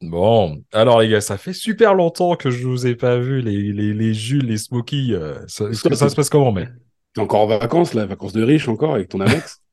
Bon, 0.00 0.62
alors 0.72 1.00
les 1.00 1.08
gars, 1.08 1.20
ça 1.20 1.36
fait 1.38 1.52
super 1.52 1.92
longtemps 1.94 2.36
que 2.36 2.50
je 2.50 2.64
vous 2.68 2.86
ai 2.86 2.94
pas 2.94 3.18
vu, 3.18 3.40
les, 3.42 3.72
les, 3.72 3.92
les 3.92 4.14
Jules, 4.14 4.46
les 4.46 4.56
Smoky. 4.56 5.12
euh, 5.12 5.44
ça, 5.48 5.72
se 5.74 6.14
passe 6.14 6.30
comment, 6.30 6.52
mec? 6.52 6.68
T'es 7.14 7.20
encore 7.20 7.40
en 7.40 7.46
vacances, 7.46 7.94
là, 7.94 8.06
vacances 8.06 8.32
de 8.32 8.42
riche 8.44 8.68
encore 8.68 8.94
avec 8.94 9.08
ton 9.08 9.20
Amex 9.20 9.60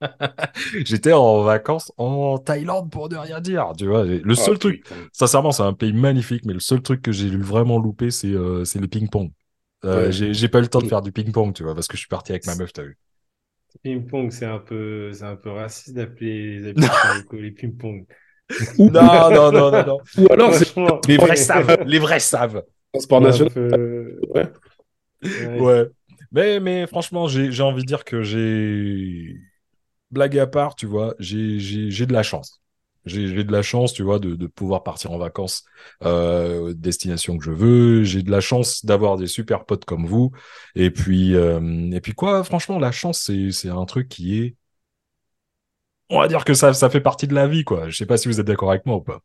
J'étais 0.84 1.12
en 1.12 1.42
vacances 1.42 1.92
en 1.96 2.38
Thaïlande 2.38 2.90
pour 2.90 3.08
ne 3.08 3.16
rien 3.16 3.40
dire, 3.40 3.72
tu 3.76 3.86
vois. 3.86 4.04
Le 4.04 4.34
seul 4.34 4.58
Oh, 4.58 4.58
truc, 4.58 4.82
putain. 4.86 5.10
sincèrement, 5.12 5.52
c'est 5.52 5.62
un 5.62 5.72
pays 5.72 5.92
magnifique, 5.92 6.44
mais 6.44 6.52
le 6.52 6.60
seul 6.60 6.82
truc 6.82 7.02
que 7.02 7.12
j'ai 7.12 7.30
vraiment 7.36 7.78
loupé, 7.78 8.10
c'est 8.10 8.28
euh, 8.28 8.64
c'est 8.64 8.78
le 8.80 8.88
ping-pong. 8.88 9.30
Euh, 9.84 10.10
Ouais. 10.10 10.12
j'ai 10.12 10.48
pas 10.48 10.58
eu 10.58 10.62
le 10.62 10.68
temps 10.68 10.82
de 10.82 10.86
Mm. 10.86 10.88
faire 10.88 11.02
du 11.02 11.12
ping-pong, 11.12 11.54
tu 11.54 11.62
vois, 11.64 11.74
parce 11.74 11.88
que 11.88 11.96
je 11.96 12.00
suis 12.00 12.08
parti 12.08 12.32
avec 12.32 12.46
ma 12.46 12.54
meuf, 12.54 12.72
t'as 12.72 12.82
vu. 12.84 12.98
Ping-pong, 13.82 14.30
c'est 14.30 14.46
un 14.46 14.58
peu, 14.58 15.12
c'est 15.12 15.24
un 15.24 15.36
peu 15.36 15.50
raciste 15.50 15.94
d'appeler 15.94 16.60
les 16.60 16.74
les 17.32 17.50
ping-pong. 17.52 18.06
Non, 18.78 19.30
non, 19.30 19.52
non, 19.52 19.70
non, 19.70 19.86
non. 19.86 19.98
Ou 20.18 20.32
alors, 20.32 20.52
Les 21.08 21.16
vrais 21.16 21.36
savent, 21.36 21.78
les 21.86 21.98
vrais 21.98 22.20
savent. 22.20 22.62
un 22.94 23.00
sport 23.00 23.18
un 23.18 23.22
national. 23.22 23.52
peu- 23.52 24.18
Ouais. 24.34 24.52
ouais. 25.22 25.60
Ouais. 25.60 25.86
Mais, 26.32 26.60
mais 26.60 26.86
franchement, 26.86 27.28
j'ai 27.28 27.52
j'ai 27.52 27.62
envie 27.62 27.82
de 27.82 27.86
dire 27.86 28.04
que 28.04 28.22
j'ai. 28.22 29.36
Blague 30.10 30.38
à 30.38 30.46
part, 30.46 30.76
tu 30.76 30.86
vois, 30.86 31.14
j'ai 31.18 31.58
j'ai- 31.58 31.90
j'ai 31.90 32.06
de 32.06 32.12
la 32.12 32.22
chance. 32.22 32.60
J'ai 33.06 33.28
j'ai 33.28 33.44
de 33.44 33.52
la 33.52 33.62
chance, 33.62 33.92
tu 33.92 34.02
vois, 34.02 34.18
de, 34.18 34.34
de 34.36 34.46
pouvoir 34.46 34.82
partir 34.82 35.12
en 35.12 35.18
vacances, 35.18 35.64
euh, 36.04 36.72
destination 36.74 37.36
que 37.38 37.44
je 37.44 37.50
veux. 37.50 38.04
J'ai 38.04 38.22
de 38.22 38.30
la 38.30 38.40
chance 38.40 38.84
d'avoir 38.84 39.16
des 39.18 39.26
super 39.26 39.64
potes 39.66 39.84
comme 39.84 40.06
vous. 40.06 40.32
Et 40.76 40.90
puis, 40.90 41.34
euh, 41.34 41.90
et 41.92 42.00
puis 42.00 42.14
quoi, 42.14 42.44
franchement, 42.44 42.78
la 42.78 42.92
chance, 42.92 43.20
c'est 43.20 43.50
c'est 43.52 43.68
un 43.70 43.84
truc 43.86 44.08
qui 44.08 44.38
est. 44.40 44.56
On 46.10 46.18
va 46.20 46.28
dire 46.28 46.44
que 46.46 46.54
ça, 46.54 46.72
ça 46.72 46.88
fait 46.90 47.00
partie 47.02 47.26
de 47.26 47.34
la 47.34 47.46
vie, 47.46 47.62
quoi. 47.64 47.88
Je 47.90 47.96
sais 47.96 48.06
pas 48.06 48.16
si 48.16 48.28
vous 48.28 48.40
êtes 48.40 48.46
d'accord 48.46 48.70
avec 48.70 48.86
moi 48.86 48.96
ou 48.96 49.00
pas. 49.02 49.20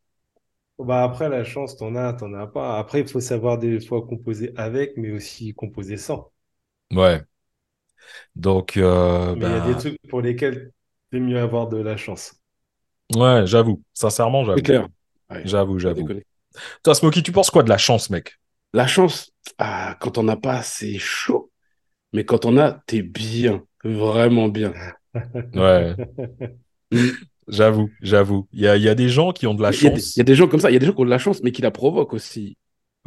Bah 0.79 1.03
après, 1.03 1.29
la 1.29 1.43
chance, 1.43 1.77
t'en 1.77 1.93
as, 1.95 2.13
t'en 2.13 2.33
as 2.33 2.47
pas. 2.47 2.79
Après, 2.79 3.01
il 3.01 3.07
faut 3.07 3.19
savoir 3.19 3.59
des 3.59 3.79
fois 3.79 4.01
composer 4.07 4.51
avec, 4.57 4.97
mais 4.97 5.11
aussi 5.11 5.53
composer 5.53 5.95
sans. 5.97 6.31
Ouais. 6.91 7.25
Donc, 8.35 8.77
euh, 8.77 9.35
Mais 9.35 9.47
il 9.47 9.51
y 9.51 9.55
a 9.55 9.59
bah, 9.59 9.73
des 9.73 9.75
trucs 9.75 9.97
pour 10.07 10.21
lesquels 10.21 10.71
c'est 11.11 11.19
mieux 11.19 11.39
avoir 11.39 11.67
de 11.67 11.77
la 11.77 11.97
chance. 11.97 12.39
ouais, 13.15 13.45
j'avoue. 13.45 13.81
Sincèrement, 13.93 14.43
j'avoue. 14.45 14.57
C'est 14.57 14.61
clair. 14.63 14.87
Ouais. 15.29 15.45
J'avoue, 15.45 15.79
j'avoue. 15.79 16.13
Toi, 16.83 16.95
Smokey, 16.95 17.23
tu 17.23 17.31
penses 17.33 17.51
quoi 17.51 17.63
de 17.63 17.69
la 17.69 17.79
chance, 17.79 18.09
mec? 18.09 18.39
La 18.73 18.87
chance, 18.87 19.31
ah, 19.57 19.95
quand 19.99 20.17
on 20.17 20.23
n'a 20.23 20.35
pas, 20.37 20.61
c'est 20.63 20.97
chaud. 20.99 21.51
Mais 22.13 22.25
quand 22.25 22.45
on 22.45 22.57
a, 22.57 22.73
t'es 22.87 23.01
bien. 23.03 23.65
Vraiment 23.83 24.49
bien. 24.49 24.73
Ouais. 25.53 25.99
j'avoue, 27.47 27.89
j'avoue. 28.01 28.47
Il 28.51 28.61
y 28.61 28.67
a, 28.67 28.77
il 28.77 28.83
y 28.83 28.89
a 28.89 28.95
des 28.95 29.09
gens 29.09 29.31
qui 29.31 29.47
ont 29.47 29.53
de 29.53 29.61
la 29.61 29.71
chance. 29.71 30.15
il 30.15 30.19
y 30.19 30.21
a 30.21 30.23
des 30.23 30.35
gens 30.35 30.47
comme 30.47 30.59
ça, 30.59 30.69
il 30.69 30.73
y 30.73 30.77
a 30.77 30.79
des 30.79 30.85
gens 30.85 30.93
qui 30.93 31.01
ont 31.01 31.05
de 31.05 31.09
la 31.09 31.17
chance, 31.17 31.41
mais 31.43 31.51
qui 31.51 31.61
la 31.61 31.71
provoquent 31.71 32.13
aussi. 32.13 32.57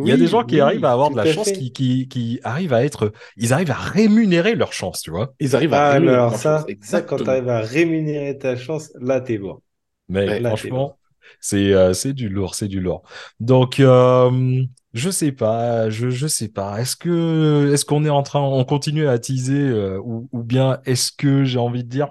Il 0.05 0.11
y 0.11 0.13
a 0.13 0.17
des 0.17 0.27
gens 0.27 0.45
qui 0.45 0.61
oui, 0.61 0.61
arrivent 0.61 0.85
à 0.85 0.93
avoir 0.93 1.11
de 1.11 1.17
la 1.17 1.27
chance, 1.27 1.53
fait. 1.53 1.53
qui, 1.53 1.73
qui, 1.73 2.09
qui 2.09 2.41
arrivent 2.43 2.73
à 2.73 2.85
être, 2.85 3.13
ils 3.37 3.53
arrivent 3.53 3.71
à 3.71 3.75
rémunérer 3.77 4.55
leur 4.57 4.73
chance, 4.73 5.01
tu 5.03 5.11
vois. 5.11 5.35
Ils 5.41 5.55
arrivent 5.57 5.75
à 5.75 5.81
Ah, 5.81 5.93
rémunérer 5.93 6.25
alors 6.25 6.31
leur 6.31 6.39
ça, 6.39 6.65
chance. 6.67 6.67
ça, 6.83 7.03
quand 7.03 7.21
tu 7.21 7.31
arrives 7.31 7.49
à 7.49 7.61
rémunérer 7.61 8.39
ta 8.39 8.57
chance, 8.57 8.91
là, 9.01 9.21
t'es 9.21 9.39
bon. 9.39 9.61
Mais 10.09 10.29
Ouais. 10.29 10.41
Là, 10.41 10.55
t'es 10.55 10.73
franchement, 10.73 10.99
c'est 11.41 11.73
euh, 11.73 11.93
c'est 11.95 12.13
du 12.13 12.29
lourd, 12.29 12.55
c'est 12.55 12.69
du 12.69 12.81
lourd. 12.81 13.03
Donc, 13.41 13.81
euh, 13.81 14.63
je 14.95 15.11
sais 15.11 15.33
pas, 15.33 15.89
je, 15.91 16.11
je 16.11 16.27
sais 16.27 16.49
pas. 16.49 16.81
Est-ce 16.81 16.97
que 16.97 17.71
est-ce 17.73 17.85
qu'on 17.85 18.05
est 18.05 18.11
en 18.11 18.23
train, 18.23 18.41
on 18.41 18.65
continue 18.65 19.07
à 19.09 19.19
teaser 19.19 19.55
euh, 19.59 19.99
ou, 20.05 20.29
ou 20.33 20.43
bien 20.43 20.81
est-ce 20.85 21.13
que 21.13 21.45
j'ai 21.45 21.59
envie 21.59 21.85
de 21.85 21.89
dire, 21.89 22.09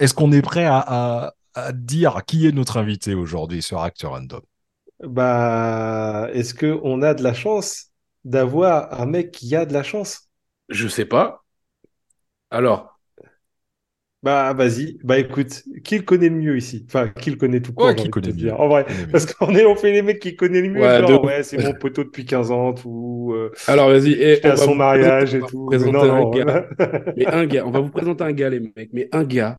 est-ce 0.00 0.14
qu'on 0.14 0.32
est 0.32 0.42
prêt 0.42 0.64
à, 0.66 0.78
à, 0.78 1.34
à 1.54 1.72
dire 1.72 2.22
qui 2.26 2.46
est 2.46 2.52
notre 2.52 2.78
invité 2.78 3.14
aujourd'hui 3.14 3.62
sur 3.62 3.80
Acteur 3.82 4.12
Random? 4.12 4.40
Bah, 5.00 6.28
est-ce 6.34 6.52
que 6.54 6.78
on 6.82 7.02
a 7.02 7.14
de 7.14 7.22
la 7.22 7.32
chance 7.34 7.92
d'avoir 8.24 9.00
un 9.00 9.06
mec 9.06 9.30
qui 9.30 9.54
a 9.56 9.64
de 9.66 9.72
la 9.72 9.82
chance? 9.82 10.28
Je 10.70 10.88
sais 10.88 11.04
pas. 11.04 11.44
Alors, 12.50 12.90
Bah, 14.22 14.52
vas-y. 14.52 14.98
Bah, 15.02 15.18
écoute, 15.18 15.62
qui 15.82 15.96
le 15.96 16.02
connaît 16.04 16.28
le 16.28 16.34
mieux 16.36 16.56
ici? 16.58 16.84
Enfin, 16.86 17.08
qui 17.08 17.30
le 17.30 17.36
connaît 17.36 17.62
tout 17.62 17.72
court, 17.72 17.94
Ouais, 17.94 17.94
qui 17.94 18.10
connaît 18.10 18.32
dire. 18.32 18.52
mieux. 18.52 18.60
En 18.60 18.68
vrai, 18.68 18.84
parce 19.10 19.24
qu'on 19.32 19.54
est, 19.54 19.64
on 19.64 19.74
fait 19.76 19.92
les 19.92 20.02
mecs 20.02 20.20
qui 20.20 20.36
connaissent 20.36 20.62
le 20.64 20.68
mieux, 20.70 20.88
Ouais, 20.88 21.02
genre, 21.06 21.26
c'est 21.42 21.56
mon 21.56 21.72
poteau 21.72 22.04
depuis 22.04 22.26
15 22.26 22.50
ans, 22.50 22.74
tout, 22.74 23.32
euh, 23.34 23.50
alors 23.66 23.88
vas-y. 23.90 24.12
Et 24.12 24.44
on 24.44 24.50
à 24.50 24.56
son 24.56 24.74
mariage 24.74 25.34
et 25.34 25.44
tout. 25.44 25.82
Non, 25.84 26.06
présenter 26.06 26.10
un 26.10 26.24
non, 26.24 26.30
gars. 26.30 26.44
voilà. 26.44 26.68
Mais 27.16 27.32
un 27.32 27.46
gars, 27.46 27.66
on 27.66 27.70
va 27.70 27.80
vous 27.80 27.90
présenter 27.90 28.24
un 28.24 28.32
gars, 28.32 28.50
les 28.50 28.60
mecs, 28.60 28.92
mais 28.92 29.08
un 29.12 29.24
gars 29.24 29.58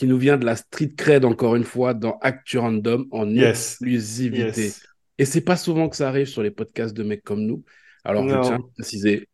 qui 0.00 0.06
nous 0.06 0.16
vient 0.16 0.38
de 0.38 0.46
la 0.46 0.56
street 0.56 0.92
cred, 0.96 1.26
encore 1.26 1.56
une 1.56 1.64
fois, 1.64 1.92
dans 1.92 2.16
Actu 2.22 2.56
Random, 2.56 3.04
en 3.10 3.28
Yes. 3.28 3.72
exclusivité. 3.72 4.62
Yes. 4.62 4.82
Et 5.18 5.26
c'est 5.26 5.42
pas 5.42 5.58
souvent 5.58 5.90
que 5.90 5.96
ça 5.96 6.08
arrive 6.08 6.24
sur 6.24 6.42
les 6.42 6.50
podcasts 6.50 6.96
de 6.96 7.02
mecs 7.02 7.22
comme 7.22 7.42
nous. 7.42 7.62
Alors, 8.02 8.26
je 8.26 8.34
Non. 8.34 8.40
tiens 8.40 8.54
à 8.54 8.72
préciser, 8.76 9.28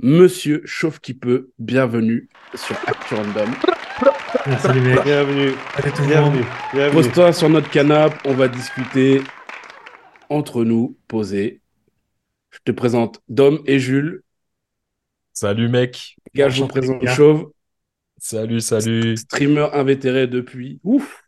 Monsieur 0.00 0.60
Chauffe 0.64 0.98
qui 0.98 1.14
peut, 1.14 1.52
bienvenue 1.60 2.28
sur 2.56 2.74
Actu 2.88 3.14
Random. 3.14 3.48
Merci 4.44 4.72
les 4.74 4.80
mecs. 4.80 5.04
Bienvenue. 5.04 5.52
Salut 5.76 5.92
tout. 5.92 6.04
Bienvenue. 6.04 6.44
Bienvenue. 6.72 6.92
Pose-toi 6.92 7.32
sur 7.32 7.48
notre 7.48 7.70
canapé, 7.70 8.16
on 8.24 8.34
va 8.34 8.48
discuter 8.48 9.22
entre 10.30 10.64
nous, 10.64 10.98
posé. 11.06 11.60
Je 12.50 12.58
te 12.64 12.72
présente 12.72 13.20
Dom 13.28 13.60
et 13.66 13.78
Jules. 13.78 14.22
Salut 15.32 15.68
mec. 15.68 16.16
Gars, 16.34 16.48
je 16.48 16.60
vous 16.60 16.66
présente. 16.66 17.06
Chauve, 17.06 17.52
Salut, 18.26 18.62
salut. 18.62 19.18
streamer 19.18 19.68
invétéré 19.74 20.26
depuis. 20.26 20.80
Ouf! 20.82 21.24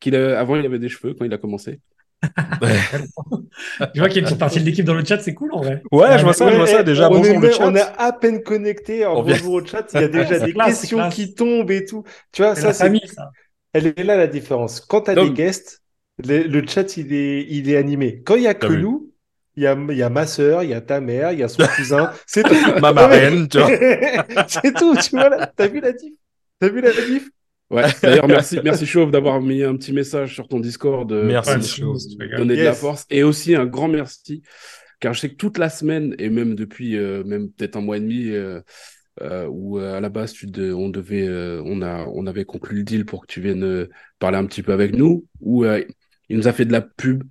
Qu'il 0.00 0.16
a- 0.16 0.40
Avant, 0.40 0.56
il 0.56 0.66
avait 0.66 0.80
des 0.80 0.88
cheveux 0.88 1.14
quand 1.14 1.24
il 1.24 1.32
a 1.32 1.38
commencé. 1.38 1.80
Je 3.94 4.00
vois 4.00 4.08
qu'il 4.08 4.16
y 4.16 4.18
a 4.18 4.20
une 4.20 4.24
petite 4.24 4.38
partie 4.38 4.58
de 4.60 4.64
l'équipe 4.64 4.84
dans 4.84 4.94
le 4.94 5.04
chat, 5.04 5.18
c'est 5.20 5.32
cool 5.32 5.52
en 5.54 5.60
vrai. 5.60 5.80
Ouais, 5.92 6.18
je 6.18 6.24
vois 6.24 6.32
ça, 6.32 6.50
je 6.50 6.56
vois 6.56 6.66
ça. 6.66 6.82
Déjà, 6.82 7.08
on 7.08 7.14
bonjour 7.14 7.36
est, 7.36 7.38
le 7.38 7.50
chat. 7.52 7.66
on 7.68 7.74
est 7.76 7.84
à 7.98 8.12
peine 8.12 8.42
connecté. 8.42 9.06
On 9.06 9.22
vient- 9.22 9.36
bonjour 9.36 9.54
au 9.54 9.64
chat. 9.64 9.86
Il 9.94 10.00
y 10.00 10.04
a 10.04 10.08
déjà 10.08 10.38
des 10.40 10.52
classe, 10.52 10.80
questions 10.80 11.08
qui 11.08 11.34
tombent 11.34 11.70
et 11.70 11.84
tout. 11.84 12.02
Tu 12.32 12.42
vois, 12.42 12.56
ça, 12.56 12.68
la 12.68 12.72
c'est, 12.72 12.84
famille, 12.84 13.06
ça. 13.06 13.30
elle 13.72 13.86
est 13.86 14.02
là 14.02 14.16
la 14.16 14.26
différence. 14.26 14.80
Quand 14.80 15.02
tu 15.02 15.10
as 15.12 15.14
des 15.14 15.30
guests, 15.30 15.82
le, 16.26 16.42
le 16.42 16.66
chat, 16.66 16.96
il 16.96 17.12
est, 17.12 17.46
il 17.48 17.70
est 17.70 17.76
animé. 17.76 18.22
Quand 18.24 18.34
il 18.34 18.42
y 18.42 18.48
a 18.48 18.54
que 18.54 18.66
vu. 18.66 18.82
nous, 18.82 19.12
il 19.56 19.62
y 19.62 19.66
a, 19.68 19.76
il 19.90 19.96
y 19.96 20.02
a 20.02 20.10
ma 20.10 20.26
sœur, 20.26 20.62
il 20.64 20.70
y 20.70 20.74
a 20.74 20.80
ta 20.80 21.00
mère, 21.00 21.32
il 21.32 21.38
y 21.38 21.42
a 21.42 21.48
son 21.48 21.62
cousin. 21.76 22.10
C'est 22.26 22.42
tout. 22.42 22.54
Ma 22.80 22.92
marraine, 22.92 23.48
tu 23.48 23.58
vois. 23.58 23.68
c'est 24.48 24.74
tout. 24.74 24.96
Tu 24.96 25.10
vois, 25.10 25.28
là. 25.28 25.46
T'as 25.56 25.68
vu 25.68 25.80
la 25.80 25.92
diff? 25.92 26.12
T'as 26.60 26.68
vu 26.68 26.80
la 26.80 26.90
diff? 26.92 27.30
Ouais, 27.70 27.84
d'ailleurs, 28.02 28.28
merci, 28.28 28.58
merci 28.64 28.84
Chauve 28.86 29.10
d'avoir 29.10 29.40
mis 29.40 29.62
un 29.62 29.76
petit 29.76 29.92
message 29.92 30.34
sur 30.34 30.48
ton 30.48 30.60
Discord. 30.60 31.10
euh, 31.12 31.26
Merci, 31.26 31.62
c'est- 31.62 31.82
donner 32.36 32.56
de 32.56 32.62
la 32.62 32.70
Yes. 32.70 32.78
force. 32.80 33.06
Et 33.10 33.22
aussi 33.22 33.54
un 33.54 33.66
grand 33.66 33.88
merci, 33.88 34.42
car 35.00 35.14
je 35.14 35.20
sais 35.20 35.28
que 35.30 35.36
toute 35.36 35.56
la 35.58 35.70
semaine, 35.70 36.14
et 36.18 36.30
même 36.30 36.54
depuis 36.54 36.96
euh, 36.96 37.22
même 37.24 37.50
peut-être 37.50 37.76
un 37.76 37.80
mois 37.80 37.96
et 37.96 38.00
demi, 38.00 38.28
euh, 38.30 38.60
euh, 39.22 39.46
où 39.48 39.78
euh, 39.78 39.94
à 39.96 40.00
la 40.00 40.08
base 40.08 40.32
tu 40.32 40.46
de- 40.46 40.72
on 40.72 40.88
devait, 40.88 41.26
euh, 41.28 41.62
on 41.64 41.80
a, 41.82 42.06
on 42.12 42.26
avait 42.26 42.44
conclu 42.44 42.78
le 42.78 42.82
deal 42.82 43.04
pour 43.04 43.22
que 43.22 43.32
tu 43.32 43.40
viennes 43.40 43.86
parler 44.18 44.38
un 44.38 44.46
petit 44.46 44.62
peu 44.62 44.72
avec 44.72 44.94
nous, 44.94 45.24
où 45.40 45.64
euh, 45.64 45.82
il 46.28 46.36
nous 46.36 46.48
a 46.48 46.52
fait 46.52 46.64
de 46.64 46.72
la 46.72 46.80
pub 46.82 47.22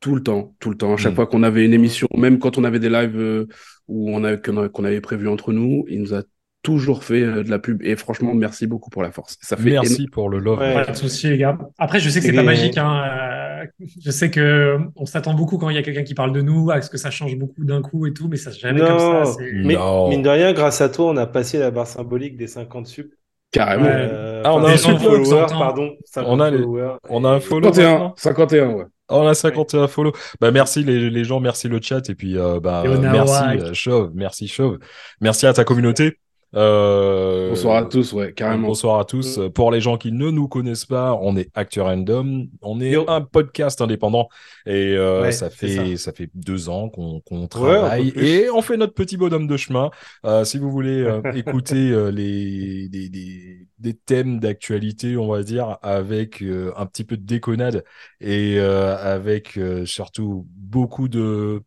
tout 0.00 0.14
le 0.14 0.22
temps, 0.22 0.54
tout 0.60 0.70
le 0.70 0.76
temps. 0.76 0.94
À 0.94 0.96
chaque 0.96 1.12
Mm. 1.12 1.16
fois 1.16 1.26
qu'on 1.26 1.42
avait 1.42 1.64
une 1.64 1.74
émission, 1.74 2.08
même 2.16 2.38
quand 2.38 2.56
on 2.58 2.64
avait 2.64 2.78
des 2.78 2.88
lives 2.88 3.18
euh, 3.18 3.46
où 3.88 4.10
on 4.14 4.22
avait, 4.24 4.40
qu'on 4.40 4.84
avait 4.84 5.00
prévu 5.00 5.28
entre 5.28 5.52
nous, 5.52 5.84
il 5.88 6.00
nous 6.00 6.14
a 6.14 6.22
toujours 6.62 7.04
fait 7.04 7.22
euh, 7.22 7.42
de 7.42 7.50
la 7.50 7.58
pub. 7.58 7.82
Et 7.82 7.96
franchement, 7.96 8.34
merci 8.34 8.66
beaucoup 8.66 8.90
pour 8.90 9.02
la 9.02 9.10
force. 9.10 9.36
Ça 9.40 9.56
fait 9.56 9.70
Merci 9.70 10.06
pour 10.08 10.28
le 10.28 10.38
love. 10.38 10.58
Ouais. 10.58 10.74
Pas 10.84 10.92
de 10.92 10.96
souci, 10.96 11.28
les 11.30 11.38
gars. 11.38 11.58
Après, 11.78 12.00
je 12.00 12.08
sais 12.10 12.20
que 12.20 12.26
c'est 12.26 12.32
Et- 12.32 12.36
pas 12.36 12.42
magique. 12.42 12.76
Hein. 12.78 13.02
euh, 13.04 13.64
Je 14.02 14.10
sais 14.10 14.30
que 14.30 14.78
on 14.96 15.04
s'attend 15.06 15.34
beaucoup 15.34 15.58
quand 15.58 15.68
il 15.70 15.76
y 15.76 15.78
a 15.78 15.82
quelqu'un 15.82 16.02
qui 16.02 16.14
parle 16.14 16.32
de 16.32 16.40
nous, 16.42 16.70
à 16.70 16.80
ce 16.82 16.88
que 16.90 16.96
ça 16.98 17.10
change 17.10 17.36
beaucoup 17.36 17.64
d'un 17.64 17.82
coup 17.82 18.06
et 18.06 18.12
tout, 18.12 18.26
mais 18.28 18.36
ça 18.36 18.50
jamais 18.50 18.80
comme 18.80 18.98
ça. 18.98 19.24
Mais 19.52 19.74
Non. 19.74 20.08
mine 20.08 20.22
de 20.22 20.28
rien, 20.30 20.52
grâce 20.52 20.80
à 20.80 20.88
toi, 20.88 21.06
on 21.10 21.16
a 21.16 21.26
passé 21.26 21.58
la 21.58 21.70
barre 21.70 21.86
symbolique 21.86 22.36
des 22.36 22.46
50 22.46 22.86
sub. 22.86 23.06
carrément. 23.52 23.84
Ouais. 23.86 23.90
Euh, 23.94 24.42
Ah, 24.44 24.54
on 24.54 24.62
a 24.64 24.70
un 24.72 24.76
50 24.76 25.02
follow, 25.02 25.24
followers, 25.24 25.48
100. 25.48 25.58
pardon. 25.58 25.90
50 26.04 26.30
On 26.30 26.40
a 26.40 26.50
les-. 26.50 26.64
On 27.08 27.24
a 27.24 27.28
un 27.30 27.36
Et- 27.38 27.40
follow 27.40 27.64
51, 27.72 27.90
maintenant 27.90 28.14
51, 28.16 28.70
ouais. 28.74 28.84
On 29.08 29.26
a 29.26 29.34
51 29.34 29.88
follow. 29.88 30.12
Bah, 30.40 30.52
merci 30.52 30.84
les, 30.84 31.10
les 31.10 31.24
gens, 31.24 31.40
merci 31.40 31.66
le 31.68 31.80
chat. 31.82 32.08
Et 32.08 32.14
puis, 32.14 32.38
euh, 32.38 32.60
bah, 32.60 32.84
Et 32.86 32.96
merci 32.98 33.74
Chauve, 33.74 34.12
merci 34.14 34.46
Chauve. 34.46 34.78
Merci 35.20 35.46
à 35.46 35.52
ta 35.52 35.64
communauté. 35.64 36.18
Euh, 36.56 37.50
Bonsoir 37.50 37.76
à 37.76 37.84
tous, 37.84 38.12
ouais, 38.12 38.32
carrément. 38.32 38.68
Bonsoir 38.68 38.98
à 38.98 39.04
tous. 39.04 39.38
Mm. 39.38 39.50
Pour 39.50 39.70
les 39.70 39.80
gens 39.80 39.96
qui 39.96 40.10
ne 40.10 40.30
nous 40.30 40.48
connaissent 40.48 40.84
pas, 40.84 41.16
on 41.20 41.36
est 41.36 41.48
Actu 41.54 41.80
Random. 41.80 42.46
On 42.60 42.80
est 42.80 42.90
Yo. 42.90 43.04
un 43.08 43.20
podcast 43.20 43.80
indépendant 43.80 44.28
et 44.66 44.96
euh, 44.96 45.22
Ouais, 45.22 45.32
ça 45.32 45.48
fait 45.48 45.96
ça. 45.96 46.04
ça. 46.04 46.12
fait 46.12 46.28
deux 46.34 46.68
ans 46.68 46.88
qu'on 46.88 47.20
qu'on 47.20 47.44
un 47.44 47.46
travaille 47.46 48.08
et 48.16 48.50
on 48.50 48.62
fait 48.62 48.76
notre 48.76 48.94
petit 48.94 49.16
bonhomme 49.16 49.46
de 49.46 49.56
chemin. 49.56 49.90
Euh, 50.24 50.44
si 50.44 50.58
vous 50.58 50.70
voulez 50.72 51.02
euh, 51.02 51.22
écouter 51.36 51.90
euh, 51.92 52.10
les 52.10 52.88
des, 52.88 53.08
des, 53.08 53.66
des 53.78 53.94
thèmes 53.94 54.40
d'actualité, 54.40 55.16
on 55.16 55.28
va 55.28 55.42
dire, 55.44 55.78
avec 55.82 56.42
euh, 56.42 56.72
un 56.76 56.86
petit 56.86 57.04
peu 57.04 57.16
de 57.16 57.24
déconnade 57.24 57.84
et 58.20 58.58
euh, 58.58 58.96
avec 58.96 59.56
euh, 59.56 59.86
surtout 59.86 60.46
beaucoup 60.56 61.08
de, 61.08 61.62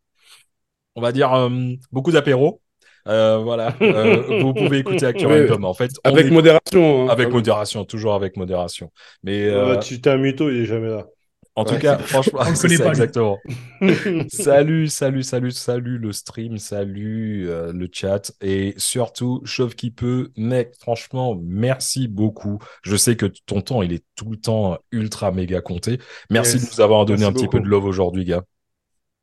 on 0.95 1.01
va 1.01 1.11
dire, 1.11 1.33
euh, 1.33 1.49
beaucoup 1.91 2.11
d'apéros. 2.11 2.62
Euh, 3.07 3.37
voilà, 3.37 3.75
Euh, 3.81 4.41
vous 4.41 4.53
pouvez 4.53 4.79
écouter 4.79 5.05
Actu. 5.05 5.25
En 5.25 5.73
fait, 5.73 5.91
Avec 6.03 6.27
est- 6.27 6.31
modération. 6.31 7.07
hein. 7.07 7.11
avec 7.11 7.29
modération, 7.31 7.83
toujours 7.85 8.13
avec 8.13 8.37
modération. 8.37 8.91
Mais 9.23 9.43
Euh, 9.45 9.75
euh, 9.75 9.77
tu 9.77 9.99
t'es 10.01 10.09
un 10.09 10.17
mytho, 10.17 10.49
il 10.49 10.61
est 10.61 10.65
jamais 10.65 10.89
là. 10.89 11.05
En 11.55 11.65
tout 11.65 11.73
Ouais, 11.75 11.79
cas, 11.79 11.97
franchement, 11.99 12.39
On 12.41 12.53
connaît 12.53 12.77
ça, 12.77 12.83
pas, 12.85 12.89
exactement. 12.89 13.37
salut, 14.29 14.87
salut, 14.87 15.21
salut, 15.23 15.51
salut 15.51 15.97
le 15.99 16.11
stream, 16.11 16.57
salut 16.57 17.47
euh, 17.47 17.71
le 17.73 17.87
chat 17.91 18.31
et 18.41 18.73
surtout, 18.77 19.41
chauve 19.45 19.75
qui 19.75 19.91
peut, 19.91 20.31
mec, 20.37 20.73
franchement, 20.79 21.37
merci 21.43 22.07
beaucoup. 22.07 22.57
Je 22.83 22.95
sais 22.95 23.15
que 23.15 23.27
ton 23.45 23.61
temps, 23.61 23.81
il 23.83 23.93
est 23.93 24.03
tout 24.15 24.31
le 24.31 24.37
temps 24.37 24.77
ultra 24.91 25.31
méga 25.31 25.61
compté. 25.61 25.99
Merci 26.31 26.53
Yes. 26.57 26.65
de 26.69 26.75
nous 26.75 26.81
avoir 26.81 27.05
donné 27.05 27.19
Merci 27.19 27.29
un 27.31 27.33
petit 27.33 27.47
peu 27.47 27.59
de 27.59 27.67
love 27.67 27.85
aujourd'hui, 27.85 28.25
gars. 28.25 28.43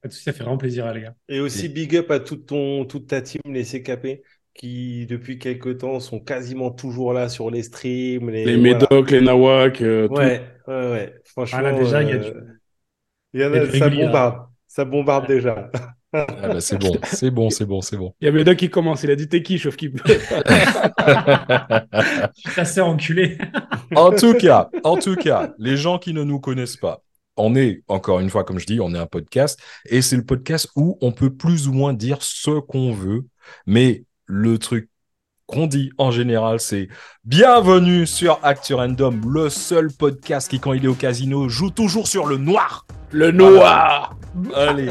Pas 0.02 0.08
de 0.08 0.12
souci, 0.12 0.24
Ça 0.24 0.32
fait 0.32 0.42
vraiment 0.44 0.56
plaisir, 0.58 0.86
hein, 0.86 0.94
les 0.94 1.02
gars. 1.02 1.14
Et 1.28 1.40
aussi 1.40 1.68
big 1.68 1.94
up 1.96 2.10
à 2.10 2.20
toute, 2.20 2.46
ton, 2.46 2.84
toute 2.86 3.06
ta 3.08 3.20
team, 3.22 3.40
les 3.46 3.64
CKP, 3.64 4.22
qui 4.54 5.06
depuis 5.06 5.38
quelques 5.38 5.78
temps 5.78 6.00
sont 6.00 6.20
quasiment 6.20 6.70
toujours 6.70 7.12
là 7.12 7.28
sur 7.28 7.50
les 7.50 7.62
streams. 7.62 8.30
Les, 8.30 8.44
Les 8.44 8.56
voilà. 8.56 8.78
Médocs, 8.80 9.10
les 9.10 9.20
Nawak, 9.20 9.80
euh, 9.82 10.08
tout. 10.08 10.14
Ouais, 10.14 10.42
ouais, 10.66 10.90
ouais. 10.90 11.14
Franchement, 11.24 11.58
Ah, 11.58 11.62
là, 11.62 11.72
déjà, 11.72 12.02
il 12.02 12.08
y 12.08 12.12
a 12.12 12.18
euh, 12.18 12.18
du- 12.18 12.32
il 13.34 13.40
y 13.40 13.44
en 13.44 13.52
a 13.52 13.60
du 13.60 13.70
ça 13.70 13.88
régulier, 13.88 14.02
là. 14.04 14.12
bombarde. 14.12 14.46
Ça 14.68 14.84
bombarde 14.84 15.26
déjà. 15.26 15.70
Ah 16.12 16.48
bah, 16.48 16.60
c'est 16.60 16.76
bon, 16.78 16.98
c'est 17.04 17.30
bon, 17.30 17.50
c'est 17.50 17.66
bon, 17.66 17.80
c'est 17.80 17.96
bon. 17.96 18.14
Il 18.20 18.24
y 18.26 18.28
a 18.28 18.32
Médoc 18.32 18.56
qui 18.56 18.68
commence, 18.70 19.02
il 19.04 19.10
a 19.10 19.16
dit 19.16 19.28
t'es 19.28 19.42
qui, 19.42 19.58
chauffe 19.58 19.76
qui 19.76 19.90
peut? 19.90 20.02
Ta 22.54 22.64
sœur 22.64 22.86
enculée. 22.88 23.38
en 23.94 24.12
tout 24.12 24.34
cas, 24.34 24.70
en 24.84 24.96
tout 24.96 25.16
cas, 25.16 25.52
les 25.58 25.76
gens 25.76 25.98
qui 25.98 26.12
ne 26.14 26.24
nous 26.24 26.40
connaissent 26.40 26.76
pas, 26.76 27.02
on 27.40 27.54
est, 27.54 27.82
encore 27.88 28.20
une 28.20 28.30
fois, 28.30 28.44
comme 28.44 28.58
je 28.58 28.66
dis, 28.66 28.80
on 28.80 28.94
est 28.94 28.98
un 28.98 29.06
podcast 29.06 29.58
et 29.86 30.02
c'est 30.02 30.16
le 30.16 30.24
podcast 30.24 30.68
où 30.76 30.98
on 31.00 31.12
peut 31.12 31.30
plus 31.34 31.68
ou 31.68 31.72
moins 31.72 31.92
dire 31.94 32.18
ce 32.22 32.60
qu'on 32.60 32.92
veut, 32.92 33.24
mais 33.66 34.04
le 34.26 34.58
truc 34.58 34.88
qu'on 35.46 35.66
dit 35.66 35.90
en 35.98 36.10
général, 36.12 36.60
c'est 36.60 36.88
bienvenue 37.24 38.06
sur 38.06 38.38
Actu 38.44 38.74
Random, 38.74 39.20
le 39.32 39.48
seul 39.50 39.90
podcast 39.92 40.48
qui, 40.48 40.60
quand 40.60 40.72
il 40.74 40.84
est 40.84 40.88
au 40.88 40.94
casino, 40.94 41.48
joue 41.48 41.70
toujours 41.70 42.06
sur 42.06 42.26
le 42.26 42.36
noir. 42.36 42.86
Le 43.12 43.32
noir 43.32 44.16
Allez, 44.54 44.90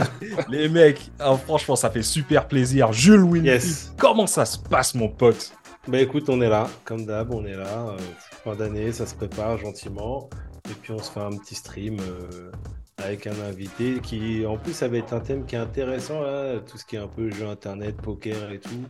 les 0.49 0.67
mecs, 0.67 1.11
ah, 1.19 1.37
franchement, 1.37 1.77
ça 1.77 1.89
fait 1.89 2.01
super 2.03 2.47
plaisir. 2.49 2.91
Jules 2.91 3.21
Winfield, 3.23 3.45
Yes. 3.45 3.93
comment 3.97 4.27
ça 4.27 4.43
se 4.43 4.57
passe, 4.59 4.93
mon 4.95 5.07
pote? 5.07 5.53
Bah 5.87 5.99
écoute, 6.01 6.27
on 6.27 6.41
est 6.41 6.49
là, 6.49 6.67
comme 6.83 7.05
d'hab, 7.05 7.33
on 7.33 7.45
est 7.45 7.55
là. 7.55 7.87
euh, 7.91 7.97
fin 8.43 8.53
d'année, 8.55 8.91
ça 8.91 9.05
se 9.05 9.15
prépare 9.15 9.57
gentiment. 9.57 10.29
Et 10.69 10.73
puis 10.73 10.91
on 10.91 10.99
se 10.99 11.11
fait 11.11 11.19
un 11.19 11.31
petit 11.31 11.55
stream 11.55 11.97
euh, 11.99 12.51
avec 12.97 13.27
un 13.27 13.39
invité 13.47 13.99
qui, 14.01 14.45
en 14.45 14.57
plus, 14.57 14.73
ça 14.73 14.87
va 14.87 14.97
être 14.97 15.13
un 15.13 15.19
thème 15.19 15.45
qui 15.45 15.55
est 15.55 15.59
intéressant, 15.59 16.21
là, 16.21 16.59
tout 16.59 16.77
ce 16.77 16.85
qui 16.85 16.95
est 16.95 16.99
un 16.99 17.07
peu 17.07 17.31
jeu 17.31 17.47
internet, 17.47 17.95
poker 17.97 18.51
et 18.51 18.59
tout. 18.59 18.83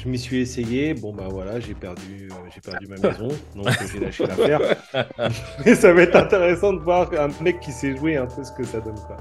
Je 0.00 0.08
m'y 0.08 0.18
suis 0.18 0.40
essayé, 0.40 0.92
bon 0.92 1.14
bah 1.14 1.28
voilà, 1.30 1.60
j'ai 1.60 1.74
perdu, 1.74 2.28
euh, 2.30 2.34
j'ai 2.52 2.60
perdu 2.60 2.88
ma 2.88 2.96
maison, 2.96 3.28
donc 3.54 3.68
euh, 3.68 3.86
j'ai 3.92 4.00
lâché 4.00 4.26
l'affaire. 4.26 4.60
Mais 5.64 5.74
ça 5.76 5.92
va 5.92 6.02
être 6.02 6.16
intéressant 6.16 6.72
de 6.72 6.80
voir 6.80 7.10
un 7.16 7.28
mec 7.42 7.60
qui 7.60 7.70
sait 7.70 7.96
jouer 7.96 8.16
un 8.16 8.26
peu 8.26 8.42
ce 8.42 8.50
que 8.50 8.64
ça 8.64 8.80
donne 8.80 8.98
quoi. 9.06 9.16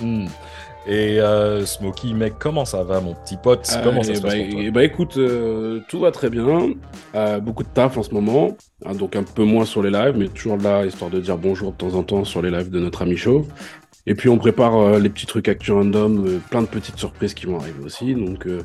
Hmm. 0.00 0.26
Et 0.86 1.18
euh, 1.20 1.64
Smokey, 1.64 2.12
mec, 2.12 2.34
comment 2.38 2.64
ça 2.66 2.82
va, 2.84 3.00
mon 3.00 3.14
petit 3.14 3.36
pote? 3.38 3.66
Comment 3.82 4.02
ça 4.02 4.12
Eh 4.12 4.16
se 4.16 4.20
passe 4.20 4.34
bah, 4.34 4.40
pour 4.42 4.50
toi? 4.50 4.60
eh 4.64 4.70
bah, 4.70 4.84
écoute, 4.84 5.16
euh, 5.16 5.80
tout 5.88 6.00
va 6.00 6.10
très 6.10 6.28
bien. 6.28 6.72
Euh, 7.14 7.40
beaucoup 7.40 7.62
de 7.62 7.68
taf 7.68 7.96
en 7.96 8.02
ce 8.02 8.12
moment, 8.12 8.56
hein, 8.84 8.94
donc 8.94 9.16
un 9.16 9.22
peu 9.22 9.44
moins 9.44 9.64
sur 9.64 9.82
les 9.82 9.90
lives, 9.90 10.14
mais 10.16 10.28
toujours 10.28 10.58
là, 10.58 10.84
histoire 10.84 11.10
de 11.10 11.20
dire 11.20 11.38
bonjour 11.38 11.72
de 11.72 11.76
temps 11.76 11.94
en 11.94 12.02
temps 12.02 12.24
sur 12.24 12.42
les 12.42 12.50
lives 12.50 12.70
de 12.70 12.80
notre 12.80 13.00
ami 13.02 13.16
Chauve. 13.16 13.46
Et 14.06 14.14
puis 14.14 14.28
on 14.28 14.36
prépare 14.36 14.76
euh, 14.76 14.98
les 14.98 15.08
petits 15.08 15.24
trucs 15.26 15.48
actu 15.48 15.72
random, 15.72 16.26
euh, 16.26 16.38
plein 16.50 16.60
de 16.60 16.66
petites 16.66 16.98
surprises 16.98 17.32
qui 17.32 17.46
vont 17.46 17.58
arriver 17.58 17.82
aussi. 17.82 18.14
Donc 18.14 18.46
euh, 18.46 18.60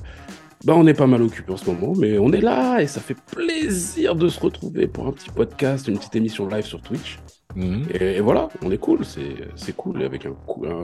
bah, 0.65 0.74
on 0.75 0.86
est 0.88 0.94
pas 0.94 1.07
mal 1.07 1.22
occupé 1.22 1.54
en 1.54 1.57
ce 1.57 1.69
moment, 1.69 1.94
mais 1.98 2.18
on 2.19 2.33
est 2.33 2.42
là 2.42 2.81
et 2.81 2.88
ça 2.88 3.00
fait 3.00 3.15
plaisir 3.31 4.15
de 4.15 4.27
se 4.27 4.39
retrouver 4.42 4.88
pour 4.88 5.07
un 5.07 5.13
petit 5.13 5.30
podcast, 5.30 5.88
une 5.88 5.98
petite 5.98 6.18
émission 6.18 6.50
live 6.50 6.65
sur 6.65 6.81
Twitch. 6.81 7.19
Hmm. 7.56 7.84
Et, 7.94 8.18
et 8.18 8.22
voilà, 8.22 8.48
on 8.62 8.69
est 8.72 8.78
cool, 8.78 9.04
c'est 9.04 9.36
c'est 9.56 9.75
cool 9.75 10.04
avec 10.04 10.25
un, 10.25 10.36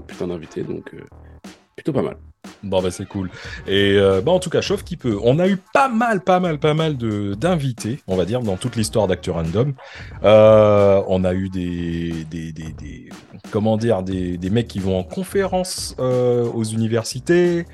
putain 0.01 0.27
d'invité, 0.27 0.63
donc 0.63 0.93
euh, 0.93 1.01
plutôt 1.75 1.93
pas 1.93 2.01
mal. 2.01 2.17
Bon, 2.63 2.81
bah, 2.81 2.89
c'est 2.91 3.07
cool. 3.07 3.29
Et 3.67 3.95
euh, 3.97 4.21
bah, 4.21 4.31
en 4.31 4.39
tout 4.39 4.49
cas, 4.49 4.61
chauffe 4.61 4.83
qui 4.83 4.97
peut. 4.97 5.17
On 5.23 5.39
a 5.39 5.47
eu 5.47 5.57
pas 5.73 5.89
mal, 5.89 6.21
pas 6.21 6.39
mal, 6.39 6.59
pas 6.59 6.73
mal 6.73 6.97
de 6.97 7.33
d'invités, 7.35 7.99
on 8.07 8.15
va 8.15 8.25
dire, 8.25 8.41
dans 8.41 8.55
toute 8.57 8.75
l'histoire 8.75 9.07
Random. 9.27 9.73
Euh, 10.23 11.01
on 11.07 11.23
a 11.23 11.33
eu 11.33 11.49
des, 11.49 12.25
des, 12.29 12.51
des, 12.51 12.71
des- 12.71 13.09
comment 13.51 13.77
dire, 13.77 14.03
des, 14.03 14.37
des 14.37 14.49
mecs 14.49 14.67
qui 14.67 14.79
vont 14.79 14.97
en 14.97 15.03
conférence 15.03 15.95
euh, 15.99 16.45
aux 16.45 16.63
universités 16.63 17.65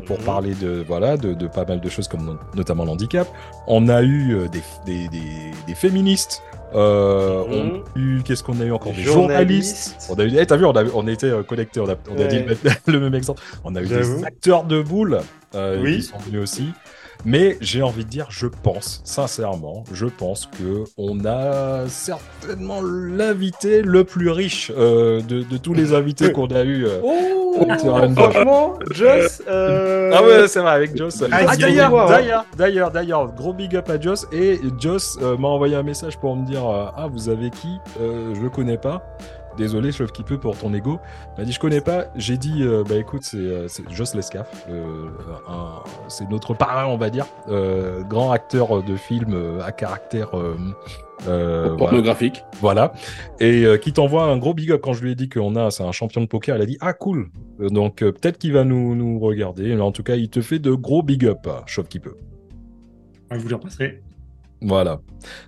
pour 0.00 0.18
Mhm. 0.18 0.24
parler 0.24 0.54
de, 0.54 0.84
voilà, 0.86 1.16
de, 1.16 1.34
de 1.34 1.46
pas 1.46 1.64
mal 1.64 1.80
de 1.80 1.88
choses 1.88 2.08
comme 2.08 2.24
no- 2.24 2.38
notamment 2.54 2.84
l'handicap. 2.84 3.28
On 3.66 3.88
a 3.88 4.02
eu 4.02 4.48
des, 4.50 4.62
des, 5.08 5.08
des 5.66 5.74
féministes. 5.74 6.42
Euh, 6.74 7.44
Mhm. 7.46 7.82
On 7.96 7.98
a 7.98 8.00
eu, 8.00 8.22
qu'est-ce 8.24 8.42
qu'on 8.44 8.60
a 8.60 8.64
eu 8.64 8.72
encore? 8.72 8.92
Des 8.92 9.02
journalistes. 9.02 9.96
journalistes. 9.98 10.06
On 10.10 10.14
a 10.20 10.24
eu, 10.24 10.38
eh, 10.38 10.46
t'as 10.46 10.56
vu, 10.56 10.64
on, 10.66 10.72
a, 10.76 10.84
on 10.94 11.06
était 11.08 11.26
euh, 11.26 11.42
connectés, 11.42 11.80
on 11.80 11.88
a, 11.88 11.94
on 12.10 12.20
a 12.20 12.24
dit 12.26 12.38
le, 12.38 12.44
même- 12.46 12.56
le 12.86 13.00
même 13.00 13.14
exemple. 13.14 13.42
On 13.64 13.74
a 13.74 13.82
eu 13.82 13.86
des 13.86 14.24
acteurs 14.24 14.64
de 14.64 14.80
boules 14.82 15.20
Oui. 15.54 15.96
qui 15.96 16.02
sont 16.02 16.18
venus 16.18 16.42
aussi. 16.42 16.72
Mais 17.26 17.58
j'ai 17.60 17.82
envie 17.82 18.06
de 18.06 18.08
dire, 18.08 18.28
je 18.30 18.46
pense, 18.46 19.02
sincèrement, 19.04 19.84
je 19.92 20.06
pense 20.06 20.46
que 20.46 20.84
on 20.96 21.26
a 21.26 21.86
certainement 21.86 22.80
l'invité 22.82 23.82
le 23.82 24.04
plus 24.04 24.30
riche 24.30 24.72
euh, 24.74 25.20
de, 25.20 25.42
de 25.42 25.56
tous 25.58 25.74
les 25.74 25.92
invités 25.92 26.32
qu'on 26.32 26.46
a 26.46 26.62
eu. 26.62 26.86
euh. 26.86 27.00
Oh, 27.04 27.66
franchement, 28.14 28.78
Joss. 28.92 29.42
euh, 29.48 30.12
Ah 30.14 30.22
ouais, 30.22 30.48
c'est 30.48 30.60
vrai, 30.60 30.70
avec 30.70 30.96
Joss. 30.96 31.22
Ah, 31.30 31.40
Ah, 31.48 31.56
d'ailleurs, 31.58 31.90
d'ailleurs, 32.08 32.46
d'ailleurs, 32.56 32.90
d'ailleurs, 32.90 33.32
gros 33.34 33.52
big 33.52 33.76
up 33.76 33.90
à 33.90 34.00
Joss. 34.00 34.26
Et 34.32 34.58
Joss 34.78 35.18
euh, 35.20 35.36
m'a 35.36 35.48
envoyé 35.48 35.76
un 35.76 35.82
message 35.82 36.16
pour 36.16 36.34
me 36.36 36.46
dire 36.46 36.66
euh, 36.66 36.86
Ah, 36.96 37.06
vous 37.12 37.28
avez 37.28 37.50
qui? 37.50 37.76
Euh, 38.00 38.34
Je 38.34 38.40
le 38.40 38.48
connais 38.48 38.78
pas. 38.78 39.02
Désolé, 39.56 39.92
chauve 39.92 40.12
qui 40.12 40.22
peut 40.22 40.38
pour 40.38 40.56
ton 40.56 40.72
ego. 40.72 40.98
Il 41.36 41.40
m'a 41.40 41.44
dit 41.44 41.52
Je 41.52 41.60
connais 41.60 41.80
pas. 41.80 42.06
J'ai 42.16 42.36
dit 42.38 42.62
euh, 42.62 42.84
Bah 42.88 42.94
écoute, 42.96 43.22
c'est 43.24 43.36
euh, 43.36 43.68
c'est 43.68 43.88
Joss 43.90 44.14
Lescaf. 44.14 44.66
euh, 44.70 45.08
un- 45.48 45.82
c'est 46.08 46.28
notre 46.30 46.54
parrain, 46.54 46.86
on 46.86 46.96
va 46.96 47.10
dire. 47.10 47.26
Euh, 47.48 48.02
grand 48.02 48.30
acteur 48.30 48.82
de 48.82 48.96
film 48.96 49.32
euh, 49.34 49.60
à 49.62 49.72
caractère. 49.72 50.38
euh, 50.38 50.56
euh, 51.28 51.64
voilà. 51.64 51.76
Pornographique. 51.76 52.44
Voilà. 52.60 52.92
Et 53.40 53.64
euh, 53.66 53.76
qui 53.76 53.92
t'envoie 53.92 54.22
un 54.24 54.38
gros 54.38 54.54
big 54.54 54.70
up 54.72 54.80
quand 54.82 54.94
je 54.94 55.02
lui 55.02 55.10
ai 55.12 55.14
dit 55.14 55.28
qu'on 55.28 55.54
a, 55.56 55.70
c'est 55.70 55.82
un 55.82 55.92
champion 55.92 56.22
de 56.22 56.26
poker. 56.26 56.56
Elle 56.56 56.62
a 56.62 56.66
dit 56.66 56.78
ah 56.80 56.92
cool. 56.94 57.28
Donc 57.58 58.02
euh, 58.02 58.12
peut-être 58.12 58.38
qu'il 58.38 58.52
va 58.54 58.64
nous, 58.64 58.94
nous 58.94 59.18
regarder. 59.18 59.74
Mais 59.74 59.82
en 59.82 59.92
tout 59.92 60.02
cas, 60.02 60.14
il 60.14 60.30
te 60.30 60.40
fait 60.40 60.58
de 60.58 60.72
gros 60.72 61.02
big 61.02 61.26
up, 61.26 61.40
euh, 61.46 61.60
chauve 61.66 61.88
qui 61.88 61.98
peut. 61.98 62.16
Je 63.32 63.36
vous 63.38 63.48
le 63.48 63.56
repasserai. 63.56 64.02
Voilà. 64.62 65.00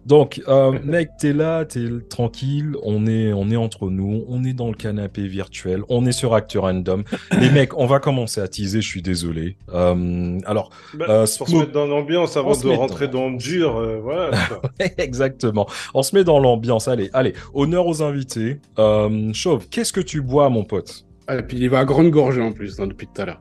Donc, 0.07 0.41
euh, 0.49 0.79
mec, 0.85 1.11
t'es 1.19 1.33
là, 1.33 1.65
t'es 1.67 1.85
tranquille, 2.09 2.77
on 2.83 3.07
est, 3.07 3.33
on 3.33 3.51
est 3.51 3.57
entre 3.57 3.91
nous, 3.91 4.25
on 4.29 4.43
est 4.45 4.53
dans 4.55 4.69
le 4.69 4.75
canapé 4.75 5.27
virtuel, 5.27 5.83
on 5.91 6.07
est 6.07 6.13
sur 6.13 6.35
Actu 6.35 6.59
Random. 6.59 7.05
Les 7.41 7.51
mecs, 7.51 7.77
on 7.77 7.87
va 7.87 7.99
commencer 8.01 8.41
à 8.41 8.49
teaser, 8.49 8.81
je 8.81 8.87
suis 8.89 9.03
désolé. 9.03 9.57
Euh, 9.75 10.39
alors, 10.47 10.71
Bah, 10.95 11.07
Euh, 11.09 11.27
pour 11.39 11.49
se 11.49 11.57
mettre 11.57 11.73
dans 11.73 11.87
l'ambiance 11.87 12.37
On 12.37 12.41
avant 12.41 12.55
se 12.55 12.65
de 12.65 12.69
met 12.71 12.77
rentrer 12.77 13.09
dans- 13.09 13.21
dans 13.25 13.31
le 13.31 13.37
dur, 13.37 13.77
euh, 13.77 14.01
voilà. 14.03 14.31
exactement. 14.99 15.67
On 15.95 16.03
se 16.03 16.15
met 16.17 16.25
dans 16.25 16.39
l'ambiance. 16.39 16.89
Allez, 16.89 17.11
allez, 17.13 17.35
honneur 17.55 17.87
aux 17.87 18.03
invités. 18.03 18.61
Euh, 18.79 19.31
Chauve, 19.35 19.69
qu'est-ce 19.69 19.93
que 19.93 20.01
tu 20.01 20.23
bois, 20.23 20.49
mon 20.49 20.65
pote? 20.65 21.05
Ah, 21.27 21.37
et 21.37 21.43
puis 21.43 21.59
il 21.59 21.69
va 21.71 21.81
à 21.81 21.85
grande 21.85 22.11
gorgée 22.11 22.41
en 22.43 22.53
plus 22.53 22.81
hein, 22.81 22.87
depuis 22.87 23.07
tout 23.07 23.21
à 23.23 23.27
l'heure. 23.27 23.41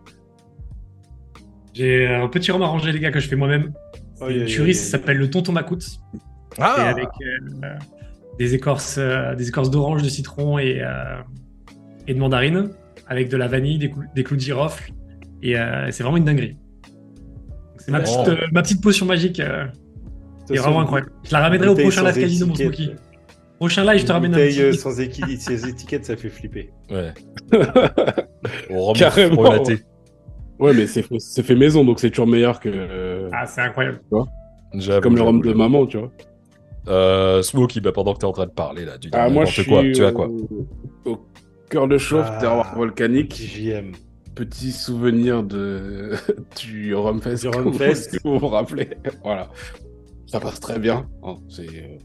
J'ai 1.74 2.06
un 2.08 2.28
petit 2.28 2.52
rhum 2.52 2.62
arrangé, 2.62 2.92
les 2.92 3.00
gars, 3.00 3.12
que 3.12 3.20
je 3.20 3.28
fais 3.30 3.36
moi-même. 3.38 3.72
Aïe, 4.22 4.40
Une 4.40 4.46
tuerie, 4.46 4.74
ça 4.76 4.92
s'appelle 4.92 5.18
le 5.18 5.30
tonton 5.30 5.52
Macoute. 5.52 5.82
C'est 5.84 6.00
Ah 6.60 6.90
avec 6.90 7.08
euh, 7.08 7.68
des 8.38 8.54
écorces, 8.56 8.98
euh, 9.00 9.36
des 9.36 9.48
écorces 9.50 9.70
d'orange, 9.72 10.04
de 10.04 10.10
citron 10.10 10.60
et, 10.60 10.82
euh, 10.82 11.22
et 12.08 12.14
de 12.14 12.20
mandarine, 12.20 12.70
avec 13.08 13.30
de 13.30 13.38
la 13.38 13.48
vanille, 13.48 13.78
des, 13.78 13.90
clous- 13.90 14.04
des 14.16 14.24
clous 14.24 14.36
de 14.36 14.42
girofle. 14.42 14.92
Et 15.42 15.58
euh, 15.58 15.90
c'est 15.92 16.04
vraiment 16.04 16.18
une 16.18 16.26
dinguerie. 16.26 16.58
C'est 17.78 17.92
ma, 17.92 18.00
Oh. 18.00 18.04
petite, 18.04 18.28
euh, 18.30 18.48
ma 18.52 18.62
petite 18.62 18.82
potion 18.84 19.06
magique. 19.06 19.40
euh, 19.40 19.66
De 19.66 19.72
qui 20.48 20.54
est 20.54 20.56
toute 20.58 20.58
vraiment 20.66 20.82
incroyable. 20.82 21.12
Je 21.24 21.32
la 21.32 21.40
ramènerai 21.40 21.70
au 21.70 21.76
prochain 21.76 22.04
live 22.04 22.16
casino, 22.22 22.46
mon. 22.48 22.56
Smokey. 22.56 22.96
Prochain 23.58 23.84
live, 23.86 24.02
je 24.02 24.06
te 24.06 24.12
ramène 24.12 24.34
un 24.34 24.38
petit. 24.38 24.74
sans, 24.78 25.00
équi- 25.00 25.38
sans 25.40 25.68
étiquette, 25.68 26.06
ça 26.06 26.16
fait 26.18 26.30
flipper. 26.30 26.72
Ouais. 26.90 27.14
Au 28.72 28.86
rhum 28.86 28.96
Carrément. 28.98 29.44
Ouais, 30.62 30.74
mais 30.74 30.86
c'est 30.88 31.44
fait 31.44 31.56
maison, 31.56 31.84
donc 31.84 32.00
c'est 32.00 32.10
toujours 32.12 32.28
meilleur 32.28 32.60
que 32.60 32.70
euh, 32.72 33.30
Ah, 33.34 33.46
c'est 33.46 33.62
incroyable. 33.62 34.00
J'avoue, 34.76 35.02
comme 35.02 35.16
le 35.16 35.22
rhum 35.24 35.40
de 35.42 35.46
j'avoue. 35.48 35.58
maman, 35.58 35.86
tu 35.88 35.98
vois. 35.98 36.12
Euh, 36.88 37.42
Smokey, 37.42 37.82
bah, 37.82 37.92
pendant 37.92 38.14
que 38.14 38.20
t'es 38.20 38.26
en 38.26 38.32
train 38.32 38.46
de 38.46 38.52
parler, 38.52 38.86
là, 38.86 38.94
tu 38.98 39.10
dis 39.10 39.18
Ah, 39.18 39.30
moi, 39.30 39.44
n'importe 39.44 39.48
je 39.56 39.62
suis 39.62 39.70
quoi. 39.70 39.84
Tu 39.94 40.04
as 40.06 40.12
quoi 40.12 40.28
au, 40.28 40.68
au 41.06 41.20
cœur 41.70 41.88
de 41.88 41.98
chauffe, 41.98 42.28
Ah. 42.30 42.38
terroir 42.40 42.76
volcanique. 42.76 43.34
JM. 43.36 43.92
Petit 44.36 44.72
souvenir 44.72 45.44
de 45.44 46.12
du 46.62 46.96
Rumfest. 46.96 47.42
Du 47.44 47.50
comme 47.52 47.68
Rumfest. 47.68 48.20
Vous 48.24 48.40
vous 48.40 48.48
rappelez 48.48 48.90
Voilà. 49.24 49.50
Ça 50.26 50.40
passe 50.40 50.60
très 50.62 50.80
bien. 50.80 51.06
hein, 51.24 51.36
c'est 51.50 51.68
euh, 51.68 51.98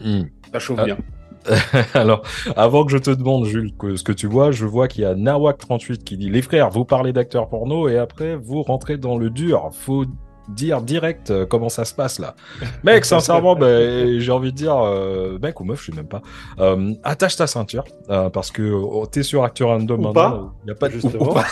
Hmm. 0.00 0.26
ça 0.52 0.58
chauffe 0.58 0.78
Ah. 0.80 0.84
bien. 0.84 0.98
Alors, 1.94 2.22
avant 2.56 2.84
que 2.84 2.92
je 2.92 2.98
te 2.98 3.10
demande, 3.10 3.44
Jules, 3.46 3.72
que- 3.76 3.96
ce 3.96 4.04
que 4.04 4.12
tu 4.12 4.26
vois, 4.26 4.50
je 4.50 4.66
vois 4.66 4.88
qu'il 4.88 5.02
y 5.02 5.06
a 5.06 5.14
Nawak38 5.14 5.98
qui 5.98 6.16
dit 6.16 6.30
Les 6.30 6.42
frères, 6.42 6.70
vous 6.70 6.84
parlez 6.84 7.12
d'acteurs 7.12 7.48
porno 7.48 7.88
et 7.88 7.98
après, 7.98 8.36
vous 8.36 8.62
rentrez 8.62 8.96
dans 8.96 9.16
le 9.16 9.30
dur. 9.30 9.70
Faut 9.72 10.04
dire 10.48 10.80
direct 10.80 11.30
euh, 11.30 11.46
comment 11.46 11.68
ça 11.68 11.84
se 11.84 11.94
passe 11.94 12.18
là. 12.18 12.34
Mec, 12.82 13.04
sincèrement, 13.04 13.54
ben, 13.54 14.18
j'ai 14.18 14.32
envie 14.32 14.52
de 14.52 14.56
dire, 14.56 14.76
euh, 14.76 15.38
mec 15.40 15.60
ou 15.60 15.64
meuf, 15.64 15.80
je 15.80 15.90
sais 15.90 15.96
même 15.96 16.08
pas, 16.08 16.22
euh, 16.58 16.94
attache 17.04 17.36
ta 17.36 17.46
ceinture 17.46 17.84
parce 18.32 18.50
que 18.50 18.62
oh, 18.62 19.06
t'es 19.06 19.22
sur 19.22 19.44
Acteur 19.44 19.68
Random 19.68 20.00
Ou 20.00 20.02
maintenant. 20.02 20.54
Il 20.64 20.68
y 20.68 20.72
a 20.72 20.74
pas 20.74 20.88
de 20.88 20.94
justement. 20.94 21.22
ou 21.30 21.34
pas, 21.34 21.46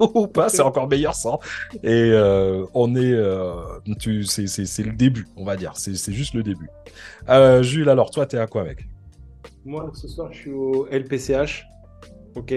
ou 0.00 0.26
pas, 0.26 0.48
c'est 0.48 0.62
encore 0.62 0.88
meilleur 0.88 1.14
ça. 1.14 1.38
Et 1.82 2.12
on 2.74 2.94
est, 2.94 3.16
tu, 3.98 4.24
c'est, 4.24 4.84
le 4.84 4.92
début, 4.92 5.26
on 5.36 5.44
va 5.44 5.56
dire. 5.56 5.72
C'est, 5.74 6.12
juste 6.12 6.34
le 6.34 6.42
début. 6.42 6.68
Jules, 7.62 7.88
alors 7.88 8.10
toi, 8.10 8.26
t'es 8.26 8.38
à 8.38 8.46
quoi, 8.46 8.64
mec? 8.64 8.86
Moi, 9.64 9.90
ce 9.94 10.08
soir, 10.08 10.32
je 10.32 10.38
suis 10.38 10.50
au 10.52 10.86
LPCH. 10.90 11.64
Ok. 12.34 12.54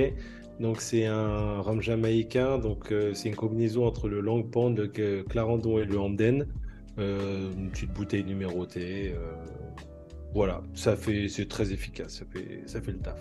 Donc, 0.59 0.81
c'est 0.81 1.05
un 1.05 1.59
rhum 1.61 1.81
jamaïcain. 1.81 2.57
Donc, 2.59 2.91
euh, 2.91 3.13
c'est 3.13 3.29
une 3.29 3.35
combinaison 3.35 3.85
entre 3.85 4.07
le 4.07 4.21
Long 4.21 4.41
Pond, 4.43 4.69
le 4.75 4.87
Cl- 4.87 5.23
Clarendon 5.25 5.79
et 5.79 5.85
le 5.85 5.99
Hamden. 5.99 6.47
Euh, 6.97 7.51
une 7.57 7.69
petite 7.71 7.91
bouteille 7.93 8.23
numérotée. 8.23 9.13
euh, 9.15 9.33
voilà. 10.33 10.61
Ça 10.73 10.95
fait, 10.95 11.27
c'est 11.29 11.47
très 11.47 11.71
efficace. 11.73 12.19
Ça 12.19 12.25
fait, 12.31 12.61
ça 12.65 12.81
fait 12.81 12.91
le 12.91 12.99
taf. 12.99 13.19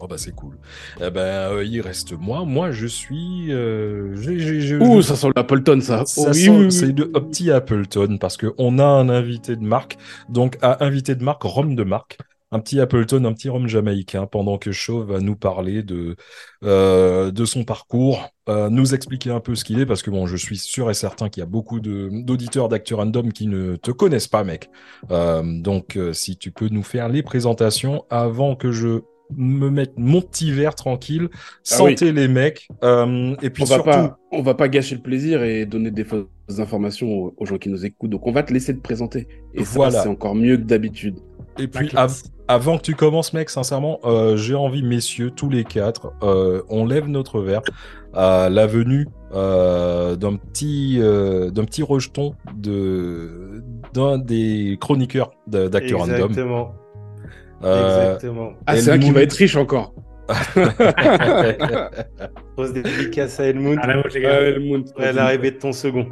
Oh 0.00 0.06
bah 0.06 0.16
c'est 0.16 0.30
cool. 0.32 0.56
Eh 1.00 1.10
ben, 1.10 1.20
euh, 1.52 1.64
il 1.64 1.80
reste 1.80 2.12
moi. 2.12 2.44
Moi, 2.44 2.70
je 2.70 2.86
suis. 2.86 3.52
Euh, 3.52 4.14
j'ai- 4.16 4.38
j'ai- 4.38 4.60
j'ai- 4.60 4.76
Ouh, 4.76 4.96
je- 4.98 5.00
ça 5.02 5.16
sent 5.16 5.28
l'Appleton, 5.34 5.80
ça. 5.80 6.04
Ça 6.06 6.22
Oh, 6.28 6.30
oui, 6.32 6.34
sent- 6.34 6.50
oui, 6.50 6.64
oui. 6.66 6.72
c'est 6.72 6.92
de 6.92 7.04
petit 7.04 7.50
Appleton 7.50 8.16
parce 8.18 8.36
qu'on 8.36 8.78
a 8.78 8.84
un 8.84 9.08
invité 9.08 9.56
de 9.56 9.64
marque. 9.64 9.96
Donc, 10.28 10.56
à 10.62 10.84
invité 10.84 11.16
de 11.16 11.24
marque, 11.24 11.42
rhum 11.42 11.74
de 11.74 11.82
marque. 11.82 12.18
Un 12.50 12.60
petit 12.60 12.80
Appleton, 12.80 13.24
un 13.26 13.32
petit 13.34 13.50
rhum 13.50 13.68
jamaïcain, 13.68 14.26
pendant 14.26 14.56
que 14.56 14.72
Chauve 14.72 15.12
va 15.12 15.20
nous 15.20 15.36
parler 15.36 15.82
de, 15.82 16.16
euh, 16.64 17.30
de 17.30 17.44
son 17.44 17.64
parcours, 17.64 18.28
euh, 18.48 18.70
nous 18.70 18.94
expliquer 18.94 19.30
un 19.30 19.40
peu 19.40 19.54
ce 19.54 19.64
qu'il 19.64 19.78
est, 19.80 19.86
parce 19.86 20.02
que 20.02 20.10
bon, 20.10 20.26
je 20.26 20.36
suis 20.36 20.56
sûr 20.56 20.90
et 20.90 20.94
certain 20.94 21.28
qu'il 21.28 21.42
y 21.42 21.44
a 21.44 21.46
beaucoup 21.46 21.78
d'auditeurs 21.80 22.70
d'Actu 22.70 22.94
Random 22.94 23.32
qui 23.32 23.48
ne 23.48 23.76
te 23.76 23.90
connaissent 23.90 24.28
pas, 24.28 24.44
mec. 24.44 24.70
Euh, 25.10 25.42
donc, 25.60 25.98
si 26.12 26.38
tu 26.38 26.50
peux 26.50 26.68
nous 26.68 26.82
faire 26.82 27.08
les 27.10 27.22
présentations 27.22 28.04
avant 28.08 28.56
que 28.56 28.72
je 28.72 29.00
me 29.36 29.68
mette 29.68 29.92
mon 29.98 30.22
petit 30.22 30.50
verre 30.50 30.74
tranquille, 30.74 31.28
Ah 31.70 31.84
oui. 31.84 31.98
santé 31.98 32.12
les 32.12 32.28
mecs, 32.28 32.66
euh, 32.82 33.36
et 33.42 33.50
puis 33.50 33.62
on 33.64 33.66
va 33.66 33.74
surtout... 33.74 33.90
pas, 33.90 34.18
on 34.32 34.40
va 34.40 34.54
pas 34.54 34.68
gâcher 34.70 34.94
le 34.94 35.02
plaisir 35.02 35.42
et 35.42 35.66
donner 35.66 35.90
des 35.90 36.04
fausses 36.04 36.26
informations 36.60 37.08
aux, 37.12 37.34
aux 37.36 37.44
gens 37.44 37.58
qui 37.58 37.68
nous 37.68 37.84
écoutent. 37.84 38.08
Donc 38.10 38.26
on 38.26 38.32
va 38.32 38.42
te 38.42 38.54
laisser 38.54 38.74
te 38.74 38.80
présenter. 38.80 39.28
Et 39.52 39.62
Voilà. 39.62 39.98
ça, 39.98 40.02
c'est 40.04 40.08
encore 40.08 40.34
mieux 40.34 40.56
que 40.56 40.62
d'habitude. 40.62 41.18
Et 41.58 41.62
La 41.62 41.68
puis, 41.68 41.90
av- 41.96 42.22
avant 42.46 42.76
que 42.78 42.82
tu 42.82 42.94
commences, 42.94 43.32
mec, 43.32 43.50
sincèrement, 43.50 43.98
euh, 44.04 44.36
j'ai 44.36 44.54
envie, 44.54 44.82
messieurs, 44.82 45.30
tous 45.30 45.50
les 45.50 45.64
quatre, 45.64 46.12
euh, 46.22 46.62
on 46.68 46.86
lève 46.86 47.06
notre 47.08 47.40
verre 47.40 47.62
à 48.14 48.48
la 48.50 48.66
venue 48.66 49.06
euh, 49.34 50.16
d'un 50.16 50.36
petit, 50.36 50.98
euh, 51.00 51.50
d'un 51.50 51.64
petit 51.64 51.82
rejeton 51.82 52.34
de 52.56 53.62
d'un 53.92 54.16
des 54.18 54.78
chroniqueurs 54.80 55.30
d'Actu 55.46 55.94
Random. 55.94 56.14
Exactement. 56.14 56.74
Euh, 57.64 58.14
Exactement. 58.14 58.52
Ah, 58.66 58.76
c'est 58.76 58.82
qu'il 58.92 59.02
Helmut. 59.02 59.14
va 59.14 59.22
être 59.22 59.32
riche 59.34 59.56
encore. 59.56 59.92
Grosse 62.56 62.72
dédicace 62.72 63.40
à 63.40 63.44
Helmut. 63.44 63.78
À 63.82 63.86
la 63.86 63.96
vôtre, 63.96 64.10
les 64.14 64.20
gars. 64.20 64.40
Helmut. 64.40 64.88
à 64.98 65.12
l'arrivée 65.12 65.50
de 65.52 65.56
ton 65.58 65.72
second. 65.72 66.06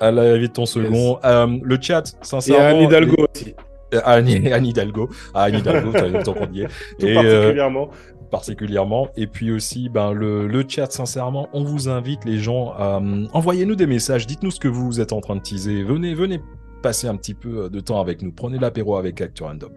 à 0.00 0.10
l'arrivée 0.10 0.48
de 0.48 0.52
ton 0.52 0.66
second. 0.66 1.18
Euh, 1.24 1.46
le 1.62 1.78
chat, 1.80 2.02
Et 2.22 2.24
sincèrement. 2.26 2.64
à 2.64 2.68
Anne 2.68 2.82
Hidalgo 2.82 3.26
aussi. 3.34 3.54
À 3.92 4.12
Anne, 4.12 4.28
Anne 4.52 4.66
Hidalgo. 4.66 5.08
À 5.34 5.44
Anne 5.44 5.56
Hidalgo, 5.58 5.92
t'as 5.92 6.08
le 6.08 6.22
temps 6.22 6.34
qu'on 6.34 6.52
y 6.52 6.62
est. 6.62 6.68
Tout 6.98 7.06
Et, 7.06 7.16
euh, 7.16 7.40
particulièrement. 7.40 7.88
particulièrement. 8.30 9.08
Et 9.16 9.26
puis 9.26 9.50
aussi, 9.52 9.88
ben, 9.88 10.12
le, 10.12 10.46
le 10.46 10.64
chat, 10.68 10.90
sincèrement, 10.90 11.48
on 11.52 11.64
vous 11.64 11.88
invite, 11.88 12.24
les 12.24 12.38
gens, 12.38 12.72
à 12.72 13.00
euh, 13.02 13.26
envoyez-nous 13.32 13.76
des 13.76 13.86
messages. 13.86 14.26
Dites-nous 14.26 14.50
ce 14.50 14.60
que 14.60 14.68
vous 14.68 15.00
êtes 15.00 15.12
en 15.12 15.20
train 15.20 15.36
de 15.36 15.40
teaser. 15.42 15.82
Venez, 15.82 16.14
venez 16.14 16.40
passer 16.82 17.08
un 17.08 17.16
petit 17.16 17.34
peu 17.34 17.68
de 17.70 17.80
temps 17.80 18.00
avec 18.00 18.22
nous. 18.22 18.30
Prenez 18.32 18.58
l'apéro 18.58 18.96
avec 18.96 19.20
Actu 19.20 19.42
Random. 19.42 19.72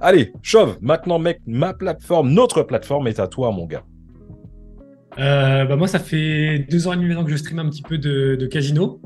Allez, 0.00 0.32
Chauve, 0.42 0.76
maintenant, 0.80 1.18
mec, 1.18 1.40
ma 1.46 1.72
plateforme, 1.74 2.30
notre 2.32 2.62
plateforme 2.62 3.06
est 3.06 3.20
à 3.20 3.28
toi, 3.28 3.52
mon 3.52 3.66
gars. 3.66 3.84
Euh, 5.18 5.64
bah, 5.64 5.76
moi, 5.76 5.88
ça 5.88 5.98
fait 5.98 6.66
deux 6.70 6.86
ans 6.86 6.92
et 6.92 6.96
demi 6.96 7.08
maintenant 7.08 7.24
que 7.24 7.30
je 7.30 7.36
stream 7.36 7.58
un 7.58 7.68
petit 7.68 7.82
peu 7.82 7.98
de, 7.98 8.36
de 8.36 8.46
casino. 8.46 9.00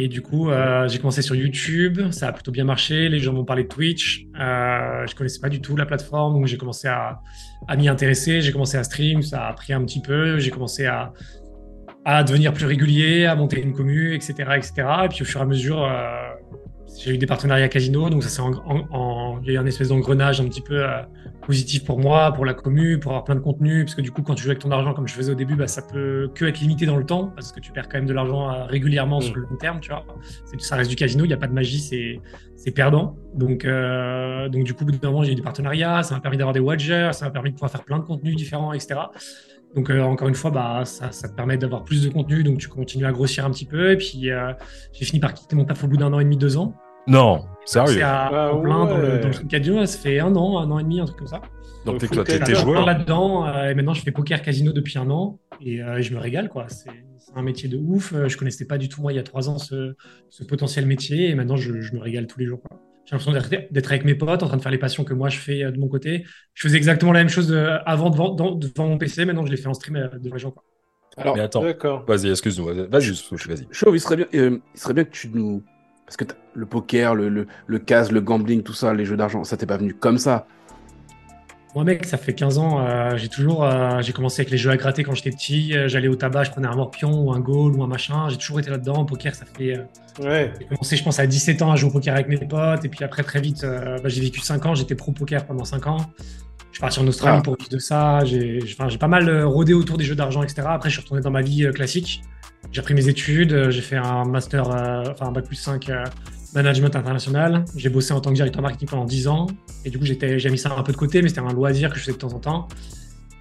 Et 0.00 0.06
du 0.06 0.22
coup, 0.22 0.48
euh, 0.48 0.86
j'ai 0.86 0.98
commencé 0.98 1.22
sur 1.22 1.34
YouTube. 1.34 2.12
Ça 2.12 2.28
a 2.28 2.32
plutôt 2.32 2.52
bien 2.52 2.62
marché. 2.62 3.08
Les 3.08 3.18
gens 3.18 3.32
m'ont 3.32 3.44
parlé 3.44 3.64
de 3.64 3.68
Twitch. 3.68 4.26
Euh, 4.38 5.04
je 5.08 5.14
connaissais 5.16 5.40
pas 5.40 5.48
du 5.48 5.60
tout 5.60 5.74
la 5.74 5.86
plateforme, 5.86 6.34
donc 6.34 6.46
j'ai 6.46 6.56
commencé 6.56 6.86
à, 6.86 7.20
m'y 7.76 7.88
intéresser. 7.88 8.40
J'ai 8.40 8.52
commencé 8.52 8.76
à 8.78 8.84
stream. 8.84 9.22
Ça 9.22 9.48
a 9.48 9.52
pris 9.54 9.72
un 9.72 9.84
petit 9.84 10.00
peu. 10.00 10.38
J'ai 10.38 10.50
commencé 10.50 10.86
à, 10.86 11.12
devenir 12.22 12.52
plus 12.52 12.66
régulier, 12.66 13.26
à 13.26 13.34
monter 13.34 13.60
une 13.60 13.72
commu, 13.72 14.14
etc., 14.14 14.34
etc. 14.56 14.72
Et 15.04 15.08
puis 15.08 15.22
au 15.22 15.24
fur 15.24 15.40
et 15.40 15.42
à 15.42 15.46
mesure, 15.46 15.82
euh, 15.82 16.06
j'ai 17.02 17.14
eu 17.14 17.18
des 17.18 17.26
partenariats 17.26 17.68
casino. 17.68 18.08
Donc 18.08 18.22
ça 18.22 18.28
s'est 18.28 18.40
en- 18.40 18.52
en- 18.66 18.86
il 19.42 19.48
y 19.48 19.50
a 19.50 19.54
eu 19.54 19.58
un 19.62 19.66
espèce 19.66 19.88
d'engrenage 19.88 20.40
un 20.40 20.48
petit 20.48 20.60
peu 20.60 20.84
euh, 20.84 21.02
positif 21.46 21.84
pour 21.84 21.98
moi, 21.98 22.32
pour 22.32 22.44
la 22.44 22.54
commu, 22.54 22.98
pour 22.98 23.12
avoir 23.12 23.24
plein 23.24 23.34
de 23.34 23.40
contenu, 23.40 23.84
parce 23.84 23.94
que 23.94 24.00
du 24.00 24.10
coup, 24.10 24.22
quand 24.22 24.34
tu 24.34 24.42
joues 24.44 24.50
avec 24.50 24.62
ton 24.62 24.70
argent, 24.70 24.94
comme 24.94 25.08
je 25.08 25.14
faisais 25.14 25.32
au 25.32 25.34
début, 25.34 25.54
bah, 25.54 25.66
ça 25.66 25.82
peut 25.82 26.30
que 26.34 26.44
être 26.44 26.60
limité 26.60 26.86
dans 26.86 26.96
le 26.96 27.04
temps, 27.04 27.32
parce 27.34 27.52
que 27.52 27.60
tu 27.60 27.72
perds 27.72 27.88
quand 27.88 27.98
même 27.98 28.06
de 28.06 28.12
l'argent 28.12 28.50
euh, 28.50 28.64
régulièrement 28.64 29.18
Mm. 29.18 29.22
sur 29.22 29.36
le 29.36 29.42
long 29.42 29.56
terme, 29.56 29.80
tu 29.80 29.90
vois. 29.90 30.04
Ça 30.58 30.76
reste 30.76 30.90
du 30.90 30.96
casino, 30.96 31.24
il 31.24 31.28
n'y 31.28 31.34
a 31.34 31.38
pas 31.38 31.46
de 31.46 31.52
magie, 31.52 31.80
c'est 31.80 32.20
c'est 32.56 32.72
perdant. 32.72 33.16
Donc, 33.34 33.64
euh, 33.64 34.48
donc 34.48 34.64
du 34.64 34.74
coup, 34.74 34.82
au 34.82 34.86
bout 34.86 34.92
d'un 34.92 35.10
moment, 35.10 35.22
j'ai 35.22 35.32
eu 35.32 35.36
des 35.36 35.42
partenariats, 35.42 36.02
ça 36.02 36.14
m'a 36.14 36.20
permis 36.20 36.36
d'avoir 36.36 36.52
des 36.52 36.60
watchers, 36.60 37.10
ça 37.12 37.26
m'a 37.26 37.30
permis 37.30 37.50
de 37.50 37.54
pouvoir 37.54 37.70
faire 37.70 37.84
plein 37.84 37.98
de 37.98 38.04
contenus 38.04 38.34
différents, 38.34 38.72
etc. 38.72 39.00
Donc 39.74 39.90
euh, 39.90 40.02
encore 40.02 40.28
une 40.28 40.34
fois, 40.34 40.50
bah, 40.50 40.82
ça, 40.84 41.12
ça 41.12 41.28
te 41.28 41.34
permet 41.34 41.56
d'avoir 41.56 41.84
plus 41.84 42.02
de 42.02 42.08
contenu, 42.08 42.42
donc 42.42 42.58
tu 42.58 42.68
continues 42.68 43.06
à 43.06 43.12
grossir 43.12 43.44
un 43.44 43.50
petit 43.50 43.66
peu. 43.66 43.92
Et 43.92 43.96
puis 43.96 44.30
euh, 44.30 44.52
j'ai 44.92 45.04
fini 45.04 45.20
par 45.20 45.34
quitter 45.34 45.54
mon 45.54 45.64
taf 45.64 45.84
au 45.84 45.86
bout 45.86 45.96
d'un 45.96 46.12
an 46.12 46.20
et 46.20 46.24
demi, 46.24 46.36
deux 46.36 46.56
ans. 46.56 46.74
Non, 47.08 47.44
C'est 47.64 47.84
sérieux. 47.84 48.02
à 48.02 48.26
Ah 48.32 48.52
en 48.54 48.60
plein 48.60 48.86
dans 48.86 48.96
le, 48.98 49.08
ouais. 49.14 49.18
dans 49.20 49.28
le 49.28 49.48
casino, 49.48 49.84
ça 49.86 49.98
fait 49.98 50.20
un 50.20 50.34
an, 50.36 50.58
un 50.58 50.70
an 50.70 50.78
et 50.78 50.82
demi, 50.84 51.00
un 51.00 51.04
truc 51.06 51.18
comme 51.18 51.26
ça. 51.26 51.40
Donc, 51.86 51.98
t'es 52.00 52.38
T'es 52.38 52.54
joueur 52.54 52.84
là-dedans 52.84 53.46
euh, 53.46 53.70
et 53.70 53.74
maintenant 53.74 53.94
je 53.94 54.02
fais 54.02 54.10
poker 54.10 54.42
casino 54.42 54.72
depuis 54.72 54.98
un 54.98 55.08
an 55.10 55.38
et 55.60 55.82
euh, 55.82 56.02
je 56.02 56.12
me 56.12 56.18
régale 56.20 56.48
quoi. 56.48 56.66
C'est 56.68 56.90
c'est 57.18 57.32
un 57.36 57.42
métier 57.42 57.68
de 57.68 57.76
ouf. 57.78 58.12
Euh, 58.12 58.28
Je 58.28 58.36
connaissais 58.36 58.66
pas 58.66 58.78
du 58.78 58.88
tout 58.88 59.00
moi 59.00 59.12
il 59.12 59.16
y 59.16 59.18
a 59.18 59.22
trois 59.22 59.48
ans 59.48 59.58
ce, 59.58 59.94
ce 60.28 60.44
potentiel 60.44 60.86
métier 60.86 61.30
et 61.30 61.34
maintenant 61.34 61.56
je, 61.56 61.80
je 61.80 61.94
me 61.94 62.00
régale 62.00 62.26
tous 62.26 62.38
les 62.40 62.46
jours. 62.46 62.60
quoi. 62.62 62.78
J'ai 63.06 63.16
l'impression 63.16 63.32
d'être- 63.32 63.72
d'être 63.72 63.90
avec 63.90 64.04
mes 64.04 64.14
potes 64.14 64.42
en 64.42 64.48
train 64.48 64.56
de 64.58 64.62
faire 64.62 64.72
les 64.72 64.76
passions 64.78 65.04
que 65.04 65.14
moi 65.14 65.28
je 65.30 65.38
fais 65.38 65.70
de 65.72 65.78
mon 65.78 65.88
côté. 65.88 66.24
Je 66.54 66.66
faisais 66.66 66.76
exactement 66.76 67.12
la 67.12 67.20
même 67.20 67.28
chose 67.30 67.56
avant 67.86 68.10
devant, 68.10 68.34
dans- 68.34 68.54
devant 68.54 68.86
mon 68.88 68.98
PC, 68.98 69.24
maintenant 69.24 69.46
je 69.46 69.50
l'ai 69.50 69.56
fait 69.56 69.68
en 69.68 69.74
stream 69.74 70.10
devant 70.20 70.34
les 70.34 70.40
gens. 70.40 70.50
Quoi. 70.50 70.64
Alors, 71.16 71.36
Mais 71.36 71.42
attends, 71.42 71.62
D'accord. 71.62 72.04
vas-y, 72.06 72.28
excuse-nous. 72.30 72.66
Vas-y, 72.66 72.86
vas-y. 72.88 73.66
Chauve, 73.72 73.96
il 73.96 74.00
serait 74.00 74.16
bien, 74.16 74.26
euh, 74.34 74.58
il 74.74 74.80
serait 74.80 74.94
bien 74.94 75.04
que 75.04 75.10
tu 75.10 75.30
nous. 75.32 75.62
Parce 76.08 76.16
que 76.16 76.24
le 76.54 76.64
poker, 76.64 77.14
le, 77.14 77.28
le, 77.28 77.46
le 77.66 77.78
casse, 77.78 78.10
le 78.10 78.22
gambling, 78.22 78.62
tout 78.62 78.72
ça, 78.72 78.94
les 78.94 79.04
jeux 79.04 79.18
d'argent, 79.18 79.44
ça 79.44 79.58
t'est 79.58 79.66
pas 79.66 79.76
venu 79.76 79.92
comme 79.92 80.16
ça. 80.16 80.46
Moi 81.74 81.84
mec, 81.84 82.06
ça 82.06 82.16
fait 82.16 82.32
15 82.32 82.56
ans, 82.56 82.80
euh, 82.80 83.16
j'ai 83.18 83.28
toujours, 83.28 83.62
euh, 83.62 84.00
j'ai 84.00 84.14
commencé 84.14 84.40
avec 84.40 84.50
les 84.50 84.56
jeux 84.56 84.70
à 84.70 84.76
gratter 84.78 85.04
quand 85.04 85.12
j'étais 85.14 85.30
petit. 85.30 85.76
Euh, 85.76 85.86
J'allais 85.86 86.08
au 86.08 86.16
tabac, 86.16 86.44
je 86.44 86.50
prenais 86.50 86.66
un 86.66 86.74
morpion 86.74 87.10
ou 87.24 87.30
un 87.32 87.40
goal 87.40 87.74
ou 87.76 87.82
un 87.82 87.86
machin. 87.86 88.30
J'ai 88.30 88.38
toujours 88.38 88.58
été 88.58 88.70
là-dedans. 88.70 89.04
Poker, 89.04 89.34
ça 89.34 89.44
fait 89.44 89.76
euh, 89.76 89.82
Ouais. 90.26 90.50
J'ai 90.58 90.66
commencé, 90.66 90.96
je 90.96 91.04
pense, 91.04 91.20
à 91.20 91.26
17 91.26 91.60
ans 91.60 91.70
à 91.70 91.76
jouer 91.76 91.90
au 91.90 91.92
poker 91.92 92.14
avec 92.14 92.26
mes 92.28 92.38
potes. 92.38 92.86
Et 92.86 92.88
puis 92.88 93.04
après, 93.04 93.22
très 93.22 93.42
vite, 93.42 93.62
euh, 93.64 93.98
bah, 94.02 94.08
j'ai 94.08 94.22
vécu 94.22 94.40
5 94.40 94.64
ans. 94.64 94.74
J'étais 94.74 94.94
pro 94.94 95.12
poker 95.12 95.44
pendant 95.44 95.64
5 95.64 95.86
ans. 95.88 95.98
Je 96.70 96.76
suis 96.76 96.80
parti 96.80 97.00
en 97.00 97.06
Australie 97.06 97.36
Ah. 97.40 97.42
pour 97.42 97.56
vivre 97.58 97.70
de 97.70 97.78
ça. 97.78 98.24
J'ai 98.24 98.60
j'ai- 98.62 98.72
enfin, 98.72 98.88
j'ai 98.88 98.98
pas 98.98 99.06
mal 99.06 99.44
rôdé 99.44 99.74
autour 99.74 99.98
des 99.98 100.04
jeux 100.04 100.16
d'argent, 100.16 100.42
etc. 100.42 100.62
Après, 100.70 100.88
je 100.88 100.94
suis 100.94 101.02
retourné 101.02 101.22
dans 101.22 101.30
ma 101.30 101.42
vie 101.42 101.70
classique. 101.74 102.22
J'ai 102.72 102.80
repris 102.80 102.94
mes 102.94 103.08
études. 103.08 103.52
euh, 103.52 103.70
J'ai 103.70 103.80
fait 103.82 103.96
un 103.96 104.24
master, 104.24 104.70
euh, 104.70 105.04
enfin, 105.10 105.26
un 105.26 105.32
bac 105.32 105.46
plus 105.46 105.56
5 105.56 105.88
euh, 105.88 106.04
management 106.54 106.94
international. 106.96 107.64
J'ai 107.76 107.88
bossé 107.88 108.12
en 108.12 108.20
tant 108.20 108.30
que 108.30 108.34
directeur 108.36 108.62
marketing 108.62 108.88
pendant 108.88 109.04
10 109.04 109.28
ans. 109.28 109.46
Et 109.84 109.90
du 109.90 109.98
coup, 109.98 110.04
j'ai 110.04 110.50
mis 110.50 110.58
ça 110.58 110.72
un 110.76 110.82
peu 110.82 110.92
de 110.92 110.96
côté, 110.96 111.22
mais 111.22 111.28
c'était 111.28 111.40
un 111.40 111.52
loisir 111.52 111.90
que 111.90 111.96
je 111.96 112.00
faisais 112.02 112.12
de 112.12 112.18
temps 112.18 112.32
en 112.34 112.38
temps. 112.40 112.68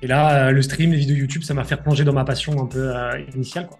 Et 0.01 0.07
là, 0.07 0.47
euh, 0.47 0.51
le 0.51 0.61
stream, 0.61 0.91
les 0.91 0.97
vidéos 0.97 1.15
YouTube, 1.17 1.43
ça 1.43 1.53
m'a 1.53 1.63
fait 1.63 1.77
plonger 1.77 2.03
dans 2.03 2.13
ma 2.13 2.23
passion 2.23 2.61
un 2.61 2.65
peu 2.67 2.91
initiale. 3.35 3.67
Quoi. 3.67 3.79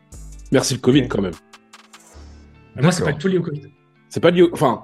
Merci 0.52 0.74
le 0.76 0.80
Covid 0.80 1.08
quand 1.08 1.22
même. 1.22 1.34
Moi, 2.80 2.92
c'est 2.92 3.04
pas 3.04 3.14
tout 3.14 3.28
lié 3.28 3.38
au 3.38 3.42
Covid. 3.44 3.64
C'est 4.10 4.20
pas 4.20 4.32
lié. 4.32 4.42
au- 4.44 4.50
Enfin, 4.54 4.84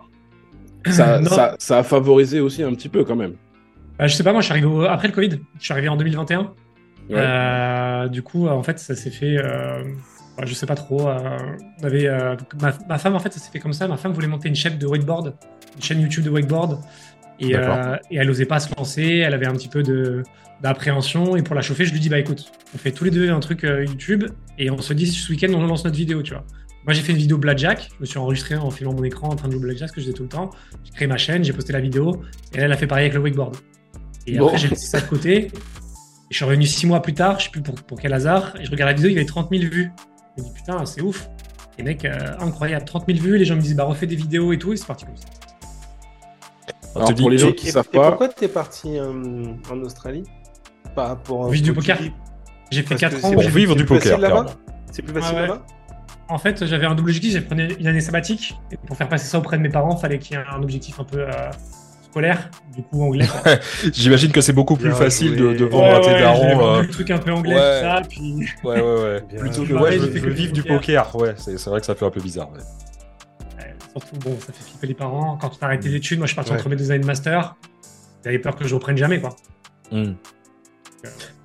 ça, 0.90 1.20
Non. 1.22 1.30
ça, 1.30 1.56
ça 1.60 1.78
a 1.80 1.84
favorisé 1.84 2.40
aussi 2.40 2.64
un 2.64 2.74
petit 2.74 2.90
peu 2.90 3.04
quand 3.04 3.16
même. 3.16 3.34
Bah, 3.98 4.08
je 4.08 4.16
sais 4.16 4.24
pas, 4.24 4.32
moi 4.32 4.42
je 4.42 4.46
suis 4.46 4.52
arrivé 4.52 4.68
au- 4.68 4.82
après 4.82 5.08
le 5.08 5.14
Covid, 5.14 5.40
je 5.60 5.64
suis 5.64 5.72
arrivé 5.72 5.88
en 5.88 5.96
2021. 5.96 6.40
Ouais. 7.10 7.16
Euh, 7.18 8.08
du 8.08 8.22
coup, 8.24 8.48
en 8.48 8.64
fait, 8.64 8.80
ça 8.80 8.96
s'est 8.96 9.12
fait, 9.12 9.38
je 10.46 10.54
sais 10.54 10.66
pas 10.66 10.76
trop. 10.76 11.08
euh, 11.08 11.38
on 11.82 11.86
avait, 11.86 12.08
euh, 12.08 12.36
ma, 12.62 12.74
ma 12.90 12.98
femme, 12.98 13.16
en 13.16 13.20
fait, 13.20 13.32
ça 13.34 13.40
s'est 13.40 13.52
fait 13.52 13.60
comme 13.60 13.74
ça. 13.74 13.88
Ma 13.88 13.98
femme 13.98 14.14
voulait 14.14 14.28
monter 14.28 14.48
une 14.50 14.56
chaîne 14.56 14.78
de 14.78 14.86
wakeboard, 14.88 15.36
une 15.76 15.82
chaîne 15.82 16.00
YouTube 16.02 16.24
de 16.24 16.30
wakeboard. 16.30 16.80
Et, 17.40 17.56
euh, 17.56 17.96
et 18.12 18.18
elle 18.18 18.30
osait 18.30 18.46
pas 18.46 18.60
se 18.60 18.74
lancer, 18.78 19.18
elle 19.26 19.34
avait 19.34 19.48
un 19.48 19.54
petit 19.54 19.68
peu 19.68 19.84
d'appréhension. 20.62 21.36
Et 21.36 21.44
pour 21.44 21.56
la 21.56 21.62
chauffer, 21.62 21.86
je 21.86 21.92
lui 21.94 22.00
dis, 22.00 22.10
bah 22.10 22.20
écoute, 22.20 22.52
on 22.74 22.78
fait 22.78 22.92
tous 22.92 23.04
les 23.04 23.12
deux 23.12 23.30
un 23.32 23.40
truc 23.40 23.64
YouTube 23.64 24.26
et 24.58 24.70
on 24.70 24.80
se 24.80 24.94
dit 24.94 25.08
ce 25.08 25.32
week-end, 25.32 25.52
on 25.54 25.66
lance 25.66 25.84
notre 25.84 25.98
vidéo, 25.98 26.22
tu 26.22 26.34
vois. 26.34 26.46
Moi, 26.86 26.94
j'ai 26.94 27.02
fait 27.02 27.14
une 27.14 27.18
vidéo 27.18 27.38
Blackjack. 27.38 27.90
Je 27.96 28.02
me 28.02 28.06
suis 28.06 28.18
enregistré 28.20 28.56
en 28.56 28.70
filmant 28.70 28.94
mon 28.94 29.04
écran 29.04 29.30
en 29.30 29.36
train 29.36 29.48
de 29.48 29.54
jouer 29.54 29.62
Blackjack, 29.62 29.90
ce 29.90 29.94
que 29.94 30.02
je 30.02 30.06
faisais 30.08 30.16
tout 30.18 30.24
le 30.24 30.30
temps. 30.30 30.50
J'ai 30.84 30.92
créé 30.92 31.08
ma 31.08 31.18
chaîne, 31.18 31.44
j'ai 31.44 31.54
posté 31.54 31.72
la 31.74 31.80
vidéo. 31.80 32.22
Et 32.54 32.58
elle, 32.58 32.64
elle 32.66 32.72
a 32.72 32.78
fait 32.78 32.88
pareil 32.88 33.04
avec 33.06 33.14
le 33.14 33.22
wakeboard. 33.22 33.56
Et 34.28 34.38
Bon. 34.38 34.48
après, 34.48 34.58
j'ai 34.58 34.68
laissé 34.70 34.88
ça 34.88 35.00
de 35.02 35.06
côté. 35.06 35.46
Et 35.46 35.52
je 36.30 36.36
suis 36.36 36.46
revenu 36.46 36.66
six 36.66 36.86
mois 36.86 37.02
plus 37.02 37.14
tard, 37.14 37.40
je 37.40 37.46
sais 37.46 37.52
plus 37.52 37.62
pour, 37.62 37.76
pour 37.76 38.00
quel 38.00 38.14
hasard. 38.14 38.54
Et 38.60 38.66
je 38.66 38.72
regarde 38.72 38.90
la 38.92 38.96
vidéo, 38.96 39.10
il 39.10 39.14
y 39.14 39.18
avait 39.18 39.26
30 39.26 39.50
000 39.52 39.64
vues. 39.72 39.92
Je 40.38 40.42
me 40.44 40.48
dis, 40.48 40.54
putain, 40.54 40.86
c'est 40.86 41.02
ouf. 41.02 41.30
Et 41.78 41.84
mec, 41.84 42.06
euh, 42.06 42.14
incroyable, 42.40 42.86
30 42.86 43.06
000 43.08 43.20
vues, 43.20 43.38
les 43.38 43.46
gens 43.46 43.56
me 43.56 43.62
disent 43.62 43.76
bah 43.76 43.84
refais 43.86 44.06
des 44.08 44.16
vidéos 44.16 44.54
et 44.54 44.60
tout, 44.60 44.74
et 44.74 44.78
c'est 44.78 44.86
parti 44.86 45.06
comme 45.06 45.18
ça. 45.18 45.28
Alors, 46.96 47.16
pour 47.16 47.30
les 47.32 47.38
gens 47.40 47.52
qui 47.52 47.68
et- 47.68 47.72
savent 47.72 47.88
et 47.92 47.98
pas, 47.98 48.10
pourquoi 48.10 48.30
t'es 48.30 48.48
parti 48.48 48.98
euh, 49.00 49.46
en 49.72 49.80
Australie? 49.82 50.24
Par 50.96 51.08
rapport 51.08 51.38
à 51.38 51.44
Pour 51.46 51.50
vivre 51.52 51.64
du 51.66 51.74
poker. 51.74 51.98
J'ai 52.70 52.84
fait 52.84 52.90
Parce 52.90 53.02
4 53.02 53.22
que 53.22 53.26
ans. 53.26 53.32
Pour 53.32 53.42
vivre 53.42 53.74
du 53.76 53.80
c'est 53.82 53.86
plus 53.86 53.96
poker, 53.96 54.04
facile 54.04 54.22
là-bas? 54.22 54.42
clairement. 54.44 54.60
C'est 54.92 55.02
plus 55.02 55.14
facile 55.14 55.36
Ah 55.38 55.42
ouais. 55.42 55.48
là-bas? 55.48 55.66
En 56.30 56.38
fait, 56.38 56.66
j'avais 56.66 56.86
un 56.86 56.94
double 56.96 57.10
objectif, 57.10 57.34
j'ai 57.34 57.42
pris 57.42 57.56
une 57.80 57.88
année 57.88 58.00
sabbatique. 58.02 58.56
Et 58.72 58.78
pour 58.78 58.96
faire 58.96 59.10
passer 59.10 59.26
ça 59.28 59.40
auprès 59.40 59.58
de 59.58 59.64
mes 59.64 59.70
parents, 59.70 59.98
fallait 59.98 60.20
qu'il 60.20 60.38
y 60.38 60.40
ait 60.40 60.44
un 60.52 60.62
objectif 60.62 61.00
un 61.00 61.04
peu 61.04 61.22
euh, 61.22 61.32
scolaire, 62.14 62.50
du 62.76 62.84
coup 62.84 63.02
anglais. 63.04 63.26
J'imagine 63.94 64.32
que 64.32 64.42
c'est 64.42 64.54
beaucoup 64.54 64.76
plus 64.76 64.90
Bien 64.90 64.96
facile 64.98 65.32
de, 65.36 65.48
joué. 65.50 65.58
de 65.58 65.64
Ouais, 65.66 65.70
vendre 65.72 65.96
à 65.96 66.00
tes 66.00 66.06
j'avais 66.12 66.22
darons. 66.22 66.68
euh, 66.76 66.82
le 66.84 66.88
truc 66.90 67.10
un 67.10 67.18
peu 67.18 67.32
anglais, 67.32 67.56
ouais. 67.56 67.80
tout 67.80 67.86
ça, 67.88 68.02
puis 68.08 68.46
Ouais, 68.64 68.80
ouais, 68.82 69.02
ouais. 69.04 69.22
Plutôt 69.40 69.64
que 69.64 69.74
ouais, 69.74 70.00
je, 70.00 70.06
que 70.06 70.30
vivre 70.30 70.54
du 70.54 70.62
poker. 70.62 71.10
poker. 71.10 71.16
Ouais, 71.16 71.34
c'est 71.38 71.70
vrai 71.70 71.80
que 71.80 71.86
ça 71.88 71.96
fait 71.96 72.06
un 72.06 72.12
peu 72.12 72.22
bizarre. 72.22 72.52
ouais. 72.52 72.60
Ouais, 73.58 73.74
surtout, 73.92 74.16
bon, 74.24 74.38
ça 74.40 74.54
fait 74.54 74.64
flipper 74.64 74.88
les 74.88 74.94
parents. 74.94 75.38
Quand 75.42 75.50
tu 75.50 75.58
arrêtes 75.62 75.82
tes 75.82 75.96
études, 75.96 76.20
moi 76.20 76.28
je 76.28 76.32
suis 76.34 76.36
parti 76.36 76.52
Ouais. 76.52 76.58
entre 76.60 76.70
mes 76.70 76.76
deux 76.76 76.92
années 76.92 77.02
de 77.02 77.06
master. 77.08 77.56
J'avais 78.24 78.40
peur 78.40 78.56
que 78.56 78.66
je 78.68 78.76
reprenne 78.76 78.96
jamais, 78.98 79.20
quoi. 79.20 79.36
Hmm. 79.92 80.14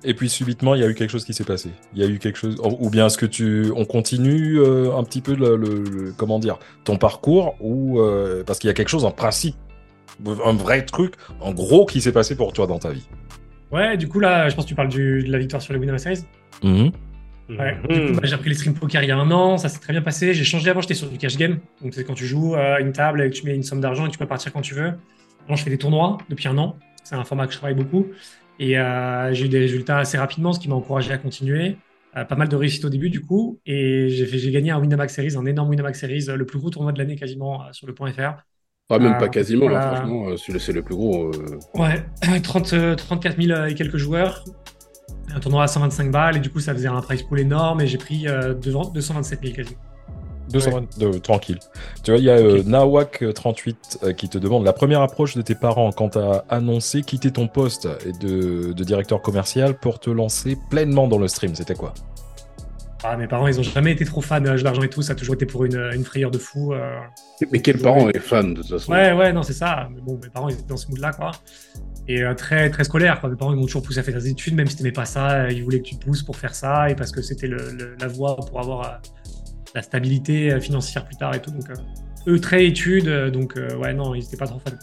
Et 0.05 0.13
puis 0.13 0.29
subitement, 0.29 0.75
il 0.75 0.81
y 0.81 0.83
a 0.85 0.87
eu 0.87 0.93
quelque 0.95 1.09
chose 1.09 1.25
qui 1.25 1.33
s'est 1.33 1.43
passé. 1.43 1.71
Il 1.93 2.01
y 2.01 2.05
a 2.05 2.07
eu 2.07 2.19
quelque 2.19 2.37
chose, 2.37 2.55
ou 2.63 2.89
bien 2.89 3.07
est-ce 3.07 3.17
que 3.17 3.25
tu, 3.25 3.69
on 3.75 3.83
continue 3.83 4.57
euh, 4.59 4.95
un 4.95 5.03
petit 5.03 5.19
peu 5.19 5.35
le, 5.35 5.57
le- 5.57 5.83
le- 5.83 6.13
comment 6.15 6.39
dire, 6.39 6.57
ton 6.85 6.95
parcours, 6.97 7.55
ou 7.59 7.99
euh, 7.99 8.43
parce 8.45 8.59
qu'il 8.59 8.69
y 8.69 8.71
a 8.71 8.73
quelque 8.73 8.87
chose 8.87 9.03
en 9.03 9.11
principe, 9.11 9.57
un 10.25 10.53
vrai 10.53 10.85
truc, 10.85 11.13
en 11.39 11.53
gros, 11.53 11.85
qui 11.85 12.01
s'est 12.01 12.11
passé 12.11 12.35
pour 12.35 12.53
toi 12.53 12.67
dans 12.67 12.79
ta 12.79 12.91
vie. 12.91 13.07
Ouais, 13.71 13.97
du 13.97 14.07
coup, 14.07 14.19
là, 14.19 14.49
je 14.49 14.55
pense 14.55 14.65
que 14.65 14.69
tu 14.69 14.75
parles 14.75 14.89
du- 14.89 15.23
de 15.23 15.31
la 15.31 15.37
victoire 15.37 15.61
sur 15.61 15.73
le 15.73 15.79
Winamax 15.79 16.03
Series. 16.03 16.25
Mhm. 16.63 16.91
Ouais. 17.49 17.75
Bah, 18.13 18.21
j'ai 18.23 18.35
repris 18.35 18.49
les 18.49 18.55
stream 18.55 18.75
poker 18.75 19.01
il 19.03 19.07
y 19.07 19.11
a 19.11 19.17
un 19.17 19.31
an, 19.31 19.57
ça 19.57 19.69
s'est 19.69 19.79
très 19.79 19.91
bien 19.93 20.03
passé. 20.03 20.33
J'ai 20.35 20.43
changé 20.43 20.69
avant, 20.69 20.81
j'étais 20.81 20.93
sur 20.93 21.09
du 21.09 21.17
cash 21.17 21.35
game. 21.35 21.57
Donc, 21.81 21.93
c'est 21.95 22.03
quand 22.03 22.13
tu 22.13 22.25
joues 22.25 22.55
à 22.55 22.79
une 22.79 22.91
table 22.91 23.21
et 23.21 23.29
que 23.29 23.35
tu 23.35 23.45
mets 23.45 23.55
une 23.55 23.63
somme 23.63 23.81
d'argent 23.81 24.05
et 24.05 24.09
tu 24.09 24.17
peux 24.19 24.27
partir 24.27 24.53
quand 24.53 24.61
tu 24.61 24.75
veux. 24.75 24.91
Maintenant, 25.41 25.55
je 25.55 25.63
fais 25.63 25.69
des 25.71 25.77
tournois 25.79 26.19
depuis 26.29 26.47
un 26.47 26.57
an. 26.59 26.77
C'est 27.03 27.15
un 27.15 27.23
format 27.23 27.47
que 27.47 27.53
je 27.53 27.57
travaille 27.57 27.75
beaucoup. 27.75 28.07
Et 28.59 28.77
euh, 28.77 29.33
j'ai 29.33 29.45
eu 29.45 29.49
des 29.49 29.59
résultats 29.59 29.97
assez 29.97 30.17
rapidement, 30.17 30.53
ce 30.53 30.59
qui 30.59 30.69
m'a 30.69 30.75
encouragé 30.75 31.11
à 31.11 31.17
continuer. 31.17 31.77
Euh, 32.17 32.23
pas 32.25 32.35
mal 32.35 32.49
de 32.49 32.55
réussite 32.55 32.85
au 32.85 32.89
début, 32.89 33.09
du 33.09 33.21
coup. 33.21 33.59
Et 33.65 34.09
j'ai 34.09 34.51
gagné 34.51 34.69
un 34.69 34.79
Winamax 34.79 35.15
Series, 35.15 35.35
un 35.35 35.45
énorme 35.45 35.69
Winamax 35.69 35.99
Series, 35.99 36.25
euh, 36.29 36.35
le 36.35 36.45
plus 36.45 36.59
gros 36.59 36.69
tournoi 36.69 36.91
de 36.91 36.99
l'année 36.99 37.15
quasiment 37.15 37.63
sur 37.71 37.87
le 37.87 37.95
point 37.95 38.11
.fr. 38.11 38.43
ah, 38.95 38.99
même 38.99 39.13
Ah, 39.15 39.19
pas 39.19 39.29
quasiment, 39.29 39.67
hein, 39.67 39.69
voilà. 39.69 39.95
franchement, 39.95 40.27
euh, 40.29 40.37
c'est 40.59 40.71
le, 40.73 40.81
plus 40.81 40.95
gros. 40.95 41.25
euh. 41.31 41.59
Ouais, 41.75 42.03
30, 42.41 42.73
euh, 42.73 42.95
34 42.95 43.41
000 43.41 43.65
et 43.65 43.75
quelques 43.75 43.97
joueurs. 43.97 44.43
Un 45.35 45.39
tournoi 45.39 45.63
à 45.63 45.67
125 45.67 46.09
balles. 46.11 46.37
Et 46.37 46.39
du 46.39 46.49
coup, 46.49 46.59
ça 46.59 46.73
faisait 46.73 46.87
un 46.87 47.01
price 47.01 47.21
pool 47.23 47.39
énorme. 47.39 47.81
Et 47.81 47.87
j'ai 47.87 47.97
pris 47.99 48.27
euh, 48.27 48.53
devant 48.55 48.85
227 48.85 49.39
000 49.43 49.53
quasiment. 49.55 49.79
220 50.51 50.97
de- 50.97 51.17
tranquille. 51.19 51.59
Tu 52.03 52.09
vois, 52.09 52.17
il 52.17 52.23
y 52.23 52.29
a 52.31 52.33
euh, 52.37 52.63
Nawak38 52.63 53.75
euh, 54.03 54.13
qui 54.13 54.29
te 54.29 54.39
demande 54.39 54.65
la 54.65 54.73
première 54.73 55.01
approche 55.01 55.35
de 55.35 55.43
tes 55.43 55.53
parents 55.53 55.91
quand 55.91 56.09
tu 56.09 56.17
as 56.17 56.43
annoncé 56.49 57.03
quitter 57.03 57.29
ton 57.29 57.47
poste 57.47 57.87
et 58.07 58.13
de, 58.13 58.73
de 58.73 58.83
directeur 58.83 59.21
commercial 59.21 59.77
pour 59.77 59.99
te 59.99 60.09
lancer 60.09 60.57
pleinement 60.71 61.07
dans 61.07 61.19
le 61.19 61.27
stream. 61.27 61.53
C'était 61.53 61.75
quoi? 61.75 61.93
Ah, 63.03 63.15
mes 63.15 63.27
parents, 63.27 63.47
ils 63.47 63.57
ont 63.59 63.63
jamais 63.63 63.93
été 63.93 64.03
trop 64.03 64.19
fans 64.21 64.41
de 64.41 64.55
jeux 64.57 64.63
d'argent 64.63 64.81
et 64.81 64.89
tout. 64.89 65.01
Ça 65.01 65.13
a 65.13 65.15
toujours 65.15 65.35
été 65.35 65.45
pour 65.45 65.63
une, 65.63 65.77
une 65.93 66.03
frayeur 66.03 66.31
de 66.31 66.37
fou. 66.37 66.73
euh. 66.73 66.97
Mais 67.51 67.59
quel 67.61 67.77
parent 67.79 68.09
est 68.09 68.19
fan 68.19 68.53
de 68.53 68.61
toute 68.61 68.69
façon 68.71 68.91
Ouais, 68.91 69.13
ouais, 69.13 69.31
non, 69.31 69.41
c'est 69.41 69.53
ça. 69.53 69.87
Mais 69.93 70.01
bon, 70.01 70.19
mes 70.21 70.29
parents, 70.29 70.49
ils 70.49 70.55
étaient 70.55 70.67
dans 70.67 70.75
ce 70.77 70.87
mood-là, 70.89 71.11
quoi. 71.13 71.31
Et 72.09 72.21
euh, 72.23 72.33
très, 72.33 72.69
très 72.69 72.83
scolaire, 72.83 73.21
quoi. 73.21 73.29
Mes 73.29 73.37
parents, 73.37 73.53
ils 73.53 73.55
m'ont 73.57 73.65
toujours 73.67 73.83
poussé 73.83 73.99
à 73.99 74.03
faire 74.03 74.15
des 74.15 74.27
études, 74.29 74.55
même 74.55 74.67
si 74.67 74.75
t'aimais 74.75 74.91
pas 74.91 75.05
ça. 75.05 75.49
Ils 75.49 75.63
voulaient 75.63 75.79
que 75.79 75.87
tu 75.87 75.95
pousses 75.95 76.23
pour 76.23 76.35
faire 76.35 76.53
ça 76.53 76.89
et 76.89 76.95
parce 76.95 77.11
que 77.11 77.21
c'était 77.21 77.47
le- 77.47 77.71
le- 77.71 77.95
la 78.01 78.07
voie 78.07 78.35
pour 78.35 78.59
avoir 78.59 78.81
euh, 78.85 78.97
la 79.75 79.81
stabilité 79.81 80.59
financière 80.59 81.05
plus 81.05 81.15
tard 81.15 81.33
et 81.35 81.41
tout. 81.41 81.51
Donc, 81.51 81.69
euh, 81.69 81.73
eux, 82.33 82.39
très 82.41 82.65
études. 82.65 83.07
donc, 83.31 83.55
euh, 83.55 83.77
ouais, 83.77 83.93
non, 83.93 84.13
ils 84.13 84.25
étaient 84.25 84.35
pas 84.35 84.47
trop 84.47 84.59
fans. 84.59 84.75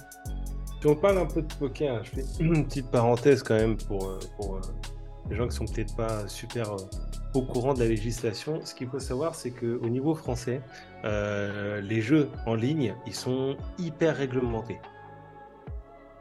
Si 0.80 0.86
on 0.86 0.94
parle 0.96 1.18
un 1.18 1.26
peu 1.26 1.42
de 1.42 1.52
poker, 1.58 2.02
je 2.04 2.10
fais 2.20 2.24
une 2.40 2.64
petite 2.64 2.90
parenthèse 2.90 3.42
quand 3.42 3.56
même 3.56 3.76
pour, 3.76 4.18
pour 4.36 4.56
euh, 4.56 4.60
les 5.30 5.36
gens 5.36 5.48
qui 5.48 5.56
sont 5.56 5.66
peut-être 5.66 5.94
pas 5.96 6.28
super 6.28 6.72
euh, 6.72 6.76
au 7.34 7.42
courant 7.42 7.74
de 7.74 7.80
la 7.80 7.86
législation. 7.86 8.60
Ce 8.64 8.74
qu'il 8.74 8.88
faut 8.88 8.98
savoir, 8.98 9.34
c'est 9.34 9.50
qu'au 9.50 9.88
niveau 9.88 10.14
français, 10.14 10.62
euh, 11.04 11.80
les 11.80 12.00
jeux 12.00 12.28
en 12.46 12.54
ligne, 12.54 12.94
ils 13.06 13.14
sont 13.14 13.56
hyper 13.78 14.16
réglementés. 14.16 14.78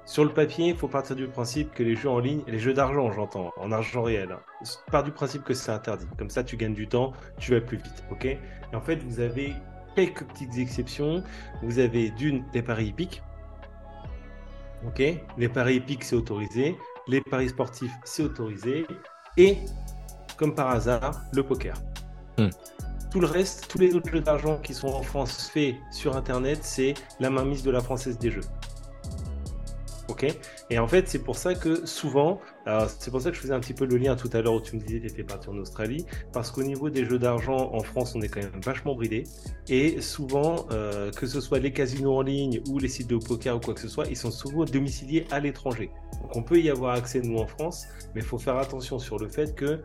Sur 0.06 0.24
le 0.24 0.32
papier, 0.32 0.70
il 0.70 0.76
faut 0.76 0.88
partir 0.88 1.16
du 1.16 1.28
principe 1.28 1.74
que 1.74 1.82
les 1.82 1.96
jeux 1.96 2.10
en 2.10 2.20
ligne, 2.20 2.44
les 2.48 2.60
jeux 2.60 2.74
d'argent, 2.74 3.12
j'entends, 3.12 3.52
en 3.58 3.72
argent 3.72 4.04
réel, 4.04 4.32
hein, 4.32 4.40
part 4.92 5.04
du 5.04 5.12
principe 5.12 5.44
que 5.44 5.56
c'est 5.56 5.72
interdit. 5.72 6.06
Comme 6.18 6.30
ça, 6.30 6.44
tu 6.44 6.58
gagnes 6.58 6.76
du 6.76 6.88
temps, 6.88 7.14
tu 7.40 7.54
vas 7.54 7.62
plus 7.62 7.78
vite, 7.78 8.04
ok? 8.12 8.26
Et 8.26 8.40
en 8.76 8.82
fait, 8.82 8.98
vous 8.98 9.20
avez 9.20 9.56
quelques 9.96 10.26
petites 10.26 10.58
exceptions. 10.58 11.24
Vous 11.64 11.80
avez 11.80 12.12
d'une 12.12 12.44
les 12.54 12.62
paris 12.62 12.88
hippiques. 12.88 13.24
Ok, 14.86 15.02
les 15.38 15.50
paris 15.50 15.78
hippiques 15.78 16.04
c'est 16.04 16.16
autorisé, 16.16 16.78
les 17.08 17.22
paris 17.22 17.50
sportifs 17.50 17.94
c'est 18.04 18.24
autorisé, 18.24 18.86
et 19.38 19.58
comme 20.38 20.54
par 20.54 20.70
hasard, 20.70 21.22
le 21.32 21.44
poker. 21.44 21.76
Hmm. 22.38 22.50
Tout 23.12 23.20
le 23.22 23.28
reste, 23.28 23.68
tous 23.70 23.78
les 23.78 23.96
autres 23.96 24.10
jeux 24.10 24.20
d'argent 24.20 24.58
qui 24.58 24.74
sont 24.74 24.90
en 24.90 25.02
France 25.02 25.50
faits 25.54 25.76
sur 25.92 26.18
Internet, 26.18 26.60
c'est 26.64 26.94
la 27.20 27.30
mainmise 27.30 27.64
de 27.64 27.72
la 27.72 27.80
Française 27.80 28.18
des 28.18 28.32
Jeux. 28.32 28.42
Ok 30.08 30.26
Et 30.70 30.80
en 30.80 30.88
fait, 30.88 31.08
c'est 31.08 31.24
pour 31.24 31.38
ça 31.38 31.56
que 31.56 31.86
souvent, 31.86 32.40
c'est 33.00 33.12
pour 33.12 33.22
ça 33.22 33.30
que 33.30 33.36
je 33.36 33.42
faisais 33.42 33.54
un 33.54 33.60
petit 33.60 33.74
peu 33.74 33.86
le 33.86 33.98
lien 33.98 34.16
tout 34.16 34.30
à 34.34 34.42
l'heure 34.42 34.54
où 34.54 34.62
tu 34.62 34.76
me 34.76 34.82
disais 34.82 35.00
que 35.00 35.08
tu 35.08 35.14
étais 35.14 35.24
parti 35.24 35.50
en 35.50 35.58
Australie, 35.58 36.06
parce 36.32 36.52
qu'au 36.52 36.64
niveau 36.64 36.90
des 36.90 37.06
jeux 37.06 37.20
d'argent 37.20 37.74
en 37.74 37.82
France, 37.82 38.14
on 38.16 38.22
est 38.22 38.28
quand 38.28 38.42
même 38.42 38.62
vachement 38.64 38.96
bridé. 38.96 39.24
Et 39.68 40.02
souvent, 40.02 40.68
euh, 40.72 41.12
que 41.12 41.26
ce 41.26 41.42
soit 41.42 41.60
les 41.60 41.72
casinos 41.72 42.18
en 42.18 42.22
ligne 42.22 42.62
ou 42.70 42.80
les 42.80 42.88
sites 42.88 43.08
de 43.08 43.18
poker 43.18 43.58
ou 43.58 43.60
quoi 43.60 43.74
que 43.74 43.82
ce 43.82 43.88
soit, 43.88 44.08
ils 44.08 44.18
sont 44.18 44.32
souvent 44.32 44.66
domiciliés 44.66 45.26
à 45.32 45.40
l'étranger. 45.40 45.90
Donc 46.22 46.36
on 46.36 46.44
peut 46.44 46.60
y 46.60 46.70
avoir 46.70 46.96
accès, 46.96 47.22
nous, 47.22 47.38
en 47.38 47.48
France, 47.48 47.86
mais 48.14 48.22
il 48.22 48.28
faut 48.28 48.38
faire 48.38 48.58
attention 48.58 49.00
sur 49.00 49.18
le 49.18 49.28
fait 49.28 49.56
que 49.56 49.82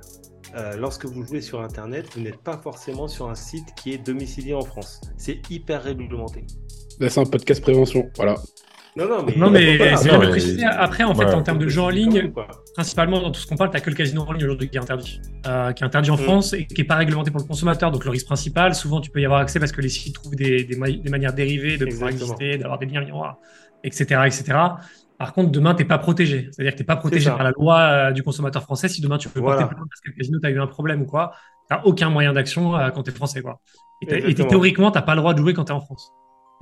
euh, 0.57 0.77
lorsque 0.77 1.07
vous 1.07 1.25
jouez 1.25 1.41
sur 1.41 1.61
Internet, 1.61 2.07
vous 2.15 2.21
n'êtes 2.21 2.39
pas 2.39 2.59
forcément 2.59 3.09
sur 3.09 3.29
un 3.29 3.35
site 3.35 3.67
qui 3.77 3.93
est 3.93 3.99
domicilié 3.99 4.55
en 4.55 4.63
France. 4.63 5.01
C'est 5.17 5.41
hyper 5.51 5.83
réglementé. 5.83 6.45
Là, 6.99 7.09
c'est 7.09 7.21
un 7.21 7.25
podcast 7.25 7.63
prévention. 7.63 8.11
Voilà. 8.17 8.35
Non, 9.01 9.09
non, 9.09 9.23
mais, 9.25 9.37
Non, 9.37 9.51
mais 9.51 9.77
Voilà, 9.79 9.97
c'est 9.97 10.09
bien 10.09 10.19
de 10.19 10.27
préciser. 10.29 10.65
Après, 10.65 11.05
en 11.05 11.15
fait, 11.15 11.25
Ouais. 11.25 11.35
en 11.35 11.43
termes 11.43 11.59
de 11.59 11.69
jeux 11.69 11.81
en 11.81 11.89
ligne, 11.89 12.31
principalement 12.75 13.21
dans 13.21 13.31
tout 13.31 13.41
ce 13.41 13.47
qu'on 13.47 13.57
parle, 13.57 13.71
t'as 13.71 13.81
que 13.81 13.89
le 13.91 13.97
casino 13.97 14.23
en 14.23 14.33
ligne 14.33 14.45
aujourd'hui 14.45 14.69
qui 14.69 14.77
est 14.77 14.81
interdit. 14.81 15.21
Euh, 15.47 15.73
qui 15.73 15.83
est 15.83 15.87
interdit 15.87 16.11
en 16.11 16.17
Mm. 16.17 16.19
France 16.19 16.53
et 16.53 16.67
qui 16.67 16.81
est 16.83 16.85
pas 16.85 16.97
réglementé 16.97 17.31
pour 17.31 17.41
le 17.41 17.47
consommateur. 17.47 17.91
Donc 17.91 18.05
le 18.05 18.11
risque 18.11 18.27
principal, 18.27 18.75
souvent 18.75 19.01
tu 19.01 19.11
peux 19.11 19.21
y 19.21 19.25
avoir 19.25 19.41
accès 19.41 19.59
parce 19.59 19.73
que 19.73 19.81
les 19.81 19.89
sites 19.89 20.15
trouvent 20.15 20.35
des, 20.37 20.65
des, 20.65 20.77
ma- 20.77 20.91
des 20.91 21.11
manières 21.11 21.33
dérivées 21.33 21.79
de 21.79 21.87
pouvoir 21.87 22.11
exister, 22.11 22.59
d'avoir 22.59 22.79
des 22.79 22.87
liens 22.87 23.01
miroirs, 23.05 23.39
etc., 23.85 24.23
etc. 24.27 24.45
Par 25.19 25.33
contre, 25.35 25.51
demain, 25.51 25.75
t'es 25.75 25.85
pas 25.85 25.99
protégé. 25.99 26.49
C'est-à-dire 26.51 26.73
que 26.73 26.79
t'es 26.79 26.85
pas 26.85 26.97
protégé 26.97 27.29
par 27.31 27.43
la 27.43 27.51
loi 27.51 27.79
euh, 27.79 28.13
du 28.13 28.23
consommateur 28.23 28.63
français. 28.63 28.89
Si 28.89 29.01
demain 29.03 29.19
tu 29.19 29.29
peux 29.29 29.41
Voilà. 29.41 29.61
porter 29.63 29.75
plainte 29.75 29.89
parce 29.91 30.01
que 30.01 30.11
le 30.11 30.17
casino 30.17 30.39
t'as 30.41 30.51
eu 30.51 30.59
un 30.61 30.67
problème 30.67 31.03
ou 31.03 31.07
quoi, 31.07 31.33
t'as 31.69 31.83
aucun 31.85 32.09
moyen 32.11 32.33
d'action 32.33 32.75
euh, 32.77 32.89
quand 32.91 33.03
t'es 33.03 33.11
français, 33.13 33.43
quoi. 33.43 33.61
Et, 34.03 34.31
et 34.31 34.35
théoriquement, 34.35 34.91
t'as 34.91 35.03
pas 35.03 35.15
le 35.15 35.21
droit 35.21 35.35
de 35.35 35.39
jouer 35.41 35.53
quand 35.53 35.65
t'es 35.65 35.73
en 35.73 35.81
France. 35.81 36.11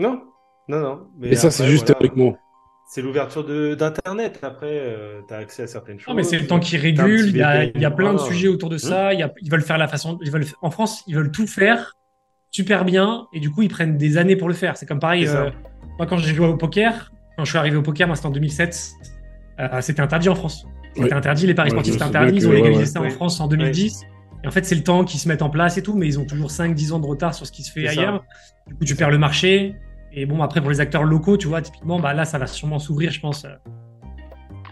Non, 0.00 0.22
non, 0.68 0.80
non. 0.80 1.00
Mais 1.18 1.28
Et 1.28 1.36
ça, 1.36 1.50
c'est 1.50 1.66
juste 1.66 1.86
voilà. 1.86 1.98
théoriquement. 2.00 2.36
C'est 2.90 3.02
l'ouverture 3.02 3.44
de- 3.44 3.74
d'Internet. 3.74 4.38
Après, 4.42 4.96
tu 5.28 5.34
as 5.34 5.38
accès 5.38 5.62
à 5.64 5.66
certaines 5.66 5.98
choses. 5.98 6.08
Non, 6.08 6.14
mais 6.14 6.22
c'est 6.22 6.38
le 6.38 6.46
temps 6.46 6.58
qui 6.58 6.72
T'as 6.72 6.78
un 6.78 6.80
régule. 6.82 7.28
Il 7.28 7.36
y 7.36 7.42
a, 7.42 7.64
il 7.64 7.80
y 7.80 7.84
a 7.84 7.90
plein 7.90 8.12
de 8.14 8.18
voilà. 8.18 8.32
sujets 8.32 8.48
autour 8.48 8.70
de 8.70 8.78
ça. 8.78 9.12
Il 9.12 9.20
y 9.20 9.22
a- 9.22 9.32
ils 9.42 9.50
veulent 9.50 9.62
faire 9.62 9.76
la 9.78 9.88
façon. 9.88 10.18
Ils 10.22 10.30
veulent, 10.30 10.46
en 10.62 10.70
France, 10.70 11.02
ils 11.06 11.14
veulent 11.14 11.30
tout 11.30 11.46
faire 11.46 11.94
super 12.50 12.84
bien 12.86 13.26
et 13.34 13.40
du 13.40 13.50
coup, 13.50 13.60
ils 13.62 13.68
prennent 13.68 13.98
des 13.98 14.16
années 14.16 14.36
pour 14.36 14.48
le 14.48 14.54
faire. 14.54 14.76
C'est 14.78 14.86
comme 14.86 15.00
pareil. 15.00 15.26
Euh, 15.26 15.50
moi, 15.98 16.06
quand 16.06 16.16
j'ai 16.16 16.34
joué 16.34 16.46
au 16.46 16.56
poker, 16.56 17.12
quand 17.36 17.44
je 17.44 17.50
suis 17.50 17.58
arrivé 17.58 17.76
au 17.76 17.82
poker, 17.82 18.06
moi, 18.06 18.16
c'était 18.16 18.28
en 18.28 18.30
2007. 18.30 18.90
euh, 19.60 19.80
c'était 19.82 20.00
interdit 20.00 20.28
en 20.30 20.34
France. 20.34 20.66
C'était 20.94 21.08
Oui. 21.10 21.12
interdit. 21.12 21.46
Les 21.46 21.54
paris 21.54 21.68
Ouais, 21.68 21.72
sportifs, 21.72 21.92
c'était 21.94 22.04
interdit. 22.04 22.36
Ils 22.38 22.48
ont 22.48 22.52
légalisé 22.52 22.80
ouais. 22.80 22.86
ça 22.86 23.00
en. 23.02 23.10
France 23.10 23.38
en 23.40 23.48
2010. 23.48 24.02
Et 24.44 24.46
en 24.46 24.50
fait, 24.50 24.64
c'est 24.64 24.76
le 24.76 24.82
temps 24.84 25.04
qui 25.04 25.18
se 25.18 25.28
met 25.28 25.42
en 25.42 25.50
place 25.50 25.76
et 25.76 25.82
tout, 25.82 25.94
mais 25.94 26.06
ils 26.06 26.18
ont 26.18 26.24
toujours 26.24 26.50
5-10 26.50 26.92
ans 26.92 27.00
de 27.00 27.06
retard 27.06 27.34
sur 27.34 27.44
ce 27.44 27.52
qui 27.52 27.62
se 27.64 27.70
fait 27.72 27.86
C'est 27.88 27.94
ça. 27.96 28.00
ailleurs. 28.00 28.24
Du 28.66 28.74
coup, 28.76 28.84
tu 28.84 28.94
perds 28.94 29.10
le 29.10 29.18
marché. 29.18 29.74
Et 30.12 30.26
bon, 30.26 30.42
après, 30.42 30.60
pour 30.60 30.70
les 30.70 30.80
acteurs 30.80 31.04
locaux, 31.04 31.36
tu 31.36 31.48
vois, 31.48 31.60
typiquement, 31.62 32.00
bah, 32.00 32.14
là, 32.14 32.24
ça 32.24 32.38
va 32.38 32.46
sûrement 32.46 32.78
s'ouvrir, 32.78 33.10
je 33.10 33.20
pense. 33.20 33.44
euh, 33.44 33.48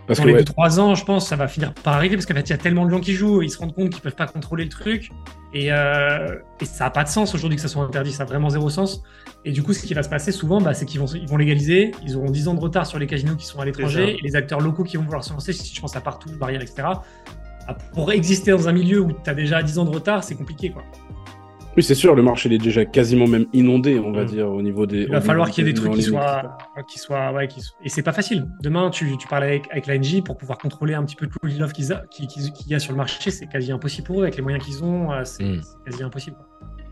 Parce 0.07 0.19
dans 0.19 0.25
que 0.25 0.29
les 0.29 0.35
ouais, 0.35 0.43
2-3 0.43 0.79
ans, 0.81 0.95
je 0.95 1.05
pense, 1.05 1.29
ça 1.29 1.37
va 1.37 1.47
finir 1.49 1.75
par 1.75 1.95
arriver 1.95 2.17
parce 2.17 2.27
qu'en 2.27 2.35
fait, 2.35 2.49
il 2.49 2.51
y 2.51 2.53
a 2.55 2.59
tellement 2.59 2.85
de 2.85 2.91
gens 2.91 3.01
qui 3.01 3.13
jouent, 3.13 3.43
ils 3.43 3.51
se 3.51 3.59
rendent 3.59 3.75
compte 3.75 3.91
qu'ils 3.91 4.01
peuvent 4.03 4.15
pas 4.15 4.27
contrôler 4.27 4.65
le 4.65 4.71
truc. 4.71 5.11
Et, 5.53 5.73
euh, 5.73 6.37
et 6.61 6.65
ça 6.65 6.85
n'a 6.85 6.91
pas 6.91 7.03
de 7.05 7.09
sens 7.09 7.35
aujourd'hui 7.35 7.57
que 7.57 7.63
ça 7.63 7.69
soit 7.69 7.83
interdit, 7.85 8.13
ça 8.13 8.23
a 8.25 8.27
vraiment 8.27 8.51
zéro 8.51 8.69
sens. 8.71 9.03
Et 9.45 9.53
du 9.53 9.63
coup, 9.63 9.73
ce 9.73 9.83
qui 9.87 9.95
va 9.95 10.03
se 10.03 10.09
passer 10.09 10.33
souvent, 10.33 10.61
bah, 10.61 10.75
c'est 10.75 10.87
qu'ils 10.87 11.01
vont, 11.01 11.07
ils 11.07 11.27
vont 11.29 11.37
légaliser, 11.37 11.93
ils 12.05 12.17
auront 12.17 12.31
10 12.31 12.49
ans 12.49 12.55
de 12.55 12.61
retard 12.61 12.87
sur 12.87 12.99
les 12.99 13.07
casinos 13.07 13.37
qui 13.37 13.47
sont 13.47 13.61
à 13.61 13.65
l'étranger, 13.65 14.17
et 14.19 14.23
les 14.23 14.37
acteurs 14.37 14.61
locaux 14.61 14.85
qui 14.85 14.97
vont 14.97 15.05
vouloir 15.05 15.23
se 15.25 15.33
lancer, 15.33 15.53
si 15.53 15.75
je 15.75 15.81
pense 15.81 15.97
à 15.97 16.01
partout, 16.01 16.31
barrières, 16.39 16.63
etc. 16.63 16.89
Ah, 17.69 17.75
Pour 17.95 18.13
exister 18.13 18.53
dans 18.53 18.69
un 18.69 18.73
milieu 18.73 19.01
où 19.01 19.13
tu 19.13 19.31
as 19.31 19.35
déjà 19.35 19.63
10 19.63 19.79
ans 19.79 19.85
de 19.85 19.91
retard, 19.91 20.23
c'est 20.25 20.35
compliqué. 20.37 20.71
Quoi. 20.71 20.85
Oui, 21.77 21.83
c'est 21.83 21.95
sûr, 21.95 22.15
le 22.15 22.23
marché 22.23 22.49
il 22.49 22.55
est 22.55 22.59
déjà 22.59 22.85
quasiment 22.85 23.27
même 23.27 23.47
inondé, 23.53 23.99
on 23.99 24.11
va 24.13 24.23
Mm. 24.23 24.27
dire, 24.27 24.49
au 24.51 24.63
niveau 24.63 24.87
des. 24.87 25.03
Il 25.03 25.11
va 25.11 25.21
falloir 25.21 25.51
qu'il 25.51 25.67
y 25.67 25.69
ait 25.69 25.73
des 25.73 25.79
trucs 25.79 25.93
qui 25.93 26.03
soient, 26.03 26.57
qui 26.89 26.99
soient, 26.99 27.33
ouais, 27.33 27.49
qui 27.49 27.61
soient- 27.61 27.77
et 27.85 27.89
c'est 27.89 28.03
pas 28.03 28.13
facile. 28.13 28.47
Demain, 28.63 28.91
tu, 28.91 29.17
tu 29.19 29.29
parles 29.29 29.45
avec, 29.45 29.69
avec 29.71 29.87
l'ANJ 29.87 30.23
pour 30.23 30.37
pouvoir 30.37 30.59
contrôler 30.59 30.95
un 30.95 31.05
petit 31.05 31.17
peu 31.17 31.27
tout 31.27 31.39
l'offre 31.43 31.73
qu'ils 31.75 31.93
a- 31.93 32.03
qui- 32.11 32.27
qui- 32.27 32.53
qu'il 32.53 32.69
y 32.69 32.75
a 32.75 32.79
sur 32.79 32.93
le 32.93 32.97
marché, 32.99 33.31
c'est 33.31 33.47
quasi 33.47 33.73
impossible 33.73 34.07
pour 34.07 34.21
eux 34.21 34.23
avec 34.25 34.37
les 34.37 34.43
moyens 34.43 34.65
qu'ils 34.65 34.83
ont, 34.85 35.13
euh, 35.13 35.23
c'est 35.25 35.45
Mm. 35.45 35.61
c'est 35.63 35.91
quasi 35.91 36.03
impossible. 36.03 36.37
quoi. 36.37 36.47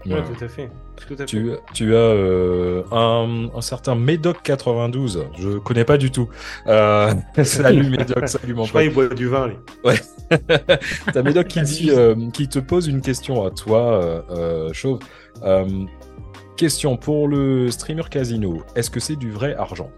Ouais, 0.06 0.14
Ouais. 0.14 0.22
tout 0.22 0.44
à 0.44 0.48
fait. 0.48 0.70
Tout 1.06 1.14
à 1.14 1.16
fait. 1.18 1.24
Tu, 1.26 1.50
tu 1.72 1.94
as 1.94 1.98
euh, 1.98 2.82
un, 2.92 3.48
un 3.54 3.60
certain 3.60 3.94
Médoc 3.94 4.42
92, 4.42 5.26
je 5.38 5.58
connais 5.58 5.84
pas 5.84 5.96
du 5.96 6.10
tout. 6.10 6.28
Euh, 6.66 7.12
salut 7.42 7.88
Médoc, 7.88 8.28
salut 8.28 8.54
mon 8.54 8.64
Je 8.64 8.68
crois 8.70 8.82
pote. 8.82 8.88
qu'il 8.90 8.94
boit 8.94 9.08
du 9.14 9.28
vin, 9.28 9.48
lui. 9.48 9.56
T'as 11.12 11.22
Médoc 11.22 11.46
qui, 11.48 11.62
dit, 11.62 11.90
euh, 11.90 12.14
qui 12.32 12.48
te 12.48 12.58
pose 12.58 12.86
une 12.86 13.00
question 13.00 13.44
à 13.46 13.50
toi, 13.50 14.24
Chauve. 14.72 14.98
Euh, 15.42 15.66
question 16.56 16.96
pour 16.96 17.26
le 17.28 17.70
streamer 17.70 18.04
casino. 18.10 18.62
Est-ce 18.76 18.90
que 18.90 19.00
c'est 19.00 19.16
du 19.16 19.30
vrai 19.30 19.54
argent? 19.56 19.90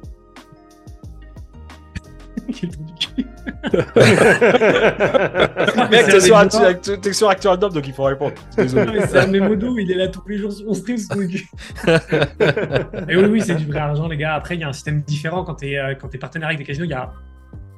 Mec, 5.90 6.04
c'est 6.06 6.12
t'es 6.12 6.20
sur, 6.20 6.36
un 6.36 6.46
Actu- 6.46 6.64
Actu- 6.64 6.98
t'es 7.00 7.12
sur 7.12 7.28
Actu 7.28 7.48
Random, 7.48 7.72
donc 7.72 7.86
il 7.86 7.92
faut 7.92 8.04
répondre. 8.04 8.34
Désolé. 8.56 9.00
C'est 9.06 9.18
un 9.18 9.26
mémodo, 9.26 9.76
il 9.78 9.90
est 9.90 9.94
là 9.94 10.08
tous 10.08 10.22
les 10.28 10.38
jours 10.38 10.52
sur 10.52 10.66
mon 10.66 10.74
stream, 10.74 10.96
ce 10.98 11.08
cul. 11.08 11.48
Et 13.08 13.16
oui, 13.16 13.24
oui, 13.30 13.40
c'est 13.40 13.54
du 13.54 13.66
vrai 13.66 13.78
argent, 13.80 14.08
les 14.08 14.16
gars. 14.16 14.34
Après, 14.34 14.54
il 14.54 14.60
y 14.60 14.64
a 14.64 14.68
un 14.68 14.72
système 14.72 15.02
différent 15.02 15.44
quand 15.44 15.56
tu 15.56 15.66
es, 15.66 15.96
partenaire 16.20 16.48
avec 16.48 16.58
des 16.58 16.64
casinos. 16.64 16.86
Il 16.86 16.90
y 16.90 16.94
a, 16.94 17.12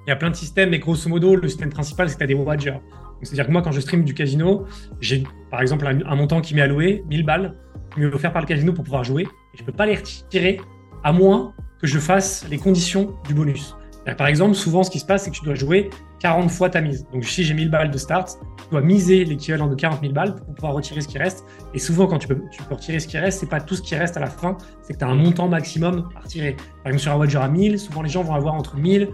il 0.07 0.11
y 0.11 0.13
a 0.13 0.17
plein 0.17 0.31
de 0.31 0.37
systèmes, 0.37 0.71
mais 0.71 0.79
grosso 0.79 1.09
modo, 1.09 1.37
le 1.37 1.49
système 1.49 1.71
principal, 1.71 2.09
c'est 2.09 2.15
que 2.15 2.19
tu 2.19 2.25
as 2.25 2.29
des 2.29 2.35
wagers. 2.35 2.79
C'est-à-dire 3.23 3.47
que 3.47 3.53
moi, 3.53 3.63
quand 3.63 3.73
je 3.73 3.81
stream 3.81 4.05
du 4.05 4.15
casino, 4.15 4.67
j'ai 5.01 5.25
par 5.51 5.61
exemple 5.61 5.87
un, 5.87 5.99
un 6.07 6.15
montant 6.15 6.41
qui 6.41 6.55
m'est 6.55 6.63
alloué, 6.63 7.03
1000 7.09 7.25
balles, 7.25 7.55
qui 7.93 8.01
m'est 8.01 8.07
offert 8.07 8.33
par 8.33 8.43
le 8.43 8.47
casino 8.47 8.73
pour 8.73 8.85
pouvoir 8.85 9.05
jouer. 9.05 9.25
Et 9.55 9.59
je 9.59 9.65
peux 9.65 9.73
pas 9.73 9.87
les 9.87 9.97
retirer 9.97 10.61
à 11.03 11.13
moins 11.13 11.53
que 11.81 11.87
je 11.87 11.99
fasse 11.99 12.47
les 12.51 12.59
conditions 12.59 13.15
du 13.27 13.35
bonus. 13.35 13.75
C'est-à-dire, 14.09 14.17
Par 14.17 14.27
exemple, 14.29 14.55
souvent, 14.55 14.83
ce 14.83 14.91
qui 14.91 15.01
se 15.01 15.05
passe, 15.05 15.25
c'est 15.25 15.31
que 15.31 15.37
tu 15.37 15.45
dois 15.45 15.55
jouer 15.55 15.91
40 16.21 16.51
fois 16.51 16.71
ta 16.71 16.81
mise. 16.81 17.07
Donc, 17.13 17.25
si 17.27 17.45
j'ai 17.45 17.53
1000 17.53 17.71
balles 17.71 17.91
de 17.91 17.99
start, 17.99 18.39
tu 18.57 18.71
dois 18.71 18.81
miser 18.81 19.23
l'équivalent 19.27 19.67
de 19.67 19.75
40 19.75 20.01
000 20.01 20.15
balles 20.15 20.35
pour 20.35 20.55
pouvoir 20.55 20.73
retirer 20.73 21.03
ce 21.03 21.09
qui 21.09 21.19
reste. 21.19 21.45
Et 21.75 21.79
souvent, 21.79 22.07
quand 22.07 22.19
tu 22.19 22.27
peux, 22.27 22.41
tu 22.51 22.63
peux 22.63 22.75
retirer 22.75 23.01
ce 23.01 23.07
qui 23.07 23.19
reste, 23.19 23.41
c'est 23.41 23.49
pas 23.51 23.61
tout 23.61 23.75
ce 23.75 23.83
qui 23.83 23.95
reste 23.97 24.17
à 24.17 24.21
la 24.21 24.29
fin, 24.31 24.57
c'est 24.81 24.95
que 24.95 24.99
tu 24.99 25.05
as 25.05 25.09
un 25.09 25.15
montant 25.15 25.47
maximum 25.49 26.09
à 26.17 26.21
retirer. 26.21 26.57
Par 26.83 26.87
exemple, 26.93 26.99
sur 27.03 27.13
un 27.13 27.17
wager 27.17 27.39
à 27.39 27.49
1000, 27.49 27.79
souvent 27.79 28.01
les 28.01 28.09
gens 28.09 28.23
vont 28.23 28.35
avoir 28.35 28.55
entre 28.55 28.77
1000 28.77 29.11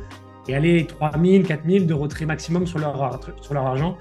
et 0.47 0.55
aller 0.55 0.87
3000, 0.87 1.43
4000 1.45 1.87
de 1.89 1.95
retrait 1.95 2.27
maximum 2.27 2.65
sur 2.65 2.79
leur, 2.79 3.03
ar- 3.03 3.19
sur 3.41 3.55
leur 3.55 3.67
argent. 3.67 3.97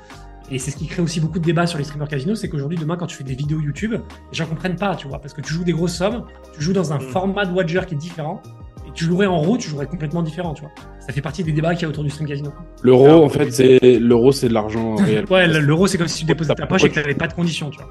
Et 0.51 0.60
c'est 0.60 0.69
ce 0.69 0.75
qui 0.77 0.86
crée 0.86 1.01
aussi 1.01 1.19
beaucoup 1.21 1.39
de 1.39 1.45
débats 1.45 1.65
sur 1.65 1.79
les 1.79 1.86
streamers 1.86 2.08
casinos, 2.10 2.36
c'est 2.36 2.49
qu'aujourd'hui, 2.49 2.77
demain, 2.77 2.97
quand 2.97 3.08
tu 3.08 3.15
fais 3.17 3.23
des 3.23 3.34
vidéos 3.34 3.60
YouTube, 3.62 3.93
les 3.93 4.38
gens 4.38 4.45
comprennent 4.45 4.75
pas, 4.75 4.95
tu 4.95 5.08
vois, 5.08 5.17
parce 5.19 5.34
que 5.34 5.41
tu 5.41 5.53
joues 5.53 5.63
des 5.63 5.71
grosses 5.71 5.95
sommes, 5.95 6.25
tu 6.53 6.62
joues 6.62 6.73
dans 6.73 6.93
un 6.93 6.97
Mm. 6.97 7.01
format 7.01 7.45
de 7.45 7.53
wager 7.53 7.82
qui 7.88 7.95
est 7.95 7.97
différent, 7.97 8.43
et 8.88 8.91
tu 8.93 9.06
jouerais 9.06 9.26
en 9.28 9.39
roue, 9.39 9.58
tu 9.58 9.69
jouerais 9.69 9.88
complètement 9.88 10.22
différent, 10.24 10.54
tu 10.54 10.62
vois. 10.62 10.72
Ça 11.00 11.12
fait 11.13 11.22
partie 11.22 11.43
des 11.43 11.52
débats 11.52 11.74
qu'il 11.74 11.84
y 11.84 11.86
a 11.86 11.89
autour 11.89 12.04
du 12.04 12.10
stream 12.10 12.28
casino. 12.28 12.52
L'euro, 12.82 13.06
Alors, 13.06 13.24
en 13.24 13.30
fait, 13.30 13.52
c'est 13.52 14.00
l'euro, 14.00 14.32
c'est 14.32 14.48
de 14.50 14.54
l'argent 14.54 14.96
réel. 14.98 15.26
Ouais, 15.30 15.48
l'euro, 15.48 15.88
c'est 15.88 15.98
comme 15.98 16.08
si 16.08 16.19
tu 16.22 16.26
déposais 16.26 16.54
ta 16.56 16.65
poche 16.65 16.84
et 16.84 16.89
que 16.89 17.00
n'avais 17.00 17.13
pas 17.15 17.28
de 17.28 17.34
conditions, 17.34 17.69
tu 17.69 17.80
vois. 17.80 17.89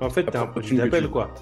En 0.00 0.10
fait, 0.10 0.24
t'as 0.24 0.42
un 0.42 0.46
produit 0.46 0.76
d'appel, 0.76 1.08
quoi. 1.08 1.32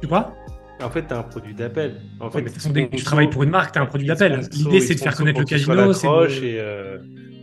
Tu 0.00 0.06
vois 0.08 0.34
En 0.82 0.90
fait, 0.90 1.02
t'as 1.02 1.18
un 1.18 1.22
produit 1.22 1.54
d'appel. 1.54 2.00
En 2.20 2.26
Ouais, 2.26 2.30
fait, 2.30 2.38
mais 2.38 2.44
de 2.44 2.48
toute 2.48 2.56
façon, 2.62 2.70
dès 2.70 2.88
que 2.88 2.96
tu 2.96 3.04
travailles 3.04 3.28
pour 3.30 3.42
une 3.42 3.50
marque, 3.50 3.72
t'as 3.72 3.80
un 3.82 3.86
produit 3.86 4.06
d'appel. 4.06 4.40
L'idée, 4.52 4.80
c'est 4.80 4.94
de 4.94 5.00
faire 5.00 5.14
connaître 5.16 5.40
le 5.40 5.44
casino. 5.46 5.92
c'est 5.92 6.06
de- 6.06 6.44
Et, 6.44 6.58
euh, 6.60 6.96
et, 6.96 7.00
Mais 7.00 7.39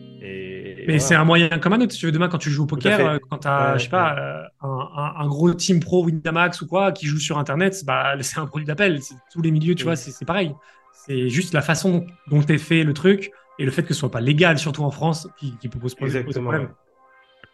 voilà. 0.94 1.00
c'est 1.00 1.16
un 1.16 1.24
moyen 1.26 1.50
comme 1.60 1.74
un 1.74 1.82
autre. 1.82 1.92
Si 1.94 2.00
tu 2.00 2.06
veux, 2.06 2.12
demain, 2.12 2.28
quand 2.30 2.38
tu 2.38 2.50
joues 2.50 2.64
au 2.64 2.68
poker, 2.68 2.98
fait. 2.98 3.04
euh, 3.06 3.20
quand 3.30 3.40
tu 3.40 3.48
as, 3.48 3.74
Ouais, 3.74 3.80
je 3.80 3.84
sais 3.84 3.90
pas, 3.90 4.16
euh, 4.18 4.42
un, 4.62 4.68
un- 4.96 5.14
un 5.24 5.28
gros 5.28 5.54
team 5.54 5.80
pro 5.80 6.04
Winamax 6.06 6.62
ou 6.62 6.68
quoi, 6.68 6.92
qui 6.92 7.08
joue 7.08 7.20
sur 7.20 7.38
Internet, 7.38 7.84
bah, 7.86 8.14
c'est 8.22 8.40
un 8.40 8.46
produit 8.46 8.66
d'appel. 8.66 9.02
C'est- 9.02 9.16
Tous 9.32 9.42
les 9.42 9.52
milieux, 9.52 9.76
tu 9.76 9.84
Mm. 9.84 9.88
vois, 9.88 9.96
c'est 9.96 10.12
c'est 10.12 10.26
pareil. 10.26 10.54
C'est 11.06 11.30
juste 11.30 11.54
la 11.54 11.62
façon 11.62 12.06
dont 12.30 12.42
tu 12.42 12.58
fait 12.58 12.84
le 12.84 12.94
truc 12.94 13.32
et 13.60 13.66
le 13.66 13.72
fait 13.72 13.84
que 13.84 13.94
ce 13.94 14.00
soit 14.00 14.12
pas 14.12 14.22
légal, 14.22 14.58
surtout 14.58 14.84
en 14.84 14.92
France, 14.92 15.28
qui, 15.38 15.56
qui 15.58 15.68
peut 15.70 15.80
poser 15.80 15.96
poser 16.24 16.24
problème. 16.42 16.70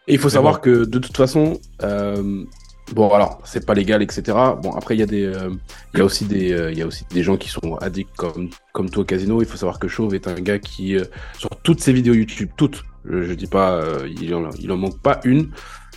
Et 0.06 0.14
il 0.14 0.18
faut 0.18 0.28
savoir 0.28 0.54
bon. 0.56 0.60
que 0.60 0.84
de 0.84 0.98
toute 0.98 1.16
façon, 1.16 1.58
euh, 1.82 2.44
bon 2.92 3.10
alors 3.12 3.40
c'est 3.44 3.64
pas 3.64 3.74
légal, 3.74 4.02
etc. 4.02 4.22
Bon 4.62 4.72
après 4.72 4.94
il 4.94 5.00
y 5.00 5.02
a 5.02 5.06
des, 5.06 5.24
euh, 5.24 5.50
il 5.92 5.98
y 5.98 6.02
a 6.02 6.04
aussi 6.04 6.24
des, 6.24 6.52
euh, 6.52 6.72
il 6.72 6.78
y 6.78 6.82
a 6.82 6.86
aussi 6.86 7.04
des 7.10 7.22
gens 7.22 7.36
qui 7.36 7.48
sont 7.48 7.76
addicts 7.76 8.14
comme 8.16 8.50
comme 8.72 8.90
toi 8.90 9.02
au 9.02 9.06
casino. 9.06 9.40
Il 9.40 9.46
faut 9.46 9.56
savoir 9.56 9.78
que 9.78 9.88
Chauve 9.88 10.14
est 10.14 10.28
un 10.28 10.34
gars 10.34 10.58
qui 10.58 10.96
euh, 10.96 11.04
sur 11.38 11.50
toutes 11.62 11.80
ses 11.80 11.92
vidéos 11.92 12.14
YouTube, 12.14 12.50
toutes, 12.56 12.84
je, 13.04 13.22
je 13.22 13.34
dis 13.34 13.46
pas, 13.46 13.72
euh, 13.72 14.08
il 14.20 14.34
en 14.34 14.50
il 14.58 14.70
en 14.72 14.76
manque 14.76 15.00
pas 15.00 15.20
une. 15.24 15.50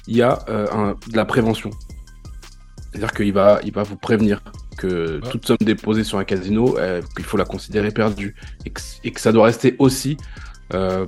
Il 0.07 0.15
y 0.15 0.21
a 0.21 0.39
euh, 0.49 0.67
un, 0.71 0.95
de 1.11 1.17
la 1.17 1.25
prévention. 1.25 1.69
C'est-à-dire 2.91 3.11
qu'il 3.11 3.33
va, 3.33 3.59
il 3.63 3.73
va 3.73 3.83
vous 3.83 3.97
prévenir 3.97 4.41
que 4.77 5.19
toute 5.31 5.45
somme 5.45 5.57
déposée 5.61 6.03
sur 6.03 6.17
un 6.17 6.23
casino, 6.23 6.77
euh, 6.77 7.01
qu'il 7.15 7.25
faut 7.25 7.37
la 7.37 7.45
considérer 7.45 7.91
perdue 7.91 8.35
et 8.65 8.69
que, 8.69 8.81
et 9.03 9.11
que 9.11 9.19
ça 9.19 9.31
doit 9.31 9.45
rester 9.45 9.75
aussi 9.79 10.17
euh, 10.73 11.05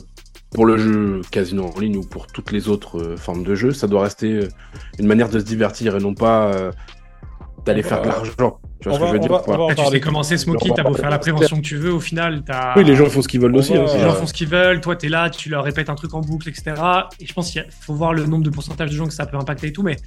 pour 0.54 0.66
le 0.66 0.78
jeu 0.78 1.22
casino 1.32 1.72
en 1.76 1.80
ligne 1.80 1.98
ou 1.98 2.04
pour 2.04 2.28
toutes 2.28 2.52
les 2.52 2.70
autres 2.70 3.00
euh, 3.00 3.18
formes 3.18 3.44
de 3.44 3.54
jeu, 3.56 3.72
ça 3.72 3.88
doit 3.88 4.02
rester 4.04 4.32
euh, 4.34 4.48
une 4.98 5.08
manière 5.08 5.30
de 5.30 5.40
se 5.40 5.46
divertir 5.46 5.96
et 5.96 6.00
non 6.00 6.14
pas 6.16 6.48
euh, 6.54 6.72
d'aller 7.66 7.84
faire 7.84 8.02
de 8.02 8.08
l'argent. 8.08 8.60
Tu 8.82 8.88
vois 8.90 8.98
on 8.98 9.00
ce 9.00 9.00
que 9.02 9.08
je 9.08 9.12
veux 9.14 9.20
dire 9.20 9.30
va- 9.32 9.44
on 9.48 9.52
va 9.58 9.64
en 9.66 9.76
tu 9.76 9.86
sais 9.92 10.00
comment 10.00 10.24
c'est 10.24 10.38
Smokey, 10.38 10.70
t'as 10.76 10.84
beau 10.84 10.94
faire 10.94 11.10
la 11.10 11.20
prévention 11.20 11.58
que 11.58 11.62
tu 11.62 11.76
veux, 11.76 11.92
au 11.94 12.00
final, 12.00 12.44
t'as. 12.46 12.74
Oui, 12.78 12.84
les 12.86 12.96
gens 12.96 13.06
font 13.08 13.22
ce 13.22 13.28
qu'ils 13.28 13.42
veulent 13.42 13.56
aussi. 13.56 13.74
va- 13.74 13.82
hein, 13.82 13.88
Les 13.94 14.00
gens 14.02 14.14
font 14.14 14.26
ce 14.26 14.34
qu'ils 14.34 14.48
veulent, 14.48 14.80
toi 14.82 14.96
t'es 14.96 15.10
là, 15.10 15.30
tu 15.30 15.50
leur 15.50 15.64
répètes 15.66 15.90
un 15.90 15.96
truc 15.96 16.14
en 16.14 16.22
boucle, 16.22 16.48
etc. 16.50 16.74
Et 17.20 17.26
je 17.28 17.34
pense 17.34 17.52
qu'il 17.52 17.66
faut 17.82 17.94
voir 17.94 18.14
le 18.14 18.26
nombre 18.26 18.44
de 18.46 18.50
pourcentage 18.50 18.90
de 18.90 18.96
gens 18.96 19.06
que 19.06 19.14
ça 19.14 19.26
peut 19.26 19.38
impacter 19.38 19.68
et 19.68 19.74
tout. 19.74 19.84
Mais 19.84 19.98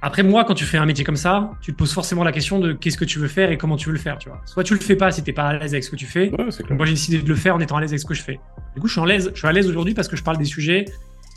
après, 0.00 0.22
moi, 0.22 0.44
quand 0.44 0.54
tu 0.54 0.64
fais 0.64 0.78
un 0.78 0.86
métier 0.86 1.04
comme 1.04 1.16
ça, 1.16 1.50
tu 1.60 1.72
te 1.72 1.76
poses 1.76 1.92
forcément 1.92 2.22
la 2.24 2.30
question 2.32 2.58
de 2.60 2.72
qu'est-ce 2.72 2.96
que 2.96 3.04
tu 3.04 3.18
veux 3.18 3.26
faire 3.28 3.50
et 3.50 3.58
comment 3.58 3.76
tu 3.76 3.86
veux 3.88 3.94
le 3.94 3.98
faire, 3.98 4.16
tu 4.18 4.28
vois. 4.28 4.40
Soit 4.46 4.62
tu 4.64 4.74
le 4.74 4.80
fais 4.80 4.94
pas 4.96 5.10
si 5.10 5.22
t'es 5.22 5.32
pas 5.32 5.48
à 5.48 5.54
l'aise 5.58 5.72
avec 5.74 5.82
ce 5.84 5.90
que 5.90 5.96
tu 5.96 6.06
fais. 6.06 6.30
Ouais. 6.30 6.44
Donc 6.68 6.70
moi, 6.70 6.86
j'ai 6.86 6.92
décidé 6.92 7.18
de 7.18 7.28
le 7.28 7.34
faire 7.34 7.56
en 7.56 7.60
étant 7.60 7.76
à 7.76 7.80
l'aise 7.80 7.90
avec 7.90 8.00
ce 8.00 8.06
que 8.06 8.14
je 8.14 8.22
fais. 8.22 8.38
Du 8.74 8.80
coup, 8.80 8.86
je 8.86 8.92
suis, 8.92 9.00
en 9.00 9.04
l'aise, 9.04 9.30
je 9.34 9.38
suis 9.38 9.48
à 9.48 9.52
l'aise 9.52 9.66
aujourd'hui 9.68 9.94
parce 9.94 10.06
que 10.08 10.16
je 10.16 10.22
parle 10.22 10.38
des 10.38 10.44
sujets. 10.44 10.84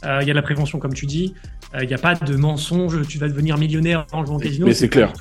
Euh, 0.05 0.19
Il 0.21 0.27
y 0.27 0.31
a 0.31 0.33
de 0.33 0.37
la 0.37 0.41
prévention, 0.43 0.77
comme 0.79 0.93
tu 0.93 1.05
dis. 1.05 1.33
Euh, 1.75 1.79
Il 1.83 1.87
n'y 1.87 1.93
a 1.93 1.97
pas 1.97 2.13
de 2.15 2.35
mensonge. 2.35 3.05
Tu 3.07 3.17
vas 3.17 3.27
devenir 3.27 3.57
millionnaire 3.57 4.05
en 4.11 4.25
jouant 4.25 4.35
au 4.37 4.39
casino. 4.39 4.67
Mais 4.67 4.73
c'est 4.73 4.89
clair. 4.89 5.11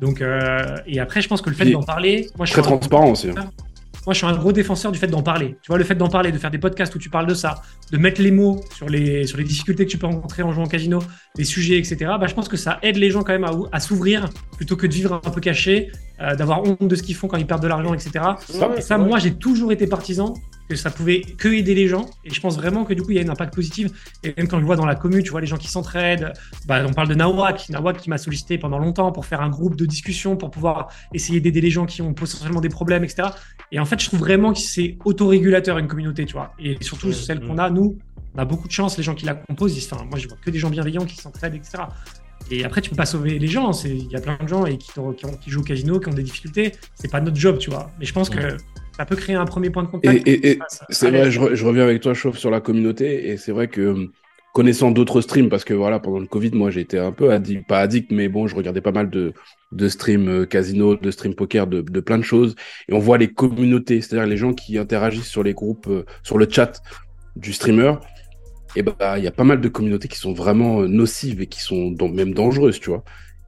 Donc, 0.00 0.20
euh, 0.20 0.76
et 0.86 1.00
après, 1.00 1.22
je 1.22 1.28
pense 1.28 1.40
que 1.42 1.50
le 1.50 1.56
fait 1.56 1.70
d'en 1.70 1.82
parler, 1.82 2.28
moi, 2.36 2.46
je 2.46 2.52
Très 2.52 2.62
transparent 2.62 3.10
aussi. 3.10 3.30
hein. 3.30 3.50
Moi, 4.06 4.14
je 4.14 4.18
suis 4.18 4.26
un 4.26 4.36
gros 4.36 4.52
défenseur 4.52 4.92
du 4.92 4.98
fait 4.98 5.08
d'en 5.08 5.22
parler. 5.22 5.56
Tu 5.62 5.68
vois, 5.68 5.78
le 5.78 5.84
fait 5.84 5.96
d'en 5.96 6.08
parler, 6.08 6.30
de 6.30 6.38
faire 6.38 6.52
des 6.52 6.58
podcasts 6.58 6.94
où 6.94 6.98
tu 6.98 7.10
parles 7.10 7.26
de 7.26 7.34
ça, 7.34 7.62
de 7.90 7.98
mettre 7.98 8.22
les 8.22 8.30
mots 8.30 8.60
sur 8.74 8.88
les, 8.88 9.26
sur 9.26 9.36
les 9.36 9.44
difficultés 9.44 9.84
que 9.84 9.90
tu 9.90 9.98
peux 9.98 10.06
rencontrer 10.06 10.44
en 10.44 10.52
jouant 10.52 10.64
au 10.64 10.68
casino, 10.68 11.02
les 11.36 11.44
sujets, 11.44 11.76
etc. 11.76 11.96
Bah, 12.20 12.26
je 12.28 12.34
pense 12.34 12.48
que 12.48 12.56
ça 12.56 12.78
aide 12.82 12.96
les 12.96 13.10
gens 13.10 13.22
quand 13.22 13.32
même 13.32 13.44
à, 13.44 13.50
à 13.72 13.80
s'ouvrir 13.80 14.28
plutôt 14.56 14.76
que 14.76 14.86
de 14.86 14.92
vivre 14.92 15.20
un 15.24 15.30
peu 15.30 15.40
caché, 15.40 15.90
euh, 16.20 16.36
d'avoir 16.36 16.62
honte 16.62 16.86
de 16.86 16.94
ce 16.94 17.02
qu'ils 17.02 17.16
font 17.16 17.26
quand 17.26 17.36
ils 17.36 17.46
perdent 17.46 17.62
de 17.62 17.68
l'argent, 17.68 17.92
etc. 17.94 18.10
Ouais, 18.54 18.78
Et 18.78 18.80
ça, 18.80 18.98
ouais. 18.98 19.04
moi, 19.06 19.18
j'ai 19.18 19.34
toujours 19.34 19.72
été 19.72 19.86
partisan 19.88 20.34
que 20.68 20.74
ça 20.76 20.90
pouvait 20.90 21.20
que 21.20 21.48
aider 21.48 21.74
les 21.74 21.88
gens. 21.88 22.06
Et 22.24 22.30
je 22.34 22.40
pense 22.40 22.56
vraiment 22.56 22.84
que 22.84 22.92
du 22.94 23.02
coup, 23.02 23.10
il 23.12 23.16
y 23.16 23.20
a 23.20 23.22
un 23.22 23.28
impact 23.28 23.54
positif. 23.54 23.88
Et 24.24 24.34
même 24.36 24.48
quand 24.48 24.58
je 24.60 24.64
vois 24.64 24.76
dans 24.76 24.86
la 24.86 24.94
commune, 24.94 25.22
tu 25.22 25.30
vois 25.30 25.40
les 25.40 25.46
gens 25.46 25.56
qui 25.56 25.68
s'entraident. 25.68 26.32
Bah, 26.66 26.84
on 26.88 26.92
parle 26.92 27.08
de 27.08 27.14
Nawak, 27.14 27.68
Nawak 27.68 27.98
qui 27.98 28.10
m'a 28.10 28.18
sollicité 28.18 28.58
pendant 28.58 28.78
longtemps 28.78 29.12
pour 29.12 29.26
faire 29.26 29.40
un 29.40 29.48
groupe 29.48 29.76
de 29.76 29.86
discussion, 29.86 30.36
pour 30.36 30.50
pouvoir 30.50 30.88
essayer 31.14 31.40
d'aider 31.40 31.60
les 31.60 31.70
gens 31.70 31.86
qui 31.86 32.02
ont 32.02 32.14
potentiellement 32.14 32.60
des 32.60 32.68
problèmes, 32.68 33.04
etc. 33.04 33.28
Et 33.72 33.78
en 33.80 33.84
fait, 33.84 34.00
je 34.00 34.06
trouve 34.06 34.20
vraiment 34.20 34.52
que 34.52 34.58
c'est 34.58 34.96
autorégulateur 35.04 35.78
une 35.78 35.88
communauté, 35.88 36.24
tu 36.26 36.32
vois. 36.34 36.52
Et 36.58 36.76
surtout 36.82 37.12
celle 37.12 37.40
qu'on 37.40 37.58
a, 37.58 37.70
nous, 37.70 37.98
on 38.34 38.38
a 38.38 38.44
beaucoup 38.44 38.66
de 38.68 38.72
chance, 38.72 38.96
les 38.96 39.02
gens 39.02 39.14
qui 39.14 39.24
la 39.26 39.34
composent. 39.34 39.76
ils- 39.76 39.86
Enfin, 39.94 40.04
moi, 40.04 40.18
je 40.18 40.28
vois 40.28 40.36
que 40.44 40.50
des 40.50 40.58
gens 40.58 40.68
bienveillants 40.70 41.04
qui 41.06 41.16
s'entraident, 41.16 41.54
etc. 41.54 41.84
Et 42.50 42.64
après, 42.64 42.80
tu 42.80 42.90
peux 42.90 42.96
pas 42.96 43.06
sauver 43.06 43.38
les 43.38 43.46
gens. 43.48 43.72
Il 43.84 44.10
y 44.10 44.14
a 44.16 44.20
plein 44.20 44.38
de 44.40 44.46
gens 44.46 44.66
et 44.66 44.76
qui, 44.78 44.92
t'ont- 44.92 45.12
qui 45.12 45.26
ont- 45.26 45.36
qui 45.36 45.50
jouent 45.50 45.60
au 45.62 45.64
casino, 45.64 45.98
qui 45.98 46.08
ont 46.08 46.12
des 46.14 46.22
difficultés. 46.22 46.72
C'est 46.94 47.10
pas 47.10 47.20
notre 47.20 47.36
job, 47.38 47.58
tu 47.58 47.70
vois. 47.70 47.90
Mais 47.98 48.04
je 48.06 48.12
pense 48.12 48.28
que 48.30 48.56
ça 48.96 49.04
peut 49.06 49.16
créer 49.16 49.36
un 49.36 49.44
premier 49.44 49.70
point 49.70 49.82
de 49.82 49.88
contact. 49.88 50.26
Et- 50.26 50.58
passe 50.58 50.80
C'est 50.90 51.10
vrai, 51.10 51.30
je, 51.30 51.40
re- 51.40 51.54
je 51.54 51.64
reviens 51.64 51.84
avec 51.84 52.00
toi, 52.02 52.14
Chauve, 52.14 52.38
sur 52.38 52.50
la 52.50 52.60
communauté, 52.60 53.28
et 53.28 53.36
c'est 53.36 53.52
vrai 53.52 53.68
que 53.68 53.80
euh, 53.80 54.06
connaissant 54.54 54.90
d'autres 54.90 55.20
streams, 55.20 55.48
parce 55.48 55.64
que 55.64 55.74
voilà, 55.74 55.98
pendant 56.00 56.18
le 56.18 56.26
Covid, 56.26 56.50
moi 56.52 56.70
été 56.74 56.98
un 56.98 57.12
peu 57.12 57.30
addict, 57.30 57.66
pas 57.68 57.80
addict, 57.80 58.10
mais 58.10 58.28
bon, 58.28 58.46
je 58.46 58.54
regardais 58.54 58.80
pas 58.80 58.92
mal 58.92 59.10
de, 59.10 59.32
de 59.72 59.88
streams 59.88 60.28
euh, 60.28 60.46
casino, 60.46 60.96
de 60.96 61.10
streams 61.10 61.34
poker, 61.34 61.66
de, 61.66 61.82
de 61.82 62.00
plein 62.00 62.18
de 62.18 62.22
choses, 62.24 62.54
et 62.88 62.94
on 62.94 62.98
voit 62.98 63.18
les 63.18 63.28
communautés, 63.32 64.00
c'est-à-dire 64.00 64.26
les 64.26 64.36
gens 64.36 64.54
qui 64.54 64.78
interagissent 64.78 65.28
sur 65.28 65.42
les 65.42 65.54
groupes, 65.54 65.88
euh, 65.88 66.04
sur 66.22 66.38
le 66.38 66.46
chat 66.50 66.80
du 67.36 67.52
streamer, 67.52 67.94
et 68.76 68.82
bah 68.82 69.16
il 69.18 69.24
y 69.24 69.26
a 69.26 69.32
pas 69.32 69.44
mal 69.44 69.60
de 69.60 69.68
communautés 69.68 70.08
qui 70.08 70.18
sont 70.18 70.32
vraiment 70.34 70.82
euh, 70.82 70.88
nocives 70.88 71.40
et 71.40 71.46
qui 71.46 71.60
sont 71.60 71.94
même 72.12 72.34
dangereuses, 72.34 72.80
tu 72.80 72.90
vois. 72.90 73.04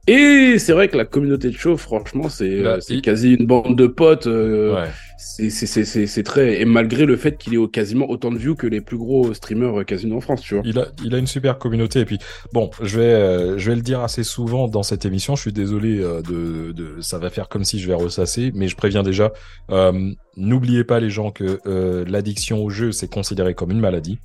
Et 0.07 0.57
c'est 0.57 0.73
vrai 0.73 0.87
que 0.87 0.97
la 0.97 1.05
communauté 1.05 1.49
de 1.49 1.55
Chauve, 1.55 1.79
franchement, 1.79 2.29
c'est 2.29 2.63
il- 2.89 3.01
quasi 3.01 3.33
une 3.35 3.45
bande 3.45 3.75
de 3.75 3.85
potes. 3.87 4.27
euh, 4.27 4.75
Ouais. 4.75 4.89
C'est- 5.19 6.23
très. 6.23 6.61
Et 6.61 6.65
malgré 6.65 7.05
le 7.05 7.17
fait 7.17 7.37
qu'il 7.37 7.53
ait 7.53 7.67
quasiment 7.67 8.09
autant 8.09 8.31
de 8.31 8.37
views 8.37 8.55
que 8.55 8.67
les 8.67 8.81
plus 8.81 8.97
gros 8.97 9.33
streamers 9.33 9.79
euh, 9.81 9.83
casino 9.83 10.17
en 10.17 10.21
France, 10.21 10.41
tu 10.41 10.55
vois. 10.55 10.63
Il 10.65 10.79
a, 10.79 10.87
il 11.03 11.13
a 11.13 11.17
une 11.17 11.27
super 11.27 11.57
communauté. 11.57 11.99
Et 11.99 12.05
puis, 12.05 12.17
bon, 12.53 12.69
je 12.81 12.99
vais, 12.99 13.05
euh, 13.05 13.57
je 13.57 13.69
vais 13.69 13.75
le 13.75 13.81
dire 13.81 13.99
assez 14.01 14.23
souvent 14.23 14.67
dans 14.67 14.83
cette 14.83 15.05
émission. 15.05 15.35
Je 15.35 15.41
suis 15.41 15.53
désolé 15.53 15.99
euh, 15.99 16.21
de, 16.21 16.71
de, 16.71 17.01
ça 17.01 17.17
va 17.19 17.29
faire 17.29 17.49
comme 17.49 17.63
si 17.65 17.79
je 17.79 17.87
vais 17.87 17.93
ressasser, 17.95 18.51
mais 18.55 18.67
je 18.67 18.75
préviens 18.75 19.03
déjà. 19.03 19.31
euh, 19.71 20.11
N'oubliez 20.37 20.83
pas 20.85 20.99
les 21.01 21.09
gens 21.09 21.31
que 21.31 21.59
euh, 21.65 22.05
l'addiction 22.07 22.63
au 22.63 22.69
jeu 22.69 22.93
c'est 22.93 23.11
considéré 23.11 23.55
comme 23.55 23.71
une 23.71 23.79
maladie 23.81 24.19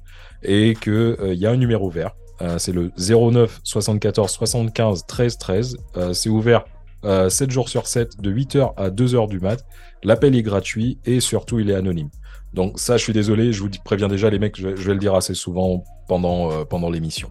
et 0.44 0.74
que 0.80 1.16
euh, 1.20 1.34
il 1.34 1.40
y 1.40 1.46
a 1.46 1.50
un 1.50 1.56
numéro 1.56 1.90
vert. 1.90 2.12
Euh, 2.42 2.58
c'est 2.58 2.72
le 2.72 2.92
09 2.98 3.60
74 3.64 4.30
75 4.30 5.06
13 5.08 5.38
13. 5.38 5.76
Euh, 5.96 6.12
c'est 6.12 6.28
ouvert 6.28 6.64
euh, 7.04 7.28
7 7.28 7.50
jours 7.50 7.68
sur 7.68 7.86
7 7.86 8.20
de 8.20 8.30
8h 8.30 8.74
à 8.76 8.90
2h 8.90 9.28
du 9.28 9.40
mat. 9.40 9.64
L'appel 10.04 10.36
est 10.36 10.42
gratuit 10.42 10.98
et 11.04 11.20
surtout 11.20 11.58
il 11.58 11.70
est 11.70 11.74
anonyme. 11.74 12.10
Donc 12.52 12.78
ça, 12.78 12.96
je 12.96 13.02
suis 13.02 13.12
désolé, 13.12 13.52
je 13.52 13.62
vous 13.62 13.70
préviens 13.84 14.06
déjà 14.08 14.30
les 14.30 14.38
mecs, 14.38 14.56
je 14.56 14.68
vais, 14.68 14.76
je 14.76 14.82
vais 14.86 14.92
le 14.92 15.00
dire 15.00 15.14
assez 15.14 15.34
souvent 15.34 15.82
pendant, 16.06 16.52
euh, 16.52 16.64
pendant 16.64 16.88
l'émission. 16.90 17.30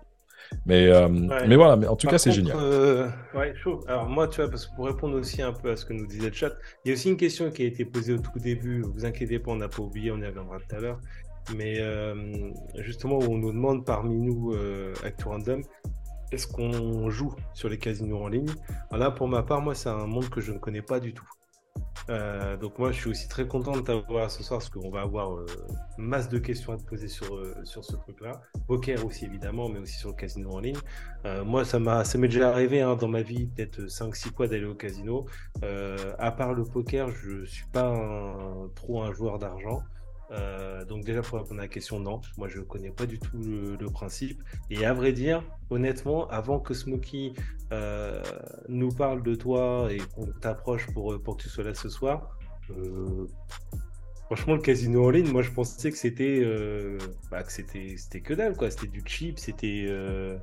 Mais, 0.65 0.88
euh, 0.88 1.07
Ouais. 1.07 1.47
mais 1.47 1.55
voilà, 1.55 1.75
mais 1.77 1.88
en 1.88 1.95
tout 1.95 2.07
Par 2.07 2.12
cas, 2.13 2.17
c'est 2.17 2.31
génial. 2.31 2.57
euh, 2.59 3.07
ouais, 3.33 3.53
chaud. 3.55 3.79
Alors 3.88 4.07
moi, 4.09 4.27
tu 4.27 4.41
vois, 4.41 4.49
parce 4.49 4.67
que 4.67 4.75
pour 4.75 4.86
répondre 4.86 5.17
aussi 5.17 5.41
un 5.41 5.53
peu 5.53 5.71
à 5.71 5.75
ce 5.75 5.86
que 5.86 5.93
nous 5.93 6.05
disait 6.05 6.29
le 6.29 6.33
chat, 6.36 6.51
il 6.83 6.89
y 6.89 6.91
a 6.91 6.93
aussi 6.95 7.09
une 7.09 7.17
question 7.17 7.49
qui 7.51 7.63
a 7.63 7.65
été 7.65 7.86
posée 7.86 8.13
au 8.13 8.19
tout 8.19 8.38
début. 8.38 8.81
Vous 8.81 9.05
inquiétez 9.05 9.39
pas, 9.39 9.51
on 9.51 9.55
n'a 9.55 9.67
pas 9.69 9.81
oublié, 9.81 10.12
on 10.12 10.17
y 10.17 10.25
reviendra 10.25 10.57
tout 10.59 10.75
à 10.75 10.79
l'heure. 10.79 10.99
Mais 11.55 11.77
euh, 11.79 12.15
justement, 12.79 13.17
on 13.19 13.38
nous 13.38 13.51
demande 13.51 13.86
parmi 13.86 14.15
nous, 14.15 14.53
Actu 15.03 15.25
Random, 15.27 15.62
est-ce 16.31 16.47
qu'on 16.47 17.09
joue 17.09 17.33
sur 17.53 17.69
les 17.69 17.77
casinos 17.77 18.21
en 18.23 18.27
ligne? 18.27 18.49
Alors 18.91 19.05
là, 19.05 19.12
pour 19.12 19.27
ma 19.27 19.43
part, 19.43 19.62
moi, 19.62 19.73
c'est 19.75 19.89
un 19.89 20.05
monde 20.07 20.29
que 20.29 20.41
je 20.41 20.51
ne 20.51 20.57
connais 20.57 20.81
pas 20.81 20.99
du 20.99 21.13
tout. 21.13 21.27
Euh, 22.10 22.58
donc 22.58 22.77
moi, 22.79 22.91
je 22.91 22.99
suis 22.99 23.10
aussi 23.10 23.27
très 23.27 23.47
content 23.47 23.71
de 23.75 23.82
t'avoir 23.82 24.29
ce 24.29 24.43
soir 24.43 24.60
parce 24.60 24.69
qu'on 24.69 24.89
va 24.89 25.01
avoir 25.01 25.34
euh, 25.38 25.45
masse 25.97 26.27
de 26.29 26.38
questions 26.39 26.73
à 26.73 26.77
te 26.77 26.84
poser 26.84 27.08
sur, 27.08 27.36
euh, 27.36 27.53
sur 27.63 27.86
ce 27.86 27.95
truc-là. 27.95 28.41
Poker 28.67 29.06
aussi, 29.06 29.25
évidemment, 29.25 29.69
mais 29.69 29.79
aussi 29.79 29.95
sur 29.97 30.10
le 30.10 30.15
casino 30.15 30.51
en 30.51 30.60
ligne. 30.60 30.77
Euh, 31.25 31.43
moi, 31.45 31.63
ça 31.65 31.79
m'est 31.79 32.27
déjà 32.27 32.49
arrivé 32.49 32.82
hein, 32.82 32.95
dans 32.95 33.08
ma 33.08 33.21
vie, 33.21 33.47
peut-être 33.47 33.88
5-6 33.88 34.34
fois 34.34 34.47
d'aller 34.47 34.65
au 34.65 34.75
casino. 34.75 35.25
Euh, 35.63 36.13
à 36.19 36.32
part 36.32 36.53
le 36.53 36.63
poker, 36.65 37.10
je 37.12 37.45
suis 37.45 37.65
pas 37.71 37.88
un- 37.88 38.69
trop 38.75 39.01
un 39.03 39.13
joueur 39.13 39.39
d'argent. 39.39 39.82
Euh, 40.34 40.84
donc 40.86 41.06
déjà 41.06 41.22
pour 41.22 41.39
répondre 41.39 41.60
à 41.60 41.63
la 41.63 41.67
question, 41.67 42.00
non, 42.00 42.22
moi 42.38 42.48
je 42.48 42.60
connais 42.60 42.91
pas 42.91 43.06
du 43.06 43.19
tout 43.19 43.38
le, 43.38 43.86
principe. 43.88 44.41
Et 44.69 44.86
à 44.86 44.93
vrai 44.93 45.13
dire, 45.13 45.43
honnêtement, 45.69 46.28
avant 46.30 46.60
que 46.60 46.74
Smokey 46.74 47.34
euh, 47.72 48.22
nous 48.67 48.89
parle 48.89 49.24
de 49.24 49.36
toi 49.36 49.88
et 49.91 50.00
qu'on 50.15 50.26
t'approche 50.26 50.88
pour, 50.93 51.22
pour 51.22 51.38
que 51.38 51.43
tu 51.43 51.50
sois 51.50 51.63
là 51.63 51.74
ce 51.74 51.89
soir, 51.89 52.38
euh, 52.72 53.28
franchement 54.26 54.56
le 54.56 54.62
casino 54.62 55.06
en 55.06 55.10
ligne, 55.10 55.32
moi 55.32 55.41
je 55.41 55.52
pensais 55.52 55.91
que 55.91 55.98
c'était 55.98 56.41
euh, 56.43 56.98
bah, 57.30 57.43
que 57.43 57.52
c'était 57.52 57.96
c'était 57.98 58.22
que 58.22 58.34
dalle 58.34 58.56
quoi, 58.56 58.72
c'était 58.72 58.88
du 58.88 59.04
cheap, 59.06 59.38
c'était 59.38 59.86
euh, 59.88 60.38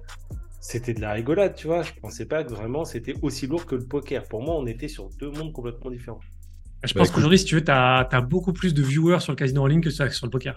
c'était 0.61 0.95
de 0.95 1.01
la 1.01 1.13
rigolade, 1.13 1.55
tu 1.55 1.67
vois. 1.67 1.83
Je 1.83 1.93
pensais 2.01 2.27
pas 2.27 2.45
que 2.45 2.51
vraiment 2.51 2.85
c'était 2.85 3.15
aussi 3.23 3.47
lourd 3.47 3.67
que 3.67 3.75
le 3.75 3.85
poker. 3.85 4.25
Pour 4.25 4.43
moi, 4.43 4.55
on 4.57 4.67
était 4.67 4.89
sur 4.89 5.09
deux 5.19 5.31
mondes 5.31 5.53
complètement 5.53 5.91
différents. 5.91 6.21
Je 6.85 6.95
Bah, 6.95 7.01
pense 7.01 7.11
qu'aujourd'hui, 7.11 7.39
si 7.39 7.45
tu 7.45 7.55
veux, 7.57 7.65
tu 7.65 7.71
as, 7.71 8.21
beaucoup 8.29 8.53
plus 8.53 8.75
de 8.75 8.83
viewers 8.83 9.21
sur 9.21 9.33
le 9.33 9.37
casino 9.37 9.63
en 9.63 9.67
ligne 9.67 9.81
que 9.81 9.91
sur 9.91 10.05
le 10.05 10.31
poker. 10.31 10.57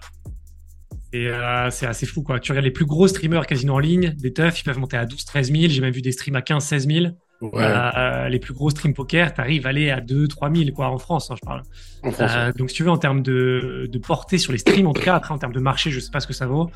Et 1.12 1.28
euh, 1.28 1.70
c'est 1.70 1.86
assez 1.86 2.06
fou, 2.06 2.22
quoi. 2.22 2.40
Tu 2.40 2.50
regardes 2.50 2.64
les 2.64 2.72
plus 2.72 2.86
gros 2.86 3.06
streamers 3.06 3.46
casino 3.46 3.74
en 3.74 3.78
ligne, 3.78 4.14
des 4.16 4.32
teufs, 4.32 4.60
ils 4.60 4.64
peuvent 4.64 4.78
monter 4.78 4.96
à 4.96 5.06
12, 5.06 5.24
13 5.24 5.52
000. 5.52 5.64
J'ai 5.68 5.80
même 5.80 5.92
vu 5.92 6.02
des 6.02 6.10
streams 6.12 6.34
à 6.34 6.42
15, 6.42 6.64
16 6.64 6.86
000. 6.88 7.06
Ouais, 7.40 7.62
Euh, 7.62 8.28
les 8.28 8.38
plus 8.38 8.54
gros 8.54 8.70
streams 8.70 8.94
poker, 8.94 9.32
tu 9.34 9.40
arrives 9.40 9.66
à 9.66 9.68
aller 9.68 9.90
à 9.90 10.00
2, 10.00 10.26
3 10.26 10.52
000, 10.52 10.70
quoi, 10.72 10.88
en 10.88 10.98
France, 10.98 11.30
hein, 11.30 11.34
je 11.40 11.46
parle. 11.46 11.62
en 12.02 12.10
France. 12.10 12.30
Euh, 12.34 12.52
donc, 12.52 12.70
si 12.70 12.76
tu 12.76 12.82
veux, 12.84 12.90
en 12.90 12.98
termes 12.98 13.22
de, 13.22 13.88
de 13.92 13.98
portée 13.98 14.38
sur 14.38 14.50
les 14.50 14.58
streams, 14.58 14.86
en 14.86 14.92
tout 14.92 15.02
cas, 15.02 15.14
après, 15.14 15.32
en 15.34 15.38
termes 15.38 15.52
de 15.52 15.60
marché, 15.60 15.90
je 15.90 16.00
sais 16.00 16.10
pas 16.10 16.20
ce 16.20 16.26
que 16.26 16.32
ça 16.32 16.46
vaut, 16.46 16.70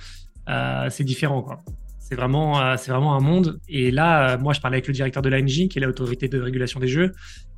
euh, 0.48 0.86
c'est 0.90 1.04
différent, 1.04 1.42
quoi. 1.42 1.62
C'est 1.98 2.14
vraiment, 2.14 2.60
euh, 2.60 2.76
c'est 2.78 2.90
vraiment 2.90 3.14
un 3.16 3.20
monde. 3.20 3.60
Et 3.68 3.90
là, 3.90 4.30
euh, 4.34 4.38
moi, 4.38 4.52
je 4.54 4.60
parlais 4.60 4.76
avec 4.76 4.86
le 4.88 4.94
directeur 4.94 5.22
de 5.22 5.28
l'ANJ, 5.28 5.68
qui 5.68 5.78
est 5.78 5.80
l'autorité 5.80 6.28
de 6.28 6.40
régulation 6.40 6.80
des 6.80 6.88
jeux. 6.88 7.12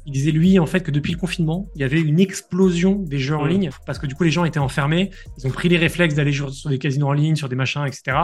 Il 0.07 0.13
disait, 0.13 0.31
lui, 0.31 0.59
en 0.59 0.67
fait, 0.67 0.81
que 0.81 0.91
depuis 0.91 1.13
le 1.13 1.19
confinement, 1.19 1.69
il 1.75 1.81
y 1.83 1.85
avait 1.85 2.01
une 2.01 2.21
explosion 2.21 2.95
des 2.97 3.19
jeux 3.19 3.37
en 3.37 3.45
Mm. 3.45 3.49
ligne, 3.49 3.71
parce 3.87 3.99
que 3.99 4.07
du 4.07 4.15
coup, 4.15 4.25
les 4.25 4.31
gens 4.31 4.45
étaient 4.45 4.59
enfermés. 4.59 5.11
Ils 5.39 5.47
ont 5.47 5.51
pris 5.51 5.69
les 5.69 5.77
réflexes 5.77 6.15
d'aller 6.15 6.33
sur, 6.33 6.53
sur 6.53 6.71
des 6.71 6.79
casinos 6.79 7.09
en 7.09 7.13
ligne, 7.13 7.37
sur 7.37 7.49
des 7.49 7.57
machins, 7.57 7.85
etc. 7.87 8.17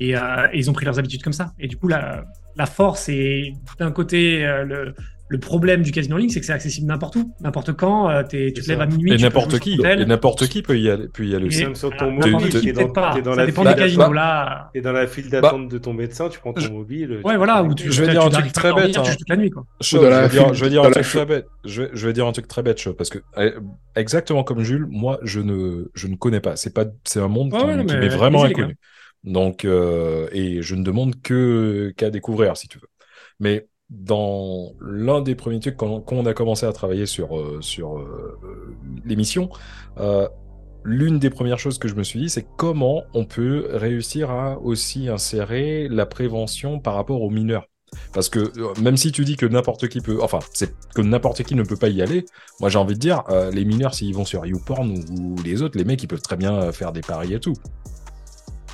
Et, 0.00 0.16
euh, 0.16 0.46
et 0.52 0.58
ils 0.58 0.70
ont 0.70 0.72
pris 0.72 0.84
leurs 0.84 0.98
habitudes 0.98 1.22
comme 1.22 1.32
ça. 1.32 1.52
Et 1.58 1.66
du 1.66 1.76
coup, 1.76 1.88
la, 1.88 2.24
la 2.56 2.66
force 2.66 3.08
et 3.08 3.52
d'un 3.78 3.90
côté, 3.90 4.44
euh, 4.46 4.64
le, 4.64 4.94
le 5.30 5.38
problème 5.38 5.82
du 5.82 5.92
casino 5.92 6.14
en 6.16 6.18
ligne, 6.18 6.30
c'est 6.30 6.40
que 6.40 6.46
c'est 6.46 6.52
accessible 6.52 6.86
n'importe 6.86 7.16
où, 7.16 7.34
n'importe 7.40 7.72
quand. 7.74 8.08
euh, 8.10 8.22
t'es- 8.22 8.52
tu 8.54 8.62
te 8.62 8.68
lèves 8.68 8.80
à 8.80 8.86
minuit. 8.86 9.12
Et 9.12 9.16
tu 9.16 9.22
n'importe 9.24 9.58
qui, 9.58 9.78
et 9.84 10.04
n'importe 10.06 10.46
qui 10.48 10.62
peut 10.62 10.78
y 10.78 10.88
aller, 10.88 11.08
peut 11.08 11.26
y 11.26 11.34
aller 11.34 11.44
Et- 11.44 11.48
aussi. 11.48 11.64
Même 11.64 11.74
sur 11.74 11.90
ton 11.96 12.06
Ah, 12.22 12.28
mobile, 12.28 12.48
peut-être 12.50 12.76
dans, 12.76 12.88
pas. 12.92 13.20
dans 13.20 13.32
Ça 13.32 13.36
la 13.40 13.46
dépend 13.46 13.62
file 13.62 13.74
des 13.74 13.80
casinos. 13.80 14.08
bah, 14.08 14.14
là, 14.14 14.70
T'es 14.72 14.80
dans 14.80 14.92
la 14.92 15.06
file 15.06 15.28
Bah, 15.30 15.40
d'attente 15.42 15.68
de 15.68 15.78
ton 15.78 15.92
médecin, 15.92 16.28
tu 16.30 16.38
prends 16.38 16.52
ton 16.54 16.72
mobile. 16.72 17.18
tu 17.20 17.26
Ouais, 17.28 17.36
voilà, 17.36 17.58
connecter. 17.60 17.84
tu, 17.84 17.92
Je 17.92 18.00
vais 18.00 18.06
tu- 18.06 18.12
dire 18.12 18.20
tu 18.22 18.26
un 18.36 18.40
truc 18.40 18.52
très 18.52 18.72
bête, 18.72 18.92
tu 18.92 19.24
la 19.28 19.36
nuit, 19.36 19.50
quoi. 19.50 19.64
Je, 19.82 19.98
vais 19.98 20.70
dire, 20.70 20.82
un 20.84 20.90
truc 20.90 21.04
très 21.04 21.26
bête. 21.26 21.46
Je 21.64 21.82
vais, 22.06 22.12
dire 22.14 22.26
un 22.26 22.32
truc 22.32 22.48
très 22.48 22.62
bête, 22.62 22.88
parce 22.96 23.10
que 23.10 23.18
eh, 23.36 23.52
exactement 23.96 24.44
comme 24.44 24.62
Jules, 24.62 24.86
moi, 24.88 25.18
je 25.22 25.40
ne, 25.40 25.90
je 25.94 26.06
ne 26.06 26.16
connais 26.16 26.40
pas. 26.40 26.56
C'est 26.56 26.72
pas, 26.72 26.86
c'est 27.04 27.20
un 27.20 27.28
monde 27.28 27.52
qui, 27.52 27.66
m'est 27.96 28.08
vraiment 28.08 28.44
inconnu. 28.44 28.76
Donc, 29.24 29.64
euh, 29.64 30.28
et 30.32 30.62
je 30.62 30.74
ne 30.74 30.82
demande 30.82 31.20
que 31.20 31.92
qu'à 31.96 32.08
découvrir, 32.10 32.56
si 32.56 32.68
tu 32.68 32.78
veux. 32.78 32.86
Mais 33.40 33.66
dans 33.90 34.72
l'un 34.80 35.22
des 35.22 35.34
premiers 35.34 35.60
trucs, 35.60 35.76
quand, 35.76 36.00
quand 36.00 36.16
on 36.16 36.26
a 36.26 36.34
commencé 36.34 36.66
à 36.66 36.72
travailler 36.72 37.06
sur, 37.06 37.36
euh, 37.38 37.58
sur 37.62 37.98
euh, 37.98 38.38
l'émission, 39.04 39.48
euh, 39.98 40.28
l'une 40.84 41.18
des 41.18 41.30
premières 41.30 41.58
choses 41.58 41.78
que 41.78 41.88
je 41.88 41.94
me 41.94 42.02
suis 42.02 42.20
dit, 42.20 42.28
c'est 42.28 42.46
comment 42.56 43.02
on 43.14 43.24
peut 43.24 43.68
réussir 43.72 44.30
à 44.30 44.58
aussi 44.60 45.08
insérer 45.08 45.88
la 45.88 46.06
prévention 46.06 46.78
par 46.80 46.94
rapport 46.94 47.22
aux 47.22 47.30
mineurs. 47.30 47.66
Parce 48.12 48.28
que 48.28 48.52
même 48.82 48.98
si 48.98 49.12
tu 49.12 49.24
dis 49.24 49.36
que 49.36 49.46
n'importe 49.46 49.88
qui 49.88 50.02
peut, 50.02 50.18
enfin, 50.20 50.40
c'est 50.52 50.74
que 50.94 51.00
n'importe 51.00 51.42
qui 51.42 51.54
ne 51.54 51.62
peut 51.62 51.76
pas 51.76 51.88
y 51.88 52.02
aller, 52.02 52.26
moi 52.60 52.68
j'ai 52.68 52.76
envie 52.76 52.92
de 52.92 52.98
dire, 52.98 53.24
les 53.50 53.64
mineurs 53.64 53.94
s'ils 53.94 54.14
vont 54.14 54.26
sur 54.26 54.44
YouPorn 54.44 54.90
ou, 54.90 55.20
ou 55.20 55.42
les 55.42 55.62
autres, 55.62 55.78
les 55.78 55.84
mecs 55.84 56.02
ils 56.02 56.06
peuvent 56.06 56.20
très 56.20 56.36
bien 56.36 56.70
faire 56.70 56.92
des 56.92 57.00
paris 57.00 57.32
et 57.32 57.40
tout. 57.40 57.54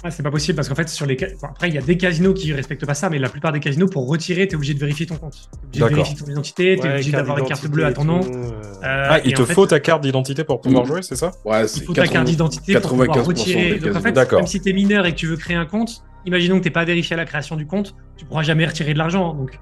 Ouais, 0.05 0.11
c'est 0.11 0.23
pas 0.23 0.31
possible 0.31 0.55
parce 0.57 0.69
qu'en 0.69 0.75
fait, 0.75 0.87
sur 0.91 1.07
les 1.07 1.17
ca- 1.19 1.29
bon, 1.41 1.49
après, 1.49 1.69
il 1.69 1.75
y 1.75 1.79
a 1.79 1.81
des 1.81 1.97
casinos 1.97 2.35
qui 2.35 2.53
respectent 2.53 2.85
pas 2.85 2.93
ça, 2.93 3.09
mais 3.09 3.19
la 3.19 3.31
plupart 3.31 3.53
des 3.53 3.61
casinos, 3.61 3.87
pour 3.89 4.07
retirer, 4.07 4.47
t'es 4.47 4.55
obligé 4.55 4.75
de 4.75 4.79
vérifier 4.79 5.07
ton 5.07 5.17
compte. 5.17 5.49
T'es 5.73 5.83
obligé 5.83 5.89
de 5.91 5.95
vérifier 5.95 6.17
ton 6.17 6.31
identité, 6.31 6.77
t'es 6.77 6.83
Ouais, 6.87 6.93
obligé 6.93 7.11
d'avoir 7.13 7.39
une 7.39 7.47
carte 7.47 7.67
bleue 7.67 7.87
à 7.87 7.93
ton 7.93 8.05
nom. 8.05 8.21
euh, 8.21 9.09
ah, 9.11 9.19
il 9.25 9.33
te 9.33 9.41
en 9.41 9.47
fait, 9.47 9.55
faut 9.55 9.67
ta 9.67 9.81
carte 9.81 10.03
d'identité 10.03 10.45
pour 10.45 10.61
pouvoir 10.61 10.85
Mm. 10.85 10.87
jouer, 10.89 11.03
c'est 11.03 11.17
ça 11.17 11.31
Ouais, 11.47 11.63
Il 11.63 11.69
c'est 11.71 11.85
faut 11.85 11.95
ta 11.95 12.03
80 12.03 12.13
carte 12.13 12.27
d'identité 12.27 12.75
pour 12.81 12.91
pouvoir 12.91 13.09
95% 13.09 13.27
retirer. 13.27 13.79
Donc 13.79 13.97
en 13.97 14.01
fait, 14.03 14.13
D'accord. 14.13 14.41
même 14.41 14.47
si 14.47 14.61
t'es 14.61 14.75
mineur 14.75 15.07
et 15.07 15.13
que 15.13 15.17
tu 15.17 15.27
veux 15.27 15.37
créer 15.39 15.57
un 15.57 15.65
compte, 15.65 16.03
imaginons 16.27 16.59
que 16.59 16.65
t'es 16.65 16.71
pas 16.71 16.85
vérifié 16.85 17.15
à 17.15 17.17
la 17.17 17.25
création 17.25 17.57
du 17.57 17.67
compte, 17.67 17.95
tu 18.19 18.27
pourras 18.27 18.43
jamais 18.43 18.67
retirer 18.67 18.93
de 18.93 18.99
l'argent. 18.99 19.33
Donc 19.33 19.59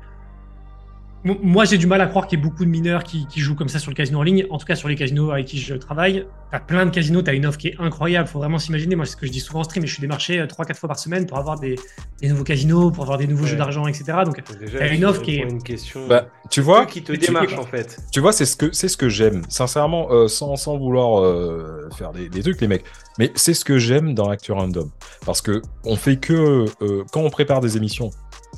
moi, 1.25 1.65
j'ai 1.65 1.79
du 1.79 1.87
mal 1.87 2.01
à 2.01 2.07
croire 2.07 2.27
qu'il 2.27 2.39
y 2.39 2.43
ait 2.43 2.45
beaucoup 2.45 2.65
de 2.65 2.71
mineurs 2.71 3.05
qui, 3.05 3.27
qui 3.29 3.39
jouent 3.41 3.55
comme 3.55 3.69
ça 3.69 3.79
sur 3.79 3.91
le 3.91 3.95
casino 3.95 4.19
en 4.19 4.23
ligne. 4.25 4.45
En 4.51 4.59
tout 4.59 4.67
cas, 4.67 4.75
sur 4.75 4.89
les 4.89 4.97
casinos 4.97 5.31
avec 5.31 5.47
qui 5.47 5.59
je 5.61 5.75
travaille, 5.75 6.27
t'as 6.51 6.59
plein 6.59 6.85
de 6.85 6.91
casinos, 6.91 7.23
t'as 7.23 7.35
une 7.35 7.47
offre 7.47 7.59
qui 7.59 7.69
est 7.69 7.77
incroyable. 7.79 8.29
Faut 8.29 8.41
vraiment 8.41 8.59
s'imaginer. 8.59 8.97
Moi, 8.97 9.05
c'est 9.07 9.13
ce 9.13 9.17
que 9.17 9.27
je 9.27 9.31
dis 9.31 9.39
souvent 9.39 9.61
en 9.61 9.65
stream, 9.65 9.85
et 9.85 9.87
je 9.87 9.93
suis 9.93 10.01
démarché 10.01 10.41
euh, 10.41 10.47
3-4 10.47 10.75
fois 10.75 10.89
par 10.89 10.99
semaine 10.99 11.27
pour 11.27 11.39
avoir 11.39 11.61
des, 11.61 11.77
des 12.21 12.29
nouveaux 12.29 12.43
casinos, 12.45 12.91
pour 12.91 13.05
avoir 13.05 13.19
des 13.19 13.27
nouveaux 13.29 13.45
Ouais. 13.45 13.51
jeux 13.51 13.57
d'argent, 13.57 13.87
etc. 13.87 14.05
Donc, 14.25 14.43
t'as 14.79 14.89
une 14.93 15.05
offre 15.05 15.23
qui 15.23 15.37
est- 15.37 15.45
à 15.45 15.47
une 15.49 15.63
question. 15.63 16.07
Bah, 16.09 16.27
tu 16.51 16.61
vois, 16.61 16.87
qui 16.87 17.03
te 17.03 17.13
mais 17.13 17.47
quoi 17.47 17.61
en 17.61 17.67
fait. 17.67 17.99
tu 18.13 18.19
vois, 18.21 18.33
c'est 18.33 18.45
ce 18.45 18.57
que 18.57 18.73
c'est 18.73 18.89
ce 18.89 18.97
que 18.97 19.09
j'aime. 19.09 19.43
Sincèrement, 19.49 20.09
euh, 20.11 20.27
sans, 20.29 20.57
sans 20.57 20.77
vouloir 20.77 21.21
euh, 21.23 21.89
faire 21.97 22.13
des, 22.13 22.29
des 22.29 22.43
trucs, 22.43 22.61
les 22.61 22.69
mecs. 22.69 22.85
Mais 23.19 23.31
c'est 23.37 23.55
ce 23.55 23.65
que 23.65 23.79
j'aime 23.79 24.15
dans 24.15 24.29
Actu 24.29 24.51
Random, 24.53 24.91
parce 25.25 25.41
que 25.41 25.63
on 25.85 25.95
fait 25.97 26.17
que 26.17 26.65
euh, 26.83 27.05
quand 27.13 27.21
on 27.21 27.31
prépare 27.31 27.61
des 27.61 27.77
émissions, 27.77 28.11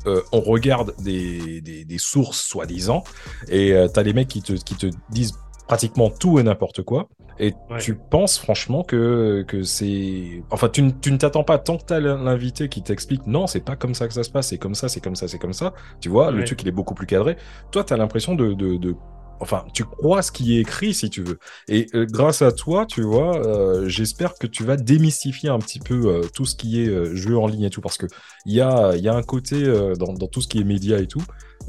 euh, 0.07 0.21
on 0.33 0.41
regarde 0.41 0.95
des, 1.03 1.61
des, 1.61 1.85
des 1.85 1.99
sources 1.99 2.41
soi-disant, 2.43 3.05
et 3.49 3.73
euh, 3.73 3.89
t'as 3.89 4.03
les 4.03 4.13
mecs 4.13 4.29
qui 4.29 4.43
te 4.43 4.53
qui 4.53 4.75
te 4.77 4.87
disent 5.11 5.35
pratiquement 5.69 6.11
tout 6.11 6.39
et 6.39 6.43
n'importe 6.43 6.83
quoi. 6.83 7.09
Et 7.41 7.53
Ouais. 7.69 7.79
tu 7.81 7.97
penses 7.97 8.39
franchement 8.39 8.85
que, 8.85 9.45
que 9.49 9.65
c'est. 9.65 10.43
Enfin, 10.51 10.69
tu, 10.69 10.83
ne- 10.83 10.93
tu 10.93 11.11
ne 11.11 11.17
t'attends 11.17 11.43
pas 11.43 11.59
tant 11.59 11.79
que 11.79 11.85
t'as 11.85 11.99
l'invité 11.99 12.69
qui 12.69 12.81
t'explique 12.83 13.27
non, 13.27 13.49
c'est 13.49 13.65
pas 13.65 13.75
comme 13.75 13.95
ça 13.95 14.07
que 14.07 14.15
ça 14.15 14.23
se 14.23 14.31
passe, 14.31 14.49
c'est 14.49 14.59
comme 14.59 14.77
ça, 14.77 14.89
c'est 14.89 15.01
comme 15.01 15.17
ça, 15.17 15.27
c'est 15.27 15.39
comme 15.41 15.53
ça. 15.53 15.75
Tu 16.01 16.09
vois, 16.09 16.31
le 16.31 16.45
truc 16.45 16.63
il 16.63 16.69
est 16.69 16.73
beaucoup 16.73 16.95
plus 16.95 17.07
cadré. 17.07 17.37
Toi, 17.73 17.83
t'as 17.83 17.97
l'impression 17.97 18.37
de, 18.37 18.53
de, 18.53 18.77
de- 18.77 18.95
Enfin, 19.41 19.65
tu 19.75 19.85
crois 19.85 20.23
ce 20.23 20.33
qui 20.33 20.57
est 20.57 20.61
écrit 20.61 20.95
si 20.95 21.11
tu 21.11 21.23
veux. 21.23 21.39
Et 21.69 21.87
euh, 21.95 22.07
grâce 22.09 22.41
à 22.43 22.53
toi, 22.53 22.87
tu 22.87 23.03
vois, 23.03 23.37
euh, 23.45 23.89
j'espère 23.89 24.35
que 24.35 24.47
tu 24.47 24.65
vas 24.65 24.77
démystifier 24.77 25.49
un 25.51 25.59
petit 25.59 25.81
peu 25.81 26.07
euh, 26.07 26.23
tout 26.35 26.47
ce 26.47 26.55
qui 26.55 26.83
est 26.83 26.89
euh, 26.89 27.15
jeu 27.15 27.37
en 27.37 27.47
ligne 27.47 27.65
et 27.65 27.71
tout, 27.71 27.81
parce 27.81 27.99
que 27.99 28.07
il 28.47 28.55
y 28.55 28.61
a, 28.61 28.93
il 28.97 29.03
y 29.03 29.09
a 29.09 29.15
un 29.15 29.23
côté 29.23 29.63
euh, 29.65 29.95
dans, 29.97 30.13
dans 30.15 30.29
tout 30.29 30.41
ce 30.41 30.49
qui 30.49 30.61
est 30.61 30.65
média 30.65 30.99
et 30.99 31.07
tout. 31.07 31.23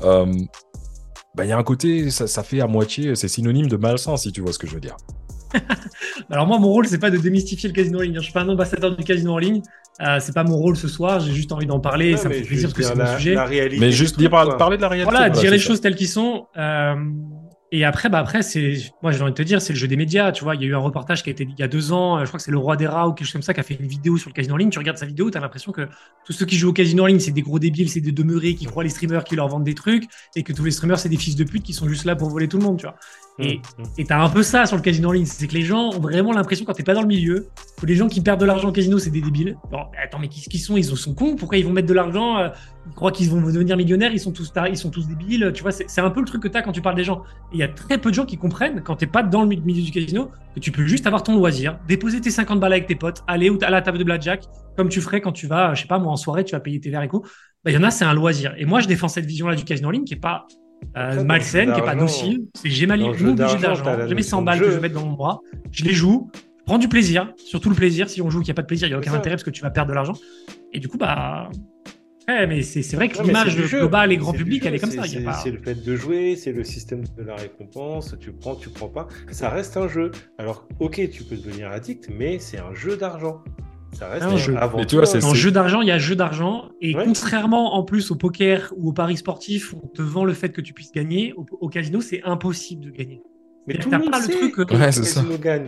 euh, 0.04 0.26
bah, 1.36 1.44
il 1.44 1.50
y 1.50 1.52
a 1.52 1.58
un 1.58 1.64
côté, 1.64 2.12
ça, 2.12 2.28
ça 2.28 2.44
fait 2.44 2.62
à 2.62 2.68
moitié, 2.68 3.14
c'est 3.16 3.28
synonyme 3.28 3.68
de 3.68 3.76
malsain, 3.76 4.16
si 4.16 4.32
tu 4.32 4.40
vois 4.42 4.54
ce 4.54 4.60
que 4.60 4.68
je 4.68 4.76
veux 4.76 4.80
dire. 4.80 4.96
alors 6.30 6.48
moi, 6.48 6.60
mon 6.60 6.70
rôle, 6.70 6.88
c'est 6.88 6.98
pas 7.00 7.12
de 7.12 7.18
démystifier 7.18 7.70
le 7.70 7.76
casino 7.76 8.00
en 8.00 8.02
ligne. 8.02 8.16
Je 8.16 8.22
suis 8.22 8.34
pas 8.34 8.42
un 8.42 8.50
ambassadeur 8.50 8.96
du 8.96 9.04
casino 9.04 9.34
en 9.34 9.38
ligne. 9.38 9.62
Euh, 10.02 10.18
c'est 10.20 10.34
pas 10.34 10.44
mon 10.44 10.58
rôle 10.58 10.76
ce 10.76 10.88
soir. 10.88 11.20
J'ai 11.22 11.34
juste 11.34 11.52
envie 11.52 11.66
d'en 11.66 11.80
parler. 11.80 12.18
Ça 12.18 12.28
me 12.30 12.34
fait 12.34 12.42
plaisir 12.42 12.70
parce 12.70 12.74
que 12.74 12.84
c'est 12.84 12.96
mon 12.96 13.18
sujet. 13.18 13.34
la 13.36 13.46
réalité 13.46 13.80
Mais 13.80 13.92
juste 13.92 14.18
dire, 14.18 14.30
parler 14.30 14.78
de 14.78 14.82
la 14.82 14.90
réalité. 14.90 15.10
Voilà, 15.10 15.30
dire 15.30 15.52
les 15.52 15.60
choses 15.60 15.80
telles 15.82 15.96
qu'ils 15.96 16.10
sont. 16.10 16.48
Euh, 16.58 16.96
et 17.78 17.84
après, 17.84 18.08
bah 18.08 18.20
après, 18.20 18.42
c'est, 18.42 18.78
moi, 19.04 19.12
j'ai 19.12 19.22
envie 19.22 19.32
de 19.32 19.36
te 19.36 19.42
dire, 19.42 19.62
c'est 19.62 19.74
le 19.74 19.80
jeu 19.80 19.90
des 19.90 19.98
médias. 19.98 20.32
Tu 20.32 20.46
vois, 20.46 20.56
il 20.56 20.62
y 20.62 20.64
a 20.64 20.68
eu 20.68 20.76
un 20.76 20.80
reportage 20.80 21.24
qui 21.24 21.30
a 21.30 21.34
été 21.34 21.44
il 21.44 21.60
y 21.60 21.62
a 21.62 21.68
deux 21.68 21.92
ans. 21.92 22.22
Je 22.22 22.28
crois 22.28 22.38
que 22.38 22.44
c'est 22.46 22.52
le 22.52 22.58
roi 22.58 22.78
des 22.78 22.88
rats 22.88 23.10
ou 23.10 23.14
quelque 23.14 23.28
chose 23.28 23.34
comme 23.34 23.42
ça 23.42 23.54
qui 23.54 23.60
a 23.60 23.64
fait 23.64 23.76
une 23.78 23.88
vidéo 23.88 24.18
sur 24.18 24.30
le 24.30 24.34
casino 24.34 24.54
en 24.54 24.58
ligne. 24.58 24.70
Tu 24.70 24.80
regardes 24.80 24.98
sa 24.98 25.06
vidéo, 25.06 25.30
t'as 25.30 25.42
l'impression 25.42 25.74
que 25.74 25.90
tous 26.26 26.32
ceux 26.32 26.46
qui 26.46 26.56
jouent 26.56 26.70
au 26.70 26.74
casino 26.74 27.04
en 27.04 27.08
ligne, 27.08 27.20
c'est 27.20 27.32
des 27.32 27.42
gros 27.42 27.60
débiles, 27.60 27.90
c'est 27.90 28.00
des 28.00 28.14
demeurés 28.14 28.56
qui 28.56 28.64
croient 28.64 28.86
les 28.86 28.90
streamers 28.90 29.26
qui 29.26 29.36
leur 29.36 29.50
vendent 29.50 29.66
des 29.66 29.76
trucs 29.76 30.06
et 30.38 30.44
que 30.44 30.54
tous 30.54 30.64
les 30.64 30.72
streamers, 30.72 31.00
c'est 31.00 31.10
des 31.10 31.18
fils 31.18 31.36
de 31.36 31.44
pute 31.44 31.64
qui 31.64 31.74
sont 31.74 31.90
juste 31.90 32.06
là 32.06 32.16
pour 32.16 32.30
voler 32.30 32.48
tout 32.48 32.60
le 32.60 32.64
monde. 32.64 32.78
Tu 32.78 32.86
vois. 32.86 32.96
Et 33.38 33.58
Mmh. 33.78 33.84
et 33.98 34.06
t'as 34.06 34.22
un 34.24 34.30
peu 34.30 34.44
ça 34.44 34.66
sur 34.66 34.78
le 34.78 34.82
casino 34.82 35.10
en 35.10 35.12
ligne, 35.12 35.26
c'est 35.26 35.46
que 35.48 35.54
les 35.54 35.62
gens 35.64 35.90
ont 35.90 36.00
vraiment 36.00 36.32
l'impression 36.32 36.64
quand 36.64 36.72
t'es 36.72 36.84
pas 36.84 36.94
dans 36.94 37.02
le 37.02 37.08
milieu 37.08 37.48
que 37.82 37.86
les 37.86 37.96
gens 37.96 38.08
qui 38.08 38.22
perdent 38.22 38.40
de 38.40 38.46
l'argent 38.46 38.70
au 38.70 38.72
casino 38.72 38.98
c'est 38.98 39.10
des 39.10 39.20
débiles. 39.20 39.58
Genre, 39.70 39.92
attends 40.02 40.20
mais 40.20 40.30
qu'est-ce 40.30 40.48
qu'ils 40.48 40.62
sont? 40.62 40.78
Ils 40.78 40.86
sont 40.86 41.14
cons? 41.14 41.36
Pourquoi 41.36 41.58
ils 41.58 41.66
vont 41.66 41.74
mettre 41.74 41.88
de 41.90 41.94
l'argent 41.94 42.38
euh, 42.38 42.48
Ils 42.88 42.94
croient 42.94 43.12
qu'ils 43.12 43.30
vont 43.30 43.42
devenir 43.42 43.76
millionnaires? 43.76 44.14
Ils 44.14 44.22
sont 44.22 44.32
tous 44.32 44.54
ils 44.70 44.78
sont 44.78 44.90
tous 44.90 45.06
débiles. 45.08 45.52
Tu 45.54 45.64
vois, 45.64 45.74
c'est 45.74 46.00
un 46.00 46.10
peu 46.12 46.22
le 46.22 46.26
truc 46.26 46.42
que 46.44 46.48
t'as 46.48 46.62
quand 46.62 46.72
tu 46.72 46.82
parles 46.82 46.96
des 46.96 47.04
gens. 47.04 47.24
Et 47.52 47.56
il 47.56 47.60
y 47.60 47.64
a 47.64 47.68
très 47.68 47.98
peu 47.98 48.10
de 48.10 48.16
gens 48.16 48.26
qui 48.26 48.38
comprennent 48.38 48.82
quand 48.82 48.96
t'es 48.96 49.06
pas 49.08 49.22
dans 49.22 49.42
le 49.42 49.50
mi- 49.50 49.60
milieu 49.60 49.84
du 49.84 49.92
casino 49.92 50.32
que 50.56 50.62
tu 50.62 50.72
peux 50.72 50.86
juste 50.86 51.06
avoir 51.06 51.22
ton 51.22 51.36
loisir, 51.36 51.78
déposer 51.90 52.22
tes 52.22 52.32
50 52.32 52.62
balles 52.62 52.72
avec 52.72 52.88
tes 52.88 52.96
potes, 52.96 53.22
aller 53.28 53.52
à 53.64 53.70
la 53.70 53.82
table 53.82 53.98
de 53.98 54.06
blackjack 54.06 54.44
comme 54.78 54.88
tu 54.88 55.02
ferais 55.02 55.20
quand 55.20 55.34
tu 55.34 55.48
vas, 55.48 55.74
je 55.74 55.82
sais 55.82 55.88
pas 55.88 56.00
moi 56.00 56.12
en 56.14 56.16
soirée, 56.18 56.46
tu 56.46 56.54
vas 56.54 56.62
payer 56.62 56.80
tes 56.80 56.90
verres 56.90 57.04
et 57.04 57.08
quoi. 57.10 57.22
Bah, 57.66 57.72
il 57.72 57.74
y 57.74 57.78
en 57.78 57.84
a 57.84 57.92
c'est 57.92 58.06
un 58.06 58.14
loisir. 58.14 58.54
Et 58.58 58.64
moi 58.66 58.80
je 58.80 58.88
défends 58.88 59.10
cette 59.10 59.26
vision-là 59.26 59.56
du 59.56 59.66
casino 59.66 59.90
en 59.90 59.92
ligne 59.92 60.06
qui 60.06 60.14
est 60.14 60.18
pas 60.18 60.46
euh, 60.98 61.24
qui 61.40 61.62
est 61.62 61.84
pas 61.84 61.96
docile. 61.96 62.46
C'est 62.54 62.70
j'ai 62.70 62.86
ma 62.88 62.96
li- 62.96 63.04
dans 63.04 63.12
le 63.12 63.18
jeu 63.18 63.26
mon 63.28 63.34
budget 63.34 63.58
d'argent, 63.58 63.84
j'ai 64.08 64.16
mes 64.16 64.22
notion 64.22 64.38
100 64.38 64.42
de 64.42 64.46
balles 64.46 64.60
que 64.60 64.66
je 64.66 64.70
vais 64.72 64.80
mettre 64.82 64.96
dans 64.96 65.06
mon 65.06 65.14
bras, 65.14 65.40
je 65.72 65.84
les 65.84 65.94
joue, 65.94 66.30
je 66.36 66.64
prends 66.66 66.78
du 66.78 66.88
plaisir, 66.88 67.34
surtout 67.38 67.70
le 67.70 67.76
plaisir. 67.76 68.10
Si 68.10 68.22
on 68.22 68.30
joue 68.30 68.40
qu'il 68.40 68.48
n'y 68.48 68.52
a 68.52 68.56
pas 68.56 68.62
de 68.62 68.68
plaisir, 68.68 68.88
il 68.88 68.92
n'y 68.92 68.96
a 68.96 69.00
aucun 69.00 69.12
ça. 69.12 69.18
intérêt 69.18 69.36
parce 69.36 69.44
que 69.44 69.50
tu 69.52 69.62
vas 69.62 69.70
perdre 69.70 69.90
de 69.90 69.96
l'argent. 69.96 70.14
Et 70.74 70.80
du 70.80 70.88
coup, 70.88 70.98
bah. 70.98 71.50
Ouais, 72.28 72.48
mais 72.48 72.64
c'est 72.64 72.96
vrai 72.96 73.08
que 73.08 73.22
l'image 73.22 73.56
globale 73.70 74.12
et 74.12 74.18
grand 74.18 74.34
public, 74.34 74.64
jeu, 74.64 74.70
elle 74.70 74.76
est 74.76 74.80
comme 74.80 74.90
ça. 74.90 75.02
pas- 75.24 75.34
c'est 75.34 75.52
le 75.52 75.60
fait 75.60 75.76
de 75.76 75.96
jouer, 75.96 76.36
c'est 76.36 76.52
le 76.52 76.64
système 76.64 77.04
de 77.16 77.24
la 77.24 77.36
récompense. 77.36 78.16
Tu 78.20 78.32
prends, 78.32 78.56
tu 78.56 78.70
prends 78.70 78.90
pas. 78.90 79.08
Ça 79.30 79.50
reste 79.50 79.78
un 79.78 79.88
jeu. 79.88 80.12
Alors, 80.40 80.68
ok, 80.80 81.08
tu 81.12 81.24
peux 81.24 81.36
devenir 81.38 81.70
addict, 81.70 82.10
mais 82.10 82.40
c'est 82.40 82.58
un 82.58 82.74
jeu 82.74 82.98
d'argent. 82.98 83.44
Ça 83.98 84.08
reste 84.10 84.24
Un 84.26 84.36
jeu. 84.38 84.56
avant 84.58 84.78
Mais 84.80 84.86
tu 84.86 84.96
vois, 84.98 85.06
c'est- 85.06 85.20
Dans 85.20 85.34
jeu. 85.34 85.36
jeu 85.46 85.52
d'argent, 85.52 85.82
il 85.82 85.88
y 85.88 85.92
a 85.92 85.98
jeu 85.98 86.16
d'argent. 86.16 86.70
Et 86.82 86.96
Ouais. 86.96 87.04
contrairement 87.06 87.76
en 87.76 87.84
plus 87.84 88.12
au 88.12 88.16
poker 88.16 88.74
ou 88.78 88.90
au 88.90 88.94
paris 88.94 89.18
sportif, 89.18 89.74
on 89.82 89.88
te 89.88 90.02
vend 90.02 90.26
le 90.26 90.34
fait 90.34 90.50
que 90.50 90.62
tu 90.62 90.74
puisses 90.74 90.92
gagner. 90.92 91.34
Au, 91.38 91.46
au 91.62 91.70
casino, 91.70 92.02
c'est 92.02 92.22
impossible 92.24 92.84
de 92.86 92.90
gagner. 92.92 93.22
Mais 93.68 93.76
T'as 93.76 93.84
tout 93.84 93.90
le 93.92 93.98
monde 94.00 94.12
pas 94.12 94.20
le 94.20 94.26
sait 94.26 94.32
truc, 94.34 94.56
que 94.56 94.62
euh, 94.62 94.66
le 94.70 94.78
Ouais, 94.78 94.92
c'est 94.92 95.04
ça. 95.04 95.22
casino 95.22 95.38
gagne. 95.38 95.66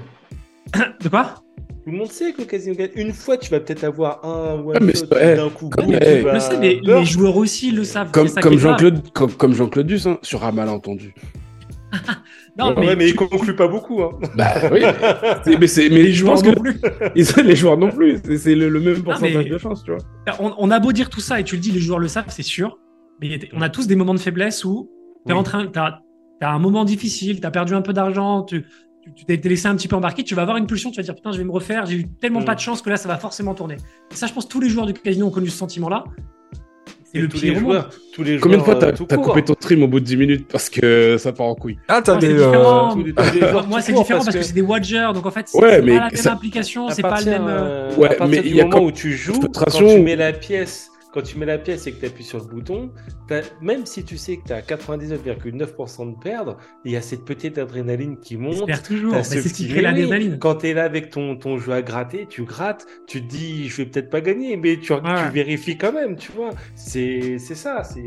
De 1.02 1.10
quoi? 1.10 1.36
Tout 1.86 1.92
le 1.94 1.98
monde 2.00 2.12
sait 2.12 2.34
que 2.34 2.42
le 2.42 2.46
casino 2.48 2.76
gagne. 2.76 2.90
Une 2.96 3.14
fois, 3.14 3.38
tu 3.38 3.50
vas 3.50 3.62
peut-être 3.62 3.86
avoir 3.86 4.24
un 4.26 4.56
one 4.60 4.74
Ah, 4.76 4.80
mais 4.82 4.94
shot 4.94 5.06
c'est- 5.10 5.36
d'un 5.38 5.50
coup. 5.50 5.70
Ouais, 5.78 5.84
boum, 5.86 5.92
mais- 5.92 6.22
vas- 6.22 6.30
Je 6.32 6.34
le 6.36 6.40
sais, 6.42 6.58
mais 6.60 6.80
les 6.84 7.06
joueurs 7.06 7.38
aussi 7.38 7.72
le 7.72 7.86
savent. 7.86 8.12
Comme, 8.12 8.30
comme. 8.30 8.58
Jean-Claude 8.58 9.10
comme, 9.14 9.32
comme 9.32 9.54
Jean-Claude 9.54 9.88
Duss, 9.88 10.06
hein, 10.06 10.18
sur 10.22 10.44
un 10.44 10.52
malentendu. 10.52 11.14
Non, 12.58 12.76
Ouais, 12.76 12.96
mais, 12.96 13.06
tu- 13.06 13.12
il 13.12 13.16
conclut 13.16 13.56
pas 13.56 13.68
beaucoup. 13.68 14.02
Hein. 14.02 14.12
Bah 14.36 14.54
oui, 14.72 14.82
mais, 15.46 15.58
mais 15.60 15.90
les 15.90 16.14
joueurs 16.14 16.42
non 16.44 16.54
plus. 16.54 16.80
les 17.44 17.56
joueurs 17.56 17.78
non 17.78 17.90
plus. 17.92 18.20
C'est- 18.38 18.56
le, 18.56 18.70
le 18.70 18.80
même 18.80 19.04
pourcentage 19.04 19.36
mais- 19.46 19.50
de 19.50 19.58
chance, 19.58 19.84
tu 19.84 19.92
vois. 19.92 20.00
On, 20.40 20.54
on 20.58 20.72
a 20.72 20.80
beau 20.80 20.92
dire 20.92 21.10
tout 21.10 21.20
ça, 21.22 21.40
et 21.40 21.44
tu 21.44 21.56
le 21.56 21.62
dis, 21.62 21.72
les 21.72 21.80
joueurs 21.80 22.00
le 22.00 22.08
savent, 22.08 22.26
c'est 22.30 22.42
sûr. 22.44 22.78
Mais 23.22 23.40
on 23.54 23.62
a 23.62 23.70
tous 23.70 23.88
des 23.88 23.96
moments 23.96 24.14
de 24.14 24.20
faiblesse 24.20 24.64
où 24.66 24.90
tu 25.26 25.32
es 25.32 25.34
Oui. 25.34 25.40
en 25.40 25.44
train, 25.44 25.68
t'as 25.68 26.00
as 26.42 26.52
un 26.52 26.60
moment 26.60 26.84
difficile, 26.86 27.40
tu 27.42 27.48
as 27.48 27.52
perdu 27.52 27.74
un 27.74 27.82
peu 27.82 27.94
d'argent, 27.94 28.44
tu 28.44 28.64
t'es 29.26 29.38
laissé 29.38 29.68
un 29.68 29.76
petit 29.76 29.88
peu 29.88 29.96
embarquer, 29.96 30.24
tu 30.24 30.36
vas 30.36 30.42
avoir 30.44 30.58
une 30.58 30.68
pulsion, 30.68 30.92
tu 30.92 30.98
vas 30.98 31.04
dire 31.04 31.16
putain, 31.16 31.32
je 31.32 31.38
vais 31.38 31.44
me 31.46 31.52
refaire, 31.52 31.86
j'ai 31.86 31.96
eu 31.96 32.06
tellement 32.22 32.42
Mm. 32.42 32.46
pas 32.46 32.56
de 32.56 32.60
chance 32.60 32.82
que 32.82 32.90
là, 32.90 32.98
ça 32.98 33.08
va 33.08 33.18
forcément 33.18 33.54
tourner. 33.56 33.78
Et 34.12 34.16
ça, 34.16 34.28
je 34.28 34.34
pense 34.34 34.46
que 34.46 34.52
tous 34.52 34.60
les 34.60 34.70
joueurs 34.70 34.86
du 34.86 34.94
casino 34.94 35.28
ont 35.28 35.32
connu 35.32 35.48
ce 35.48 35.58
sentiment-là. 35.58 36.04
C'est 37.12 37.20
Et 37.20 37.22
le 37.22 37.30
tous 37.30 37.40
pire 37.40 37.54
les 37.54 37.60
joueurs. 37.60 37.90
Tous 38.14 38.24
les 38.24 38.38
Combien 38.38 38.58
de 38.58 38.64
fois 38.64 38.76
t'as 38.76 38.88
euh, 38.88 39.06
t'as 39.08 39.16
coupé 39.18 39.42
ton 39.44 39.54
stream 39.54 39.84
au 39.84 39.88
bout 39.88 40.00
de 40.02 40.06
10 40.06 40.18
minutes 40.18 40.48
parce 40.52 40.70
que 40.70 41.16
ça 41.20 41.32
part 41.32 41.46
en 41.48 41.56
couille 41.56 41.78
Ah, 41.88 42.02
t'as 42.04 42.18
des. 42.18 42.32
euh, 42.38 42.52
Moi, 43.68 43.82
c'est 43.82 43.94
différent 43.94 44.24
parce 44.24 44.36
que, 44.36 44.42
c'est 44.42 44.54
des 44.54 44.62
watchers, 44.62 45.10
donc 45.14 45.26
en 45.26 45.32
fait, 45.32 45.48
c'est 45.48 45.60
pas 45.60 45.78
la 45.78 45.82
même 45.82 46.10
ça- 46.16 46.34
application, 46.34 46.90
c'est 46.90 47.02
pas 47.02 47.20
le 47.22 47.32
même. 47.32 47.46
euh, 47.48 47.96
Ouais, 47.96 48.18
mais 48.28 48.38
il 48.44 48.56
y 48.56 48.60
a 48.60 48.66
moment 48.66 48.78
quand- 48.80 48.84
où 48.86 48.92
tu 48.92 49.14
joues, 49.14 49.40
quand 49.54 49.72
tu 49.72 50.00
mets 50.02 50.16
la 50.18 50.34
pièce, 50.34 50.90
quand 51.14 51.22
tu 51.22 51.38
mets 51.38 51.46
la 51.46 51.58
pièce 51.58 51.88
et 51.88 51.94
que 51.94 52.00
tu 52.00 52.06
appuies 52.06 52.24
sur 52.24 52.40
le 52.40 52.46
bouton, 52.46 52.92
même 53.62 53.86
si 53.86 54.04
tu 54.04 54.18
sais 54.18 54.38
que 54.38 54.48
tu 54.48 54.54
as 54.54 54.62
99,9% 54.62 56.06
de 56.16 56.20
perdre, 56.20 56.58
il 56.86 56.92
y 56.92 56.96
a 56.96 57.02
cette 57.02 57.26
petite 57.26 57.58
adrénaline 57.58 58.20
qui 58.20 58.38
monte. 58.38 58.54
J'espère 58.56 58.84
toujours. 58.84 59.16
C'est 59.24 59.42
ce 59.42 59.54
qui 59.54 59.68
crée 59.68 59.82
l'adrénaline. 59.82 60.38
Quand 60.40 60.56
tu 60.56 60.68
es 60.68 60.74
là 60.74 60.84
avec 60.84 61.10
ton, 61.10 61.36
ton 61.38 61.58
jeu 61.58 61.72
à 61.74 61.82
gratter, 61.82 62.26
tu 62.28 62.44
grattes, 62.44 62.86
tu 63.08 63.22
te 63.22 63.28
dis 63.28 63.68
je 63.68 63.78
vais 63.78 63.86
peut-être 63.86 64.10
pas 64.10 64.22
gagner, 64.22 64.58
mais 64.58 64.78
tu, 64.78 64.94
tu 64.94 65.30
vérifies 65.34 65.78
quand 65.78 65.94
même, 65.94 66.16
tu 66.18 66.32
vois. 66.32 66.52
C'est 66.76 67.38
c'est 67.40 67.56
ça, 67.56 67.84
c'est 67.84 68.04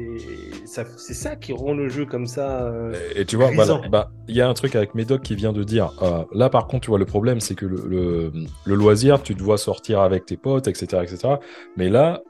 ça, 0.66 0.84
c'est 0.96 1.14
ça 1.14 1.36
qui 1.36 1.52
rend 1.52 1.74
le 1.74 1.88
jeu 1.88 2.06
comme 2.06 2.26
ça. 2.26 2.66
euh, 2.66 2.92
Et 3.14 3.24
tu 3.24 3.36
vois, 3.36 3.46
Grisant. 3.48 3.76
voilà, 3.76 3.88
bah, 3.88 4.10
il 4.28 4.36
y 4.36 4.40
a 4.40 4.48
un 4.48 4.54
truc 4.54 4.74
avec 4.76 4.94
Médoc 4.94 5.22
qui 5.22 5.34
vient 5.34 5.52
de 5.52 5.64
dire. 5.64 5.92
euh, 6.02 6.24
là, 6.32 6.48
par 6.50 6.66
contre, 6.66 6.84
tu 6.84 6.90
vois, 6.90 6.98
le 6.98 7.06
problème, 7.06 7.40
c'est 7.40 7.54
que 7.54 7.66
le, 7.66 7.82
le, 7.86 8.32
le 8.64 8.74
loisir, 8.74 9.22
tu 9.22 9.34
dois 9.34 9.58
sortir 9.58 10.00
avec 10.00 10.26
tes 10.26 10.36
potes, 10.36 10.68
etc., 10.68 11.02
etc. 11.02 11.34
Mais 11.76 11.88
là, 11.88 12.20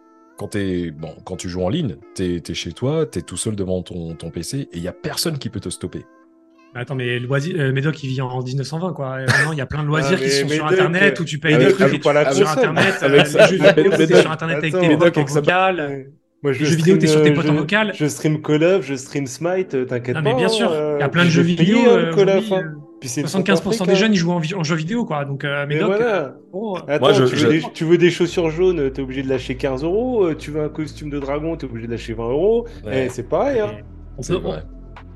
quand, 0.40 0.48
t'es- 0.48 0.90
bon, 0.90 1.10
quand 1.26 1.36
tu 1.36 1.50
joues 1.50 1.62
en 1.62 1.68
ligne, 1.68 1.96
tu 2.16 2.40
es, 2.42 2.54
chez 2.54 2.72
toi, 2.72 3.04
tu 3.04 3.18
es 3.18 3.22
tout 3.22 3.36
seul 3.36 3.54
devant 3.56 3.82
ton, 3.82 4.14
ton 4.14 4.30
PC 4.30 4.60
et 4.60 4.68
il 4.72 4.82
y 4.82 4.88
a 4.88 4.92
personne 4.92 5.36
qui 5.36 5.50
peut 5.50 5.60
te 5.60 5.68
stopper. 5.68 6.06
Attends, 6.74 6.94
mais 6.94 7.18
loisir, 7.18 7.56
euh, 7.58 7.72
Médoc, 7.72 8.02
il 8.02 8.08
vit 8.08 8.22
en 8.22 8.40
1920, 8.42 8.94
quoi. 8.94 9.18
Il 9.52 9.58
y 9.58 9.60
a 9.60 9.66
plein 9.66 9.82
de 9.82 9.88
loisirs 9.88 10.12
Ah, 10.18 10.24
qui 10.24 10.24
mais 10.24 10.30
sont 10.30 10.48
sur 10.48 10.66
Internet 10.66 11.18
euh, 11.18 11.22
où 11.22 11.26
tu 11.26 11.38
payes 11.38 11.52
avec- 11.54 11.66
des 11.68 11.72
trucs 11.74 11.88
et 11.88 11.90
tu 11.96 12.00
pas 12.00 12.12
la 12.14 12.32
sur. 12.32 12.48
Internet. 12.48 12.94
Avec 13.02 13.26
les 13.26 13.30
jeux 13.46 13.56
vidéo, 13.96 14.20
sur 14.22 14.30
Internet 14.32 14.56
avec 14.58 14.72
tes 14.72 14.80
Médoc 14.88 15.14
potes 15.14 15.18
en 15.18 15.24
vocal. 15.34 16.06
Moi, 16.42 16.52
Les 16.52 16.58
jeux 16.58 16.76
vidéo, 16.76 16.96
t'es 16.96 17.06
sur 17.06 17.22
tes 17.22 17.32
potes 17.34 17.44
en 17.50 17.52
je- 17.52 17.58
vocal. 17.58 17.92
Je 17.94 18.06
stream 18.06 18.40
Call 18.40 18.64
of, 18.64 18.86
je 18.86 18.94
stream 18.94 19.26
Smite, 19.26 19.74
euh, 19.74 19.84
t'inquiète 19.84 20.16
Non, 20.16 20.22
pas. 20.22 20.30
mais 20.30 20.36
bien 20.36 20.48
sûr, 20.48 20.70
euh, 20.72 20.96
il 20.98 21.00
y 21.00 21.04
a 21.04 21.08
plein 21.10 21.24
de 21.26 21.28
jeux 21.28 21.42
je 21.42 21.48
vidéo. 21.48 21.78
euh, 21.86 22.14
Call 22.14 22.30
of, 22.30 22.50
hein. 22.52 22.62
Euh, 23.00 23.00
Puis 23.00 23.08
c'est 23.08 23.22
75% 23.22 23.86
des 23.86 23.96
jeunes, 23.96 24.12
ils 24.12 24.16
jouent 24.16 24.32
en, 24.32 24.40
en 24.56 24.62
jeux 24.62 24.76
vidéo, 24.76 25.04
quoi. 25.04 25.24
Donc, 25.24 25.44
euh, 25.44 25.64
Mais 25.68 25.76
Médoc, 25.76 25.96
voilà. 25.96 26.34
bon, 26.52 26.74
Attends, 26.74 26.98
Moi, 27.00 27.12
je- 27.14 27.24
tu, 27.24 27.36
je- 27.36 27.46
Veux 27.46 27.52
des, 27.52 27.62
tu 27.72 27.84
veux 27.84 27.98
des 27.98 28.10
chaussures 28.10 28.50
jaunes, 28.50 28.90
t'es 28.90 29.00
obligé 29.02 29.22
de 29.22 29.28
lâcher 29.28 29.54
15 29.56 29.82
euros. 29.84 30.24
euh, 30.26 30.34
Tu 30.36 30.50
veux 30.50 30.62
un 30.62 30.68
costume 30.68 31.10
de 31.10 31.18
dragon, 31.18 31.56
t'es 31.56 31.64
obligé 31.66 31.86
de 31.86 31.92
lâcher 31.92 32.12
20 32.12 32.28
euros. 32.28 32.66
Ouais. 32.84 33.06
Eh, 33.06 33.08
c'est 33.08 33.28
pareil. 33.28 33.60
Hein. 33.60 33.70
on 34.18 34.22
C'est 34.22 34.34
peut- 34.34 34.40
on- 34.44 34.50
vrai. 34.50 34.62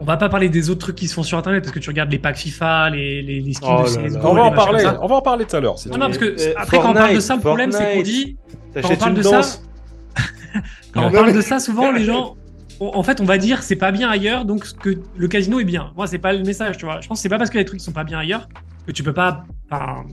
on 0.01 0.05
va 0.05 0.16
pas 0.16 0.29
parler 0.31 0.49
des 0.49 0.70
autres 0.70 0.81
trucs 0.81 0.97
qui 0.97 1.09
se 1.09 1.14
font 1.14 1.23
sur 1.23 1.37
Internet 1.38 1.62
parce 1.62 1.75
que 1.75 1.79
tu 1.79 1.90
regardes 1.90 2.11
les 2.11 2.18
packs 2.18 2.37
FIFA, 2.38 2.90
les, 2.90 3.20
les, 3.23 3.40
les 3.40 3.53
skins 3.53 3.68
Oh 3.79 3.83
de 3.83 3.88
CSGO. 3.88 4.18
On 4.29 4.35
va 4.35 4.42
en 4.44 4.53
parler, 4.53 4.85
on 5.03 5.07
va 5.07 5.14
en 5.16 5.20
parler 5.23 5.44
tout 5.44 5.57
à 5.57 5.61
l'heure. 5.61 5.77
Non, 5.90 5.99
parce 5.99 6.18
que 6.18 6.35
Eh, 6.38 6.55
après, 6.57 6.79
quand 6.79 6.90
on 6.90 6.94
parle 6.94 7.14
de 7.14 7.20
ça, 7.20 7.35
le 7.37 7.40
problème, 7.42 7.70
c'est 7.70 7.94
qu'on 7.97 8.03
dit, 8.03 8.37
quand 8.75 8.90
on 8.90 8.97
parle 8.97 9.14
de 9.14 9.23
ça, 9.23 9.40
quand 10.94 11.07
on 11.07 11.11
parle 11.11 11.33
de 11.33 11.40
ça, 11.40 11.59
souvent, 11.59 11.92
les 11.92 12.05
gens, 12.05 12.37
en 12.80 13.02
fait, 13.02 13.20
on 13.20 13.24
va 13.24 13.38
dire 13.38 13.62
c'est 13.62 13.76
pas 13.76 13.92
bien 13.92 14.08
ailleurs, 14.10 14.44
donc 14.44 14.64
que 14.78 14.98
le 15.16 15.28
casino 15.28 15.60
est 15.60 15.64
bien. 15.64 15.92
Moi, 15.96 16.06
c'est 16.06 16.18
pas 16.18 16.32
le 16.32 16.42
message, 16.42 16.76
tu 16.78 16.84
vois. 16.84 17.00
Je 17.00 17.08
pense 17.08 17.18
que 17.18 17.22
c'est 17.22 17.28
pas 17.28 17.38
parce 17.38 17.50
que 17.50 17.58
les 17.58 17.64
trucs 17.64 17.80
sont 17.80 17.92
pas 17.92 18.04
bien 18.04 18.18
ailleurs 18.18 18.48
que 18.87 18.92
tu 18.92 19.02
peux 19.02 19.12
pas, 19.12 19.44
enfin, 19.70 20.04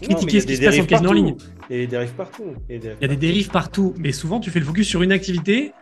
critiquer 0.00 0.40
ce 0.40 0.46
qui 0.46 0.56
se 0.56 0.62
passe 0.64 0.78
en 0.78 0.84
casino 0.84 1.10
en 1.10 1.12
ligne. 1.12 1.34
Il 1.68 1.76
y 1.76 1.78
a 1.78 1.82
des 1.82 1.86
dérives 1.88 2.12
partout. 2.14 2.44
Il 2.68 2.80
y 3.00 3.04
a 3.04 3.08
des 3.08 3.16
dérives 3.16 3.50
partout, 3.50 3.94
mais 3.98 4.12
souvent 4.12 4.40
tu 4.40 4.50
fais 4.50 4.60
le 4.60 4.64
focus 4.66 4.88
sur 4.88 5.02
une 5.02 5.12
activité. 5.12 5.72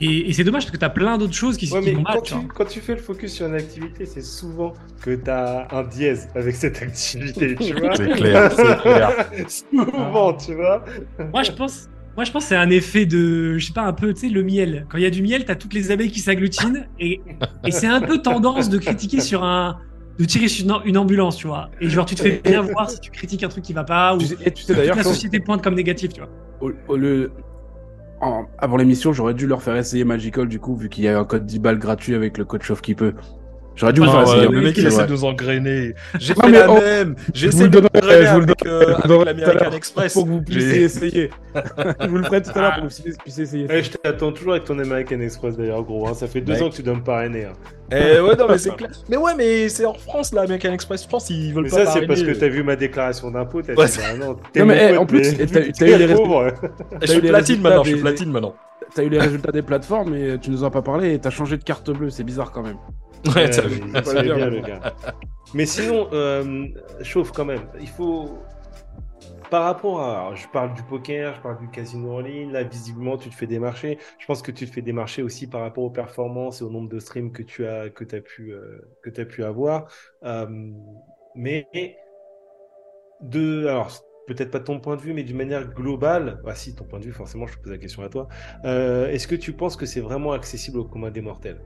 Et, 0.00 0.30
et 0.30 0.32
c'est 0.32 0.44
dommage 0.44 0.62
parce 0.62 0.70
que 0.70 0.76
tu 0.76 0.84
as 0.84 0.90
plein 0.90 1.18
d'autres 1.18 1.34
choses 1.34 1.56
qui, 1.56 1.68
Ouais, 1.72 1.80
qui 1.80 1.86
mais 1.88 1.94
vont 1.94 2.02
mal. 2.02 2.14
quand 2.14 2.22
tu 2.22 2.34
quand 2.54 2.64
tu 2.66 2.80
fais 2.80 2.94
le 2.94 3.00
focus 3.00 3.32
sur 3.32 3.46
une 3.46 3.54
activité, 3.56 4.06
c'est 4.06 4.22
souvent 4.22 4.72
que 5.02 5.16
tu 5.16 5.28
as 5.28 5.66
un 5.72 5.82
dièse 5.82 6.28
avec 6.36 6.54
cette 6.54 6.80
activité, 6.80 7.56
tu 7.56 7.74
vois. 7.74 7.96
C'est 7.96 8.08
clair, 8.10 8.52
c'est 8.52 8.80
clair. 8.80 9.30
souvent, 9.48 10.34
tu 10.34 10.54
vois. 10.54 10.84
Moi, 11.32 11.42
je 11.42 11.50
pense. 11.50 11.88
Moi, 12.18 12.24
je 12.24 12.32
pense 12.32 12.42
que 12.42 12.48
c'est 12.48 12.56
un 12.56 12.70
effet 12.70 13.06
de, 13.06 13.58
je 13.58 13.66
sais 13.68 13.72
pas, 13.72 13.82
un 13.84 13.92
peu, 13.92 14.12
tu 14.12 14.22
sais, 14.22 14.28
le 14.28 14.42
miel. 14.42 14.86
Quand 14.88 14.98
il 14.98 15.04
y 15.04 15.06
a 15.06 15.10
du 15.10 15.22
miel, 15.22 15.44
tu 15.44 15.52
as 15.52 15.54
toutes 15.54 15.72
les 15.72 15.92
abeilles 15.92 16.10
qui 16.10 16.18
s'agglutinent. 16.18 16.84
Et, 16.98 17.20
et 17.64 17.70
c'est 17.70 17.86
un 17.86 18.00
peu 18.00 18.18
tendance 18.18 18.68
de 18.68 18.76
critiquer 18.78 19.20
sur 19.20 19.44
un. 19.44 19.78
de 20.18 20.24
tirer 20.24 20.48
sur 20.48 20.82
une, 20.84 20.98
ambulance, 20.98 21.36
tu 21.36 21.46
vois. 21.46 21.70
Et 21.80 21.88
genre, 21.88 22.04
tu 22.06 22.16
te 22.16 22.22
fais 22.22 22.40
bien 22.42 22.60
voir 22.62 22.90
si 22.90 22.98
tu 22.98 23.12
critiques 23.12 23.44
un 23.44 23.48
truc 23.48 23.62
qui 23.62 23.72
va 23.72 23.84
pas 23.84 24.16
ou 24.16 24.18
Tu 24.18 24.26
sais, 24.26 24.36
et 24.44 24.50
tu 24.50 24.62
sais 24.64 24.72
toute 24.72 24.76
d'ailleurs, 24.78 24.96
la 24.96 25.04
société 25.04 25.38
pointe 25.38 25.62
comme 25.62 25.76
négatif, 25.76 26.12
tu 26.12 26.20
vois. 26.20 26.28
au- 26.60 26.72
au- 26.88 26.96
le- 26.96 27.30
en- 28.20 28.46
avant 28.58 28.78
l'émission, 28.78 29.12
j'aurais 29.12 29.34
dû 29.34 29.46
leur 29.46 29.62
faire 29.62 29.76
essayer 29.76 30.02
Magical, 30.02 30.48
du 30.48 30.58
coup, 30.58 30.74
vu 30.74 30.88
qu'il 30.88 31.04
y 31.04 31.08
a 31.08 31.16
un 31.16 31.24
code 31.24 31.46
10 31.46 31.60
balles 31.60 31.78
gratuit 31.78 32.16
avec 32.16 32.36
le 32.36 32.44
code 32.44 32.64
Chauffe 32.64 32.80
qui 32.82 32.96
peut. 32.96 33.14
J'aurais 33.78 33.92
dû 33.92 34.00
vous 34.00 34.06
Ah, 34.08 34.10
faire 34.10 34.18
Ah 34.20 34.22
essayer. 34.24 34.46
ouais, 34.48 34.54
le 34.54 34.60
mec, 34.60 34.76
il 34.76 34.86
essaie 34.86 35.06
de 35.06 35.12
nous 35.12 35.24
engrainer. 35.24 35.94
J'ai 36.18 36.34
fait 36.34 36.48
mais 36.50 36.58
la 36.58 36.66
même. 36.66 37.14
je 37.32 37.40
J'essaie 37.40 37.62
le 37.64 37.68
de 37.70 37.78
je 37.78 37.80
vous 37.80 38.40
le 38.40 38.44
avec, 38.44 38.64
donnerai, 38.64 38.66
euh, 38.66 38.96
je 39.06 39.12
avec 39.12 39.26
l'American 39.26 39.70
Express. 39.76 40.12
Pour 40.14 40.24
que 40.24 40.28
vous 40.30 40.42
puissiez 40.42 40.70
J'ai- 40.74 40.82
essayer. 40.82 41.30
je 42.00 42.06
vous 42.08 42.16
le 42.16 42.24
ferai 42.24 42.42
tout 42.42 42.50
à 42.56 42.60
l'heure 42.60 42.74
pour 42.80 42.88
que 42.88 42.92
vous 42.94 43.16
puissiez 43.22 43.42
essayer. 43.44 43.66
Ouais, 43.68 43.82
je 43.82 43.90
t'attends 43.92 44.32
toujours 44.32 44.52
avec 44.54 44.64
ton 44.64 44.78
American 44.80 45.20
Express 45.20 45.56
d'ailleurs, 45.56 45.82
gros. 45.84 46.08
hein. 46.08 46.14
Ça 46.14 46.26
fait 46.26 46.40
deux 46.40 46.54
Mec. 46.54 46.62
ans 46.62 46.70
que 46.70 46.74
tu 46.74 46.82
dois 46.82 46.94
me 46.96 47.02
parrainer. 47.04 47.44
hein. 47.44 47.52
Eh 47.92 48.20
ouais, 48.20 48.34
non, 48.36 48.46
mais 48.48 48.58
c'est 48.58 48.70
clair. 48.76 48.90
Mais 49.08 49.16
ouais, 49.16 49.32
mais 49.36 49.68
c'est 49.68 49.84
en 49.86 49.94
France, 49.94 50.32
là, 50.34 50.42
American 50.42 50.72
Express 50.72 51.06
France, 51.06 51.30
ils 51.30 51.54
veulent 51.54 51.64
Mais 51.64 51.70
pas 51.70 51.86
ça, 51.86 51.92
c'est 51.92 52.06
parce 52.06 52.22
que 52.22 52.32
t'as 52.32 52.48
vu 52.48 52.62
ma 52.64 52.74
déclaration 52.74 53.30
d'impôt. 53.30 53.62
T'as 53.62 53.74
Ouais, 53.74 53.86
dit, 53.86 53.92
c'est- 53.92 54.00
bah 54.18 54.26
non, 54.26 54.36
t'es 54.52 54.60
Non, 54.60 54.66
mon 54.66 54.72
mais, 54.72 54.90
eh, 54.92 54.96
en 54.96 55.06
plus, 55.06 55.20
mais 55.38 55.46
t'as- 55.46 55.86
eu 55.86 55.98
les 55.98 56.14
pauvre. 56.14 56.52
Je 57.00 57.06
suis 57.06 57.20
platine 57.20 57.32
résultats 57.32 57.62
maintenant, 57.62 57.82
je 57.84 57.88
suis 57.90 57.96
des- 57.96 58.02
platine 58.02 58.30
maintenant. 58.32 58.54
T'as 58.94 59.02
eu 59.04 59.08
les 59.08 59.18
résultats 59.20 59.52
des 59.52 59.62
plateformes, 59.62 60.10
mais 60.10 60.38
tu 60.38 60.50
nous 60.50 60.64
en 60.64 60.66
as 60.66 60.70
pas 60.70 60.82
parlé 60.82 61.12
et 61.14 61.18
t'as 61.18 61.30
changé 61.30 61.56
de 61.56 61.62
carte 61.62 61.90
bleue. 61.90 62.10
C'est 62.10 62.24
bizarre 62.24 62.50
quand 62.50 62.62
même. 62.62 62.76
Ouais, 63.26 63.50
t'as 63.50 63.62
mais 63.62 63.68
vu. 63.68 63.82
il 63.94 64.04
savait 64.04 64.34
bien, 64.34 64.50
le 64.50 64.60
gars. 64.60 64.94
Mais 65.54 65.66
sinon, 65.66 66.08
euh, 66.12 66.66
chauffe 67.02 67.32
quand 67.32 67.44
même. 67.44 67.66
Il 67.80 67.88
faut. 67.88 68.38
Par 69.50 69.64
rapport 69.64 70.00
à. 70.00 70.20
alors, 70.20 70.36
je 70.36 70.46
parle 70.48 70.74
du 70.74 70.82
poker, 70.82 71.34
je 71.34 71.40
parle 71.40 71.58
du 71.58 71.68
casino 71.70 72.16
en 72.16 72.20
ligne. 72.20 72.52
Là, 72.52 72.64
visiblement, 72.64 73.16
tu 73.16 73.30
te 73.30 73.34
fais 73.34 73.46
démarcher. 73.46 73.98
Je 74.18 74.26
pense 74.26 74.42
que 74.42 74.50
tu 74.52 74.66
te 74.66 74.72
fais 74.72 74.82
démarcher 74.82 75.22
aussi 75.22 75.46
par 75.48 75.62
rapport 75.62 75.84
aux 75.84 75.90
performances 75.90 76.60
et 76.60 76.64
au 76.64 76.70
nombre 76.70 76.88
de 76.88 76.98
streams 76.98 77.32
que 77.32 77.42
tu 77.42 77.66
as, 77.66 77.88
que 77.90 78.04
as, 78.14 78.20
pu, 78.20 78.52
euh, 78.52 78.80
que 79.02 79.20
as 79.20 79.24
pu 79.24 79.44
avoir. 79.44 79.90
Euh, 80.24 80.46
mais. 81.34 81.66
De. 83.20 83.66
Alors. 83.66 83.90
Peut-être 84.26 84.50
pas 84.50 84.58
de 84.58 84.64
ton 84.64 84.78
point 84.78 84.96
de 84.96 85.00
vue, 85.00 85.14
mais 85.14 85.22
d'une 85.22 85.38
manière 85.38 85.66
globale, 85.72 86.42
ah 86.46 86.54
si, 86.54 86.74
ton 86.74 86.84
point 86.84 86.98
de 86.98 87.04
vue, 87.06 87.12
forcément, 87.12 87.46
je 87.46 87.56
te 87.56 87.62
pose 87.62 87.72
la 87.72 87.78
question 87.78 88.02
à 88.02 88.10
toi. 88.10 88.28
Euh, 88.66 89.08
Est-ce 89.08 89.26
que 89.26 89.34
tu 89.34 89.54
penses 89.54 89.74
que 89.74 89.86
c'est 89.86 90.00
vraiment 90.00 90.32
accessible 90.32 90.78
au 90.80 90.84
commun 90.84 91.10
des 91.10 91.22
mortels? 91.22 91.62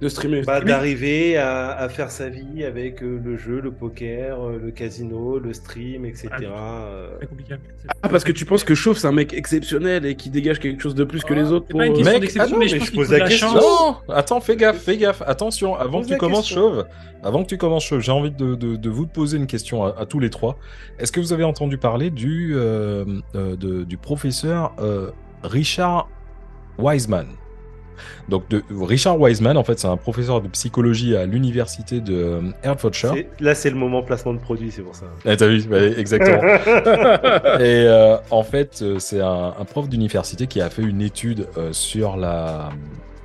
De 0.00 0.08
streamer. 0.08 0.42
Bah, 0.42 0.60
d'arriver 0.60 1.36
à, 1.38 1.70
à 1.70 1.88
faire 1.88 2.10
sa 2.10 2.28
vie 2.28 2.64
avec 2.64 3.00
euh, 3.02 3.20
le 3.24 3.36
jeu, 3.38 3.60
le 3.60 3.70
poker, 3.70 4.42
euh, 4.42 4.58
le 4.62 4.70
casino, 4.72 5.38
le 5.38 5.52
stream, 5.54 6.04
etc. 6.04 6.28
euh. 6.42 7.16
Très 7.18 7.26
compliqué. 7.28 7.54
Ah, 8.02 8.08
parce 8.08 8.24
que 8.24 8.32
tu 8.32 8.44
penses 8.44 8.64
que 8.64 8.74
Chauve, 8.74 8.98
c'est 8.98 9.06
un 9.06 9.12
mec 9.12 9.32
exceptionnel 9.32 10.04
et 10.04 10.16
qui 10.16 10.30
dégage 10.30 10.58
quelque 10.58 10.82
chose 10.82 10.96
de 10.96 11.04
plus 11.04 11.22
que 11.22 11.32
les 11.32 11.52
autres 11.52 11.66
pour... 11.68 11.78
pas 11.78 11.86
une 11.86 11.92
euh, 11.92 11.96
question 11.96 12.18
Mec, 12.20 12.32
ah 12.40 12.46
non, 12.48 12.58
mais 12.58 12.66
je 12.68 12.76
mais 12.76 12.90
pose 12.92 13.10
la 13.12 13.20
question. 13.20 13.48
chance. 13.50 13.62
Non, 13.62 13.96
attends, 14.12 14.40
fais 14.40 14.56
gaffe, 14.56 14.78
fais 14.82 14.96
gaffe. 14.96 15.22
Attention, 15.26 15.76
avant 15.76 16.02
que 16.02 16.08
tu 16.08 16.16
commences. 16.18 16.48
Chauve, 16.48 16.84
avant 17.22 17.44
que 17.44 17.48
tu 17.48 17.56
commences, 17.56 17.84
Chauve, 17.86 18.00
j'ai 18.00 18.12
envie 18.12 18.32
de, 18.32 18.56
de- 18.56 18.76
de 18.76 18.90
vous 18.90 19.06
poser 19.06 19.36
une 19.38 19.46
question 19.46 19.84
à, 19.84 19.94
à 19.96 20.06
tous 20.06 20.18
les 20.18 20.28
trois. 20.28 20.58
Est-ce 20.98 21.12
que 21.12 21.20
vous 21.20 21.32
avez 21.32 21.44
entendu 21.44 21.78
parler 21.78 22.10
du, 22.10 22.52
euh, 22.56 23.04
euh, 23.36 23.54
de- 23.56 23.84
du 23.84 23.96
professeur 23.96 24.72
euh, 24.80 25.12
Richard 25.44 26.08
Wiseman? 26.78 27.26
Donc, 28.28 28.48
de, 28.48 28.62
Richard 28.70 29.20
Wiseman, 29.20 29.56
en 29.56 29.64
fait, 29.64 29.78
c'est 29.78 29.88
un 29.88 29.96
professeur 29.96 30.40
de 30.40 30.48
psychologie 30.48 31.16
à 31.16 31.26
l'université 31.26 32.00
de 32.00 32.14
euh, 32.14 32.40
Hertfordshire. 32.62 33.14
Là, 33.40 33.54
c'est 33.54 33.70
le 33.70 33.76
moment 33.76 34.02
placement 34.02 34.34
de 34.34 34.38
produit, 34.38 34.70
c'est 34.70 34.82
pour 34.82 34.94
ça. 34.94 35.06
Ah, 35.24 35.36
t'as 35.36 35.46
vu, 35.46 35.66
ouais, 35.68 35.98
exactement. 35.98 36.42
Et 37.60 37.86
euh, 37.86 38.16
en 38.30 38.42
fait, 38.42 38.80
euh, 38.82 38.98
c'est 38.98 39.20
un, 39.20 39.54
un 39.58 39.64
prof 39.64 39.88
d'université 39.88 40.46
qui 40.46 40.60
a 40.60 40.70
fait 40.70 40.82
une 40.82 41.00
étude 41.00 41.48
euh, 41.56 41.72
sur 41.72 42.16
la, 42.16 42.70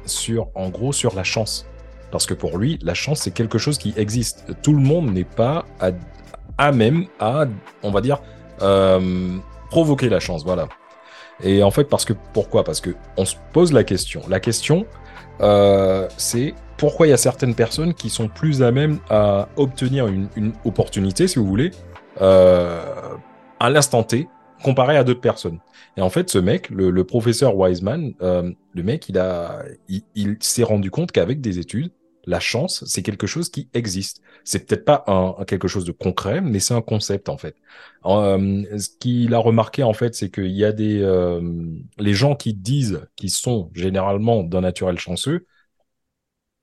sur, 0.06 0.50
en 0.56 0.70
gros, 0.70 0.94
sur 0.94 1.16
la 1.16 1.24
chance. 1.24 1.66
Parce 2.12 2.26
que 2.26 2.34
pour 2.34 2.58
lui, 2.58 2.80
la 2.82 2.94
chance, 2.94 3.22
c'est 3.22 3.32
quelque 3.32 3.58
chose 3.58 3.78
qui 3.78 3.94
existe. 3.96 4.46
Tout 4.64 4.74
le 4.74 4.80
monde 4.80 5.12
n'est 5.12 5.24
pas 5.24 5.66
à, 5.80 5.92
à 6.58 6.72
même 6.72 7.06
à, 7.20 7.46
on 7.84 7.92
va 7.92 8.02
dire, 8.02 8.20
euh, 8.62 9.38
provoquer 9.70 10.10
la 10.10 10.20
chance. 10.20 10.44
Voilà. 10.44 10.68
Et 11.44 11.64
en 11.64 11.72
fait, 11.72 11.86
parce 11.86 12.06
que 12.06 12.14
pourquoi? 12.34 12.64
Parce 12.64 12.82
que 12.82 12.92
on 13.18 13.26
se 13.26 13.36
pose 13.54 13.72
la 13.74 13.84
question. 13.84 14.22
La 14.28 14.40
question, 14.40 14.86
euh, 15.42 16.08
c'est 16.18 16.54
pourquoi 16.78 17.08
il 17.08 17.10
y 17.12 17.14
a 17.14 17.18
certaines 17.18 17.56
personnes 17.56 17.94
qui 17.94 18.10
sont 18.10 18.28
plus 18.28 18.62
à 18.64 18.72
même 18.72 19.00
à 19.10 19.50
obtenir 19.56 20.08
une, 20.08 20.28
une 20.36 20.54
opportunité, 20.66 21.28
si 21.28 21.40
vous 21.40 21.46
voulez, 21.46 21.72
euh, 22.22 22.82
à 23.60 23.70
l'instant 23.70 24.04
T, 24.04 24.28
comparé 24.64 24.98
à 24.98 25.04
d'autres 25.04 25.22
personnes. 25.22 25.60
Et 25.98 26.02
en 26.02 26.10
fait, 26.10 26.30
ce 26.30 26.38
mec, 26.38 26.70
le, 26.70 26.92
le 26.92 27.04
professeur 27.04 27.56
Wiseman, 27.56 28.14
euh, 28.22 28.52
le 28.74 28.84
mec, 28.84 29.10
il 29.10 29.18
a, 29.18 29.64
il, 29.88 30.04
il 30.16 30.38
s'est 30.40 30.64
rendu 30.64 30.92
compte 30.92 31.12
qu'avec 31.12 31.42
des 31.42 31.60
études, 31.60 31.92
la 32.26 32.40
chance, 32.40 32.84
c'est 32.86 33.02
quelque 33.02 33.28
chose 33.28 33.50
qui 33.50 33.70
existe. 33.74 34.22
C'est 34.44 34.66
peut-être 34.66 34.86
pas 34.86 35.04
un, 35.08 35.44
quelque 35.46 35.68
chose 35.68 35.86
de 35.86 35.92
concret, 35.92 36.42
mais 36.42 36.60
c'est 36.60 36.74
un 36.74 36.82
concept 36.82 37.30
en 37.30 37.38
fait. 37.38 37.56
Euh, 38.06 38.64
ce 38.78 38.90
qu'il 39.00 39.34
a 39.34 39.38
remarqué 39.38 39.84
en 39.84 39.94
fait, 39.94 40.16
c'est 40.16 40.30
qu'il 40.30 40.52
y 40.52 40.66
a 40.66 40.72
des 40.72 41.02
euh, 41.02 41.42
les 41.98 42.14
gens 42.14 42.36
qui 42.36 42.54
disent 42.54 43.02
qu'ils 43.16 43.32
sont 43.32 43.70
généralement 43.74 44.44
d'un 44.44 44.62
naturel 44.62 44.98
chanceux. 44.98 45.46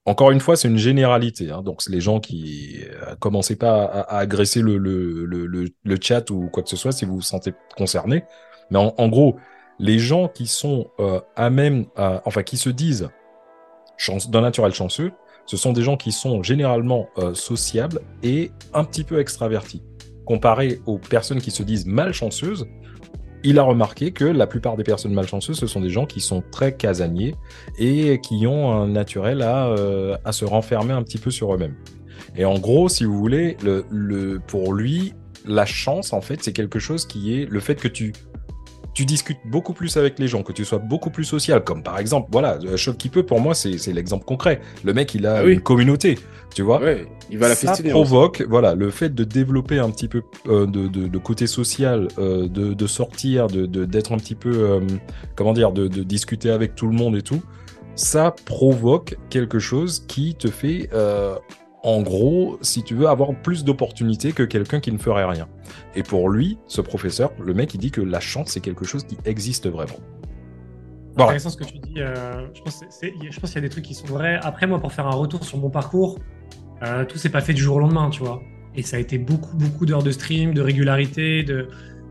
Encore 0.06 0.30
une 0.30 0.38
fois, 0.40 0.56
c'est 0.56 0.68
une 0.68 0.78
généralité. 0.78 1.50
Hein, 1.50 1.62
donc, 1.62 1.82
c'est 1.82 1.90
les 1.90 2.00
gens 2.00 2.20
qui 2.20 2.78
euh, 2.84 3.16
commencez 3.16 3.56
pas 3.56 3.84
à, 3.84 4.18
agresser 4.18 4.62
le, 4.62 4.78
le, 4.78 5.26
le, 5.26 5.46
le, 5.82 5.96
chat 6.00 6.30
ou 6.30 6.48
quoi 6.48 6.62
que 6.62 6.68
ce 6.68 6.76
soit 6.76 6.92
si 6.92 7.04
vous 7.04 7.16
vous 7.16 7.22
sentez 7.22 7.52
concerné. 7.76 8.22
Mais 8.70 8.78
en, 8.78 9.08
gros, 9.08 9.36
les 9.80 9.98
gens 9.98 10.28
qui 10.28 10.46
sont 10.46 10.90
euh, 11.00 11.20
à 11.34 11.50
même, 11.50 11.86
à- 11.96 12.22
enfin, 12.24 12.44
qui 12.44 12.56
se 12.56 12.70
disent 12.70 13.08
d'un 14.28 14.42
naturel 14.42 14.72
chanceux, 14.72 15.12
ce 15.46 15.56
sont 15.56 15.72
des 15.72 15.82
gens 15.82 15.96
qui 15.96 16.12
sont 16.12 16.42
généralement 16.42 17.08
euh, 17.18 17.34
sociables 17.34 18.00
et 18.22 18.50
un 18.74 18.84
petit 18.84 19.04
peu 19.04 19.20
extravertis. 19.20 19.82
Comparé 20.24 20.80
aux 20.86 20.98
personnes 20.98 21.40
qui 21.40 21.52
se 21.52 21.62
disent 21.62 21.86
malchanceuses, 21.86 22.66
il 23.44 23.60
a 23.60 23.62
remarqué 23.62 24.10
que 24.10 24.24
la 24.24 24.48
plupart 24.48 24.76
des 24.76 24.82
personnes 24.82 25.14
malchanceuses, 25.14 25.56
ce 25.56 25.68
sont 25.68 25.80
des 25.80 25.88
gens 25.88 26.04
qui 26.04 26.20
sont 26.20 26.42
très 26.50 26.74
casaniers 26.74 27.36
et 27.78 28.20
qui 28.20 28.46
ont 28.46 28.72
un 28.72 28.88
naturel 28.88 29.42
à, 29.42 29.68
euh, 29.68 30.16
se 30.32 30.44
renfermer 30.44 30.92
un 30.92 31.02
petit 31.04 31.18
peu 31.18 31.30
sur 31.30 31.54
eux-mêmes. 31.54 31.76
Et 32.36 32.44
en 32.44 32.58
gros, 32.58 32.88
si 32.88 33.04
vous 33.04 33.16
voulez, 33.16 33.56
le, 33.62 33.84
le, 33.90 34.40
pour 34.44 34.74
lui, 34.74 35.14
la 35.46 35.64
chance, 35.64 36.12
en 36.12 36.20
fait, 36.20 36.42
c'est 36.42 36.52
quelque 36.52 36.80
chose 36.80 37.06
qui 37.06 37.40
est 37.40 37.46
le 37.48 37.60
fait 37.60 37.76
que 37.76 37.88
tu 37.88 38.12
tu 38.96 39.04
discutes 39.04 39.40
beaucoup 39.44 39.74
plus 39.74 39.94
avec 39.98 40.18
les 40.18 40.26
gens, 40.26 40.42
que 40.42 40.52
tu 40.52 40.64
sois 40.64 40.78
beaucoup 40.78 41.10
plus 41.10 41.24
social, 41.24 41.62
comme 41.62 41.82
par 41.82 41.98
exemple, 41.98 42.28
voilà, 42.32 42.56
euh, 42.64 42.78
Chauve 42.78 42.96
qui 42.96 43.10
peut, 43.10 43.24
pour 43.26 43.40
moi, 43.42 43.54
c'est 43.54 43.92
l'exemple 43.92 44.24
concret. 44.24 44.62
Le 44.84 44.94
mec, 44.94 45.14
il 45.14 45.26
a 45.26 45.36
Ah 45.40 45.44
oui. 45.44 45.52
une 45.52 45.60
communauté, 45.60 46.18
tu 46.54 46.62
vois. 46.62 46.80
Ouais, 46.80 47.06
il 47.30 47.36
va 47.36 47.48
la 47.48 47.54
ça 47.56 47.74
provoque, 47.90 48.42
voilà, 48.48 48.74
le 48.74 48.90
fait 48.90 49.14
de 49.14 49.22
développer 49.24 49.78
un 49.78 49.90
petit 49.90 50.08
peu 50.08 50.22
euh, 50.48 50.64
de, 50.66 50.88
de, 50.88 51.08
de 51.08 51.18
côté 51.18 51.46
social, 51.46 52.08
euh, 52.18 52.48
de, 52.48 52.72
de 52.72 52.86
sortir, 52.86 53.48
de 53.48 53.66
de- 53.66 53.84
d'être 53.84 54.12
un 54.12 54.16
petit 54.16 54.34
peu, 54.34 54.52
euh, 54.54 54.80
comment 55.34 55.52
dire, 55.52 55.72
de, 55.72 55.88
de 55.88 56.02
discuter 56.02 56.48
avec 56.50 56.74
tout 56.74 56.86
le 56.86 56.94
monde 56.94 57.16
et 57.16 57.22
tout, 57.22 57.42
ça 57.96 58.34
provoque 58.46 59.18
quelque 59.28 59.58
chose 59.58 60.04
qui 60.08 60.34
te 60.34 60.48
fait, 60.48 60.88
en 61.86 62.02
gros, 62.02 62.58
si 62.62 62.82
tu 62.82 62.96
veux, 62.96 63.06
avoir 63.06 63.32
plus 63.42 63.62
d'opportunités 63.62 64.32
que 64.32 64.42
quelqu'un 64.42 64.80
qui 64.80 64.90
ne 64.90 64.98
ferait 64.98 65.24
rien. 65.24 65.46
Et 65.94 66.02
pour 66.02 66.28
lui, 66.28 66.58
ce 66.66 66.80
professeur, 66.80 67.30
le 67.40 67.54
mec, 67.54 67.74
il 67.74 67.78
dit 67.78 67.92
que 67.92 68.00
la 68.00 68.18
chance, 68.18 68.48
c'est 68.48 68.60
quelque 68.60 68.84
chose 68.84 69.04
qui 69.04 69.16
existe 69.24 69.68
vraiment. 69.68 70.00
Voilà. 71.14 71.30
intéressant 71.30 71.50
ce 71.50 71.56
que 71.56 71.64
tu 71.64 71.78
dis. 71.78 72.00
euh, 72.00 72.48
je 72.54 72.60
pense 73.40 73.52
qu'il 73.52 73.54
y 73.54 73.58
a 73.58 73.60
des 73.60 73.68
trucs 73.68 73.84
qui 73.84 73.94
sont 73.94 74.08
vrais. 74.08 74.40
Après, 74.42 74.66
moi, 74.66 74.80
pour 74.80 74.92
faire 74.92 75.06
un 75.06 75.14
retour 75.14 75.44
sur 75.44 75.58
mon 75.58 75.70
parcours, 75.70 76.18
euh, 76.82 77.04
tout 77.04 77.18
s'est 77.18 77.30
pas 77.30 77.40
fait 77.40 77.54
du 77.54 77.62
jour 77.62 77.76
au 77.76 77.78
lendemain, 77.78 78.10
tu 78.10 78.20
vois. 78.20 78.42
Et 78.74 78.82
ça 78.82 78.96
a 78.96 79.00
été 79.00 79.16
beaucoup, 79.16 79.56
beaucoup 79.56 79.86
d'heures 79.86 80.02
de 80.02 80.10
stream, 80.10 80.54
de 80.54 80.62
régularité, 80.62 81.44
de. 81.44 81.68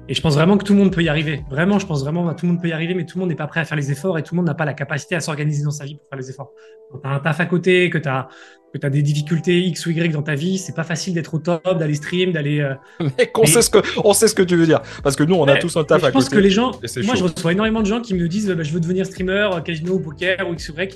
Et 0.07 0.13
je 0.13 0.21
pense 0.21 0.35
vraiment 0.35 0.55
que 0.57 0.63
tout 0.63 0.73
le 0.73 0.79
monde 0.79 0.91
peut 0.93 1.01
y 1.01 1.09
arriver. 1.09 1.43
Vraiment, 1.49 1.79
je 1.79 1.87
pense 1.87 2.03
vraiment 2.03 2.31
que 2.31 2.39
tout 2.39 2.45
le 2.45 2.51
monde 2.53 2.61
peut 2.61 2.67
y 2.67 2.73
arriver, 2.73 2.93
mais 2.93 3.05
tout 3.05 3.17
le 3.17 3.21
monde 3.21 3.29
n'est 3.29 3.35
pas 3.35 3.47
prêt 3.47 3.61
à 3.61 3.65
faire 3.65 3.75
les 3.77 3.91
efforts 3.91 4.19
et 4.19 4.23
tout 4.23 4.35
le 4.35 4.37
monde 4.37 4.45
n'a 4.45 4.53
pas 4.53 4.65
la 4.65 4.73
capacité 4.75 5.15
à 5.15 5.19
s'organiser 5.19 5.63
dans 5.63 5.71
sa 5.71 5.85
vie 5.85 5.95
pour 5.95 6.07
faire 6.07 6.19
les 6.19 6.29
efforts. 6.29 6.51
Quand 6.91 6.99
tu 6.99 7.07
as 7.07 7.11
un 7.11 7.19
taf 7.19 7.39
à 7.39 7.45
côté, 7.47 7.89
que 7.89 7.97
tu 7.97 8.07
as, 8.07 8.27
que 8.71 8.85
as 8.85 8.89
des 8.91 9.01
difficultés 9.01 9.61
X 9.61 9.83
ou 9.87 9.89
Y 9.89 10.11
dans 10.13 10.21
ta 10.21 10.35
vie, 10.35 10.59
c'est 10.59 10.75
pas 10.75 10.83
facile 10.83 11.15
d'être 11.15 11.33
au 11.33 11.39
top, 11.39 11.79
d'aller 11.79 11.95
stream, 11.95 12.33
d'aller. 12.33 12.59
euh, 12.59 12.75
Mec, 13.17 13.35
on, 13.35 13.41
Mais- 13.41 13.47
sait 13.47 13.63
ce 13.63 13.69
que, 13.71 13.79
on 14.03 14.13
sait 14.13 14.27
ce 14.27 14.35
que 14.35 14.43
tu 14.43 14.55
veux 14.55 14.67
dire. 14.67 14.81
Parce 15.01 15.15
que 15.15 15.23
nous, 15.23 15.33
on 15.35 15.47
a 15.47 15.55
tous 15.57 15.75
un 15.75 15.83
taf 15.83 16.01
je 16.01 16.05
à 16.05 16.11
pense 16.11 16.25
côté. 16.25 16.35
que 16.35 16.41
les 16.41 16.51
gens, 16.51 16.73
moi 17.03 17.15
je 17.15 17.23
reçois 17.23 17.53
énormément 17.53 17.81
de 17.81 17.87
gens 17.87 17.99
qui 17.99 18.13
me 18.13 18.27
disent 18.27 18.47
bah, 18.51 18.61
je 18.61 18.71
veux 18.73 18.79
devenir 18.79 19.07
streamer, 19.07 19.49
euh, 19.55 19.59
casino, 19.61 19.97
poker 19.97 20.47
ou 20.47 20.53
X 20.53 20.69
ou 20.69 20.73
Y. 20.79 20.95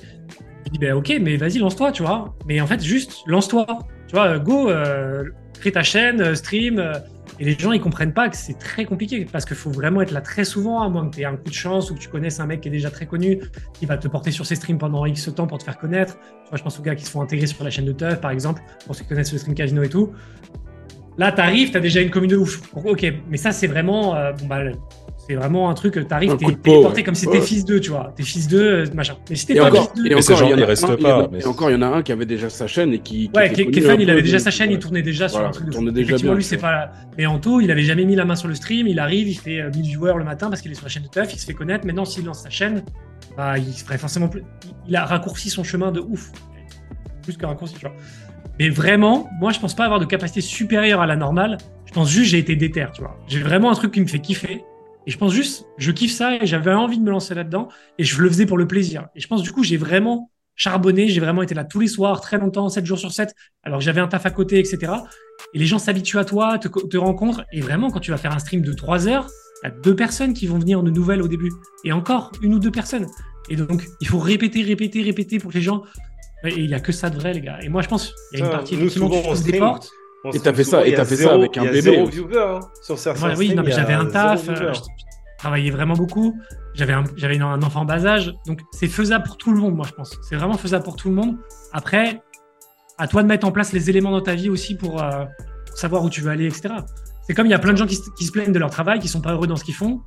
Je 0.66 0.70
dis 0.70 0.78
bah, 0.78 0.94
ok, 0.96 1.12
mais 1.20 1.36
vas-y, 1.36 1.58
lance-toi, 1.58 1.90
tu 1.90 2.04
vois. 2.04 2.36
Mais 2.46 2.60
en 2.60 2.66
fait, 2.68 2.80
juste 2.80 3.22
lance-toi. 3.26 3.66
Tu 4.06 4.14
vois, 4.14 4.26
euh, 4.28 4.38
go, 4.38 4.70
euh, 4.70 5.24
crée 5.58 5.72
ta 5.72 5.82
chaîne, 5.82 6.20
euh, 6.20 6.34
stream. 6.36 6.78
Et 7.40 7.44
les 7.44 7.58
gens 7.58 7.72
ils 7.72 7.80
comprennent 7.80 8.12
pas 8.12 8.28
que 8.28 8.36
c'est 8.36 8.58
très 8.58 8.84
compliqué 8.84 9.26
parce 9.30 9.46
qu'il 9.46 9.56
faut 9.56 9.70
vraiment 9.70 10.02
être 10.02 10.10
là 10.10 10.20
très 10.20 10.44
souvent, 10.44 10.82
à 10.82 10.88
moins 10.90 11.08
que 11.08 11.14
tu 11.16 11.22
aies 11.22 11.24
un 11.24 11.36
coup 11.36 11.48
de 11.48 11.54
chance 11.54 11.90
ou 11.90 11.94
que 11.94 12.00
tu 12.00 12.08
connaisses 12.08 12.38
un 12.38 12.46
mec 12.46 12.60
qui 12.60 12.68
est 12.68 12.70
déjà 12.70 12.90
très 12.90 13.06
connu, 13.06 13.40
qui 13.72 13.86
va 13.86 13.96
te 13.96 14.06
porter 14.08 14.30
sur 14.30 14.44
ses 14.44 14.56
streams 14.56 14.78
pendant 14.78 15.06
X 15.06 15.34
temps 15.34 15.46
pour 15.46 15.56
te 15.56 15.64
faire 15.64 15.78
connaître. 15.78 16.18
Tu 16.18 16.50
vois, 16.50 16.58
je 16.58 16.62
pense 16.62 16.78
aux 16.78 16.82
gars 16.82 16.94
qui 16.94 17.04
se 17.04 17.10
font 17.10 17.22
intégrer 17.22 17.46
sur 17.46 17.64
la 17.64 17.70
chaîne 17.70 17.86
de 17.86 17.92
Teuf, 17.92 18.20
par 18.20 18.30
exemple, 18.30 18.60
pour 18.84 18.94
ceux 18.94 19.04
qui 19.04 19.08
connaissent 19.08 19.32
le 19.32 19.38
stream 19.38 19.54
casino 19.54 19.82
et 19.82 19.88
tout. 19.88 20.12
Là, 21.16 21.32
t'arrives, 21.32 21.70
t'as 21.70 21.80
déjà 21.80 22.00
une 22.00 22.10
commune 22.10 22.30
de 22.30 22.36
ouf. 22.36 22.60
Ok, 22.84 23.06
mais 23.28 23.36
ça, 23.36 23.52
c'est 23.52 23.66
vraiment, 23.66 24.14
euh, 24.14 24.32
bon, 24.32 24.46
bah, 24.46 24.62
c'est 25.26 25.34
vraiment 25.34 25.70
un 25.70 25.74
truc, 25.74 26.08
t'arrives, 26.08 26.36
t'es 26.36 26.44
coup 26.44 26.50
de 26.50 26.56
t'es 26.56 26.70
peau, 26.70 26.82
porté 26.82 26.98
ouais. 26.98 27.04
comme 27.04 27.14
si 27.14 27.26
t'étais 27.26 27.40
fils 27.40 27.64
d'eux, 27.64 27.78
tu 27.80 27.90
vois. 27.90 28.12
T'es 28.16 28.22
fils 28.22 28.48
d'eux, 28.48 28.58
euh, 28.62 28.86
machin. 28.94 29.14
Mais 29.28 29.36
si 29.36 29.46
t'es 29.46 29.54
pas 29.54 29.68
encore, 29.68 29.92
fils 29.92 30.02
d'eux, 30.02 30.10
et 30.10 30.14
encore, 30.14 30.30
il 30.30 30.34
y 30.34 30.36
gens, 30.38 30.44
en 30.46 30.48
a 30.48 30.50
un- 30.50 30.56
il 30.74 31.02
y 31.02 31.06
en 31.06 31.18
a- 31.18 31.22
pas, 31.22 31.28
mais 31.30 31.38
Et 31.40 31.46
encore, 31.46 31.70
il 31.70 31.72
y 31.74 31.76
en 31.76 31.82
a 31.82 31.86
un 31.86 32.02
qui 32.02 32.12
avait 32.12 32.26
déjà 32.26 32.48
sa 32.50 32.66
chaîne 32.66 32.92
et 32.92 32.98
qui. 32.98 33.28
qui 33.28 33.36
Ouais, 33.36 33.50
Kefan, 33.52 34.00
il 34.00 34.10
avait 34.10 34.22
déjà 34.22 34.38
sa 34.38 34.50
chaîne, 34.50 34.70
il 34.70 34.78
tournait 34.78 35.02
déjà 35.02 35.28
sur 35.28 35.40
un 35.44 35.50
truc 35.50 35.68
de 35.70 36.30
lui, 36.34 36.42
c'est 36.44 36.56
pas. 36.56 36.90
Mais 37.18 37.26
Anto, 37.26 37.60
il 37.60 37.70
avait 37.70 37.82
jamais 37.82 38.04
mis 38.04 38.16
la 38.16 38.24
main 38.24 38.36
sur 38.36 38.48
le 38.48 38.54
stream, 38.54 38.86
il 38.86 38.98
arrive, 38.98 39.28
il 39.28 39.34
fait 39.38 39.60
euh, 39.60 39.70
1000 39.74 39.82
viewers 39.84 40.14
le 40.16 40.24
matin 40.24 40.48
parce 40.48 40.62
qu'il 40.62 40.70
est 40.70 40.74
sur 40.74 40.84
la 40.84 40.90
chaîne 40.90 41.02
de 41.02 41.08
Teuf, 41.08 41.32
il 41.34 41.38
se 41.38 41.46
fait 41.46 41.54
connaître. 41.54 41.86
Maintenant, 41.86 42.04
s'il 42.04 42.24
lance 42.24 42.42
sa 42.42 42.50
chaîne, 42.50 42.82
bah, 43.36 43.58
il 43.58 43.72
se 43.72 43.84
ferait 43.84 43.98
forcément 43.98 44.28
plus. 44.28 44.42
Il 44.88 44.96
a 44.96 45.04
raccourci 45.04 45.50
son 45.50 45.62
chemin 45.64 45.92
de 45.92 46.00
ouf. 46.00 46.30
Plus 47.22 47.36
que 47.36 47.44
raccourci, 47.46 47.74
tu 47.74 47.80
vois. 47.82 47.94
Mais 48.58 48.68
vraiment, 48.68 49.28
moi, 49.40 49.52
je 49.52 49.58
pense 49.60 49.74
pas 49.74 49.84
avoir 49.84 50.00
de 50.00 50.04
capacité 50.06 50.40
supérieure 50.40 51.00
à 51.00 51.06
la 51.06 51.16
normale. 51.16 51.58
Je 51.86 51.92
pense 51.92 52.10
juste 52.10 52.30
j'ai 52.30 52.38
été 52.38 52.56
déter, 52.56 52.86
tu 52.94 53.00
vois. 53.02 53.16
J'ai 53.26 53.40
vraiment 53.40 53.70
un 53.70 53.74
truc 53.74 53.92
qui 53.92 54.00
me 54.00 54.06
fait 54.06 54.18
kiffer. 54.20 54.62
Et 55.06 55.10
je 55.10 55.18
pense 55.18 55.32
juste, 55.32 55.66
je 55.78 55.90
kiffe 55.92 56.12
ça 56.12 56.36
et 56.36 56.46
j'avais 56.46 56.72
envie 56.72 56.98
de 56.98 57.02
me 57.02 57.10
lancer 57.10 57.34
là-dedans. 57.34 57.68
Et 57.98 58.04
je 58.04 58.20
le 58.20 58.28
faisais 58.28 58.46
pour 58.46 58.58
le 58.58 58.66
plaisir. 58.66 59.08
Et 59.14 59.20
je 59.20 59.26
pense, 59.26 59.42
du 59.42 59.52
coup, 59.52 59.62
j'ai 59.62 59.76
vraiment 59.76 60.30
charbonné. 60.56 61.08
J'ai 61.08 61.20
vraiment 61.20 61.42
été 61.42 61.54
là 61.54 61.64
tous 61.64 61.80
les 61.80 61.88
soirs, 61.88 62.20
très 62.20 62.38
longtemps, 62.38 62.68
7 62.68 62.84
jours 62.84 62.98
sur 62.98 63.12
7, 63.12 63.34
alors 63.62 63.78
que 63.78 63.84
j'avais 63.84 64.00
un 64.00 64.08
taf 64.08 64.26
à 64.26 64.30
côté, 64.30 64.58
etc. 64.58 64.92
Et 65.54 65.58
les 65.58 65.66
gens 65.66 65.78
s'habituent 65.78 66.18
à 66.18 66.24
toi, 66.24 66.58
te, 66.58 66.68
te 66.68 66.96
rencontrent. 66.96 67.44
Et 67.52 67.60
vraiment, 67.60 67.90
quand 67.90 68.00
tu 68.00 68.10
vas 68.10 68.18
faire 68.18 68.32
un 68.32 68.38
stream 68.38 68.62
de 68.62 68.72
3 68.72 69.08
heures, 69.08 69.26
il 69.62 69.68
y 69.68 69.70
a 69.70 69.74
deux 69.74 69.96
personnes 69.96 70.34
qui 70.34 70.46
vont 70.46 70.58
venir 70.58 70.82
de 70.82 70.90
nouvelles 70.90 71.22
au 71.22 71.28
début. 71.28 71.50
Et 71.84 71.92
encore, 71.92 72.32
une 72.42 72.54
ou 72.54 72.58
deux 72.58 72.70
personnes. 72.70 73.06
Et 73.48 73.56
donc, 73.56 73.86
il 74.00 74.08
faut 74.08 74.18
répéter, 74.18 74.62
répéter, 74.62 75.02
répéter 75.02 75.38
pour 75.38 75.50
que 75.50 75.56
les 75.56 75.62
gens. 75.62 75.82
Et 76.44 76.58
il 76.58 76.70
y 76.70 76.74
a 76.74 76.80
que 76.80 76.92
ça 76.92 77.10
de 77.10 77.16
vrai, 77.16 77.34
les 77.34 77.40
gars. 77.40 77.58
Et 77.62 77.68
moi, 77.68 77.82
je 77.82 77.88
pense, 77.88 78.14
il 78.32 78.38
y 78.38 78.42
a 78.42 78.44
une 78.46 78.50
partie, 78.50 78.76
nous, 78.76 78.88
souvent, 78.88 79.10
qui 79.10 79.28
on 79.28 79.34
se 79.34 79.42
stream. 79.42 79.78
On 80.24 80.30
Et 80.32 80.38
t'as 80.40 80.52
fait 80.52 80.64
souvent, 80.64 80.78
ça- 80.80 80.86
et 80.86 80.94
t'as 80.94 81.04
fait 81.04 81.16
ça 81.16 81.32
avec 81.34 81.56
un 81.56 81.64
bébé 81.64 81.80
zéro 81.80 82.06
viewer, 82.06 82.38
hein. 82.38 82.60
Sur 82.82 82.98
certains 82.98 83.20
Voilà, 83.20 83.36
oui, 83.36 83.54
non, 83.54 83.62
mais 83.62 83.70
j'avais 83.72 83.94
un 83.94 84.06
taf, 84.06 84.48
euh, 84.48 84.72
je 84.74 84.80
travaillais 85.38 85.70
vraiment 85.70 85.94
beaucoup, 85.94 86.38
j'avais 86.74 86.92
un, 86.92 87.04
j'avais 87.16 87.38
un 87.38 87.46
un 87.46 87.62
enfant 87.62 87.80
en 87.80 87.84
bas 87.86 88.04
âge, 88.06 88.34
donc 88.46 88.60
c'est 88.72 88.86
faisable 88.88 89.24
pour 89.24 89.36
tout 89.38 89.52
le 89.52 89.58
monde, 89.58 89.74
moi 89.74 89.86
je 89.88 89.92
pense. 89.94 90.18
C'est 90.28 90.36
vraiment 90.36 90.58
faisable 90.58 90.84
pour 90.84 90.96
tout 90.96 91.08
le 91.08 91.14
monde. 91.14 91.36
Après, 91.72 92.20
à 92.98 93.08
toi 93.08 93.22
de 93.22 93.28
mettre 93.28 93.46
en 93.46 93.52
place 93.52 93.72
les 93.72 93.88
éléments 93.88 94.10
dans 94.10 94.20
ta 94.20 94.34
vie 94.34 94.50
aussi 94.50 94.76
pour, 94.76 95.02
euh, 95.02 95.24
savoir 95.74 96.04
où 96.04 96.10
tu 96.10 96.20
veux 96.20 96.30
aller, 96.30 96.44
etc. 96.46 96.74
C'est 97.26 97.32
comme 97.34 97.46
il 97.46 97.50
y 97.50 97.54
a 97.54 97.58
plein 97.58 97.72
de 97.72 97.78
gens 97.78 97.86
qui, 97.86 97.94
se- 97.94 98.10
qui 98.18 98.24
se 98.26 98.32
plaignent 98.32 98.52
de 98.52 98.58
leur 98.58 98.70
travail, 98.70 98.98
qui 98.98 99.08
sont 99.08 99.20
pas 99.22 99.32
heureux 99.32 99.46
dans 99.46 99.56
ce 99.56 99.64
qu'ils 99.64 99.74
font, 99.74 100.02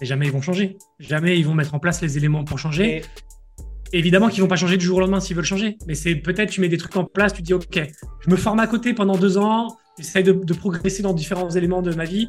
et 0.00 0.06
jamais 0.06 0.26
ils 0.26 0.32
vont 0.32 0.42
changer. 0.42 0.78
Jamais 1.00 1.36
ils 1.38 1.44
vont 1.46 1.54
mettre 1.54 1.74
en 1.74 1.78
place 1.80 2.00
les 2.02 2.16
éléments 2.18 2.44
pour 2.44 2.58
changer. 2.60 2.98
Et 2.98 3.02
évidemment 3.92 4.28
qu'ils 4.28 4.42
vont 4.42 4.48
pas 4.48 4.56
changer 4.56 4.76
du 4.76 4.84
jour 4.84 4.98
au 4.98 5.00
lendemain 5.00 5.20
s'ils 5.20 5.36
veulent 5.36 5.44
changer. 5.44 5.76
Mais 5.86 5.94
c'est 5.94 6.14
peut-être 6.16 6.50
tu 6.50 6.60
mets 6.60 6.68
des 6.68 6.78
trucs 6.78 6.96
en 6.96 7.04
place, 7.04 7.32
tu 7.32 7.42
dis 7.42 7.54
ok, 7.54 7.80
je 8.20 8.30
me 8.30 8.36
forme 8.36 8.60
à 8.60 8.66
côté 8.66 8.94
pendant 8.94 9.16
deux 9.16 9.38
ans, 9.38 9.76
j'essaie 9.98 10.22
de, 10.22 10.32
progresser 10.54 11.02
dans 11.02 11.12
différents 11.12 11.50
éléments 11.50 11.82
de 11.82 11.94
ma 11.94 12.04
vie. 12.04 12.28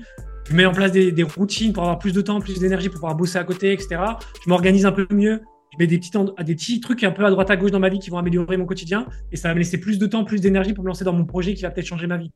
Je 0.49 0.55
mets 0.55 0.65
en 0.65 0.73
place 0.73 0.91
des, 0.91 1.23
routines 1.23 1.71
pour 1.73 1.83
avoir 1.83 1.99
plus 1.99 2.13
de 2.13 2.21
temps, 2.21 2.39
plus 2.39 2.59
d'énergie 2.59 2.89
pour 2.89 2.95
pouvoir 2.95 3.15
bosser 3.15 3.37
à 3.37 3.43
côté, 3.43 3.71
etc. 3.73 4.01
Je 4.43 4.49
m'organise 4.49 4.85
un 4.85 4.91
peu 4.91 5.07
mieux. 5.11 5.41
Je 5.73 5.77
mets 5.79 5.87
des 5.87 5.99
petits, 5.99 6.81
trucs 6.81 7.03
un 7.05 7.11
peu 7.11 7.25
à 7.25 7.29
droite 7.29 7.49
à 7.49 7.55
gauche 7.55 7.71
dans 7.71 7.79
ma 7.79 7.87
vie 7.87 7.99
qui 7.99 8.09
vont 8.09 8.17
améliorer 8.17 8.57
mon 8.57 8.65
quotidien. 8.65 9.05
Et 9.31 9.37
ça 9.37 9.47
va 9.47 9.53
me 9.53 9.59
laisser 9.59 9.79
plus 9.79 9.99
de 9.99 10.05
temps, 10.05 10.25
plus 10.25 10.41
d'énergie 10.41 10.73
pour 10.73 10.83
me 10.83 10.89
lancer 10.89 11.05
dans 11.05 11.13
mon 11.13 11.23
projet 11.23 11.53
qui 11.53 11.61
va 11.61 11.71
peut-être 11.71 11.85
changer 11.85 12.07
ma 12.07 12.17
vie. 12.17 12.31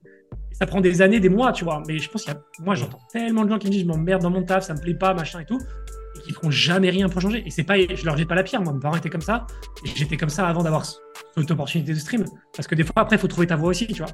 Ça 0.54 0.66
prend 0.66 0.80
des 0.80 1.02
années, 1.02 1.20
des 1.20 1.28
mois, 1.28 1.52
tu 1.52 1.66
vois. 1.66 1.84
Mais 1.86 2.00
je 2.00 2.10
pense 2.10 2.24
qu'il 2.24 2.32
y 2.32 2.36
a, 2.36 2.42
moi, 2.64 2.76
j'entends 2.76 3.02
tellement 3.12 3.44
de 3.44 3.50
gens 3.50 3.58
qui 3.58 3.68
me 3.68 3.72
disent 3.74 3.82
je 3.82 3.88
m'emmerde 3.88 4.22
dans 4.22 4.30
mon 4.30 4.44
taf, 4.44 4.64
ça 4.64 4.74
me 4.74 4.80
plaît 4.80 4.94
pas, 4.94 5.14
machin 5.14 5.42
et 5.42 5.46
tout. 5.46 5.60
Qui 6.26 6.34
feront 6.34 6.50
jamais 6.50 6.90
rien 6.90 7.08
pour 7.08 7.22
changer. 7.22 7.44
Et 7.46 7.52
c'est 7.52 7.64
pas, 7.64 7.78
je 7.78 8.04
leur 8.04 8.18
jette 8.18 8.28
pas 8.28 8.36
la 8.36 8.44
pierre. 8.44 8.62
Moi, 8.62 8.74
mes 8.74 8.80
parents 8.80 8.96
étaient 8.96 9.10
comme 9.10 9.22
ça. 9.22 9.46
J'étais 9.84 10.18
comme 10.18 10.30
ça 10.30 10.48
avant 10.48 10.64
d'avoir 10.64 10.86
cette 10.86 11.52
opportunité 11.52 11.94
de 11.94 12.00
stream. 12.00 12.26
Parce 12.56 12.68
que 12.68 12.74
des 12.76 12.84
fois, 12.84 12.94
après, 12.98 13.18
il 13.18 13.20
faut 13.20 13.28
trouver 13.28 13.48
ta 13.48 13.56
voie 13.56 13.70
aussi, 13.70 13.86
tu 13.86 14.02
vois. 14.02 14.12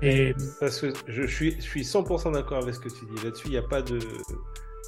Et 0.00 0.34
Parce 0.58 0.80
que 0.80 0.92
je, 1.06 1.26
suis, 1.26 1.56
je 1.56 1.60
suis 1.60 1.82
100% 1.82 2.32
d'accord 2.32 2.62
avec 2.62 2.74
ce 2.74 2.80
que 2.80 2.88
tu 2.88 3.04
dis. 3.04 3.24
Là-dessus, 3.24 3.48
il 3.48 3.50
n'y 3.50 3.58
a 3.58 3.62
pas 3.62 3.82
de. 3.82 3.98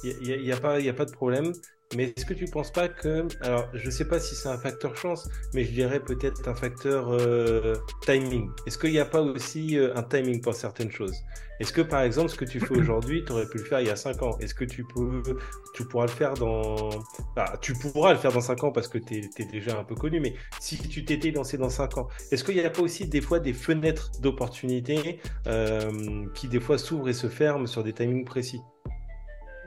Il 0.03 0.27
y 0.27 0.33
a, 0.33 0.35
il 0.35 0.45
y 0.45 0.51
a 0.51 0.57
pas, 0.57 0.79
il 0.79 0.85
y 0.85 0.89
a 0.89 0.93
pas 0.93 1.05
de 1.05 1.11
problème. 1.11 1.53
Mais 1.95 2.13
est-ce 2.15 2.25
que 2.25 2.33
tu 2.33 2.45
penses 2.45 2.71
pas 2.71 2.87
que. 2.87 3.27
Alors, 3.41 3.67
je 3.73 3.89
sais 3.89 4.05
pas 4.05 4.19
si 4.19 4.35
c'est 4.35 4.49
un 4.49 4.57
facteur 4.57 4.95
chance, 4.95 5.29
mais 5.53 5.63
je 5.63 5.71
dirais 5.71 5.99
peut-être 5.99 6.47
un 6.47 6.55
facteur 6.55 7.11
euh, 7.11 7.75
timing. 8.01 8.49
Est-ce 8.65 8.77
qu'il 8.77 8.91
n'y 8.91 8.99
a 8.99 9.05
pas 9.05 9.21
aussi 9.21 9.77
euh, 9.77 9.95
un 9.95 10.03
timing 10.03 10.41
pour 10.41 10.55
certaines 10.55 10.91
choses? 10.91 11.15
Est-ce 11.59 11.71
que 11.71 11.81
par 11.81 12.01
exemple, 12.01 12.29
ce 12.29 12.35
que 12.35 12.45
tu 12.45 12.59
fais 12.59 12.75
aujourd'hui, 12.77 13.23
tu 13.25 13.31
aurais 13.31 13.47
pu 13.47 13.59
le 13.59 13.63
faire 13.63 13.79
il 13.79 13.87
y 13.87 13.91
a 13.91 13.95
5 13.95 14.21
ans? 14.23 14.37
Est-ce 14.39 14.53
que 14.53 14.65
tu, 14.65 14.83
peux, 14.83 15.21
tu 15.73 15.85
pourras 15.85 16.05
le 16.05 16.11
faire 16.11 16.33
dans. 16.33 16.89
Bah, 17.35 17.57
tu 17.61 17.73
pourras 17.73 18.13
le 18.13 18.19
faire 18.19 18.31
dans 18.31 18.41
5 18.41 18.63
ans 18.63 18.71
parce 18.71 18.87
que 18.87 18.97
tu 18.97 19.29
es, 19.37 19.45
déjà 19.45 19.79
un 19.79 19.83
peu 19.83 19.95
connu, 19.95 20.19
mais 20.19 20.33
si 20.59 20.77
tu 20.77 21.05
t'étais 21.05 21.31
lancé 21.31 21.57
dans 21.57 21.69
5 21.69 21.97
ans, 21.99 22.07
est-ce 22.31 22.43
qu'il 22.43 22.55
n'y 22.55 22.61
a 22.61 22.69
pas 22.69 22.81
aussi 22.81 23.07
des 23.07 23.21
fois 23.21 23.39
des 23.39 23.53
fenêtres 23.53 24.11
d'opportunité 24.19 25.19
euh, 25.47 26.25
qui 26.33 26.47
des 26.47 26.59
fois 26.59 26.77
s'ouvrent 26.77 27.09
et 27.09 27.13
se 27.13 27.27
ferment 27.27 27.67
sur 27.67 27.83
des 27.83 27.93
timings 27.93 28.25
précis? 28.25 28.61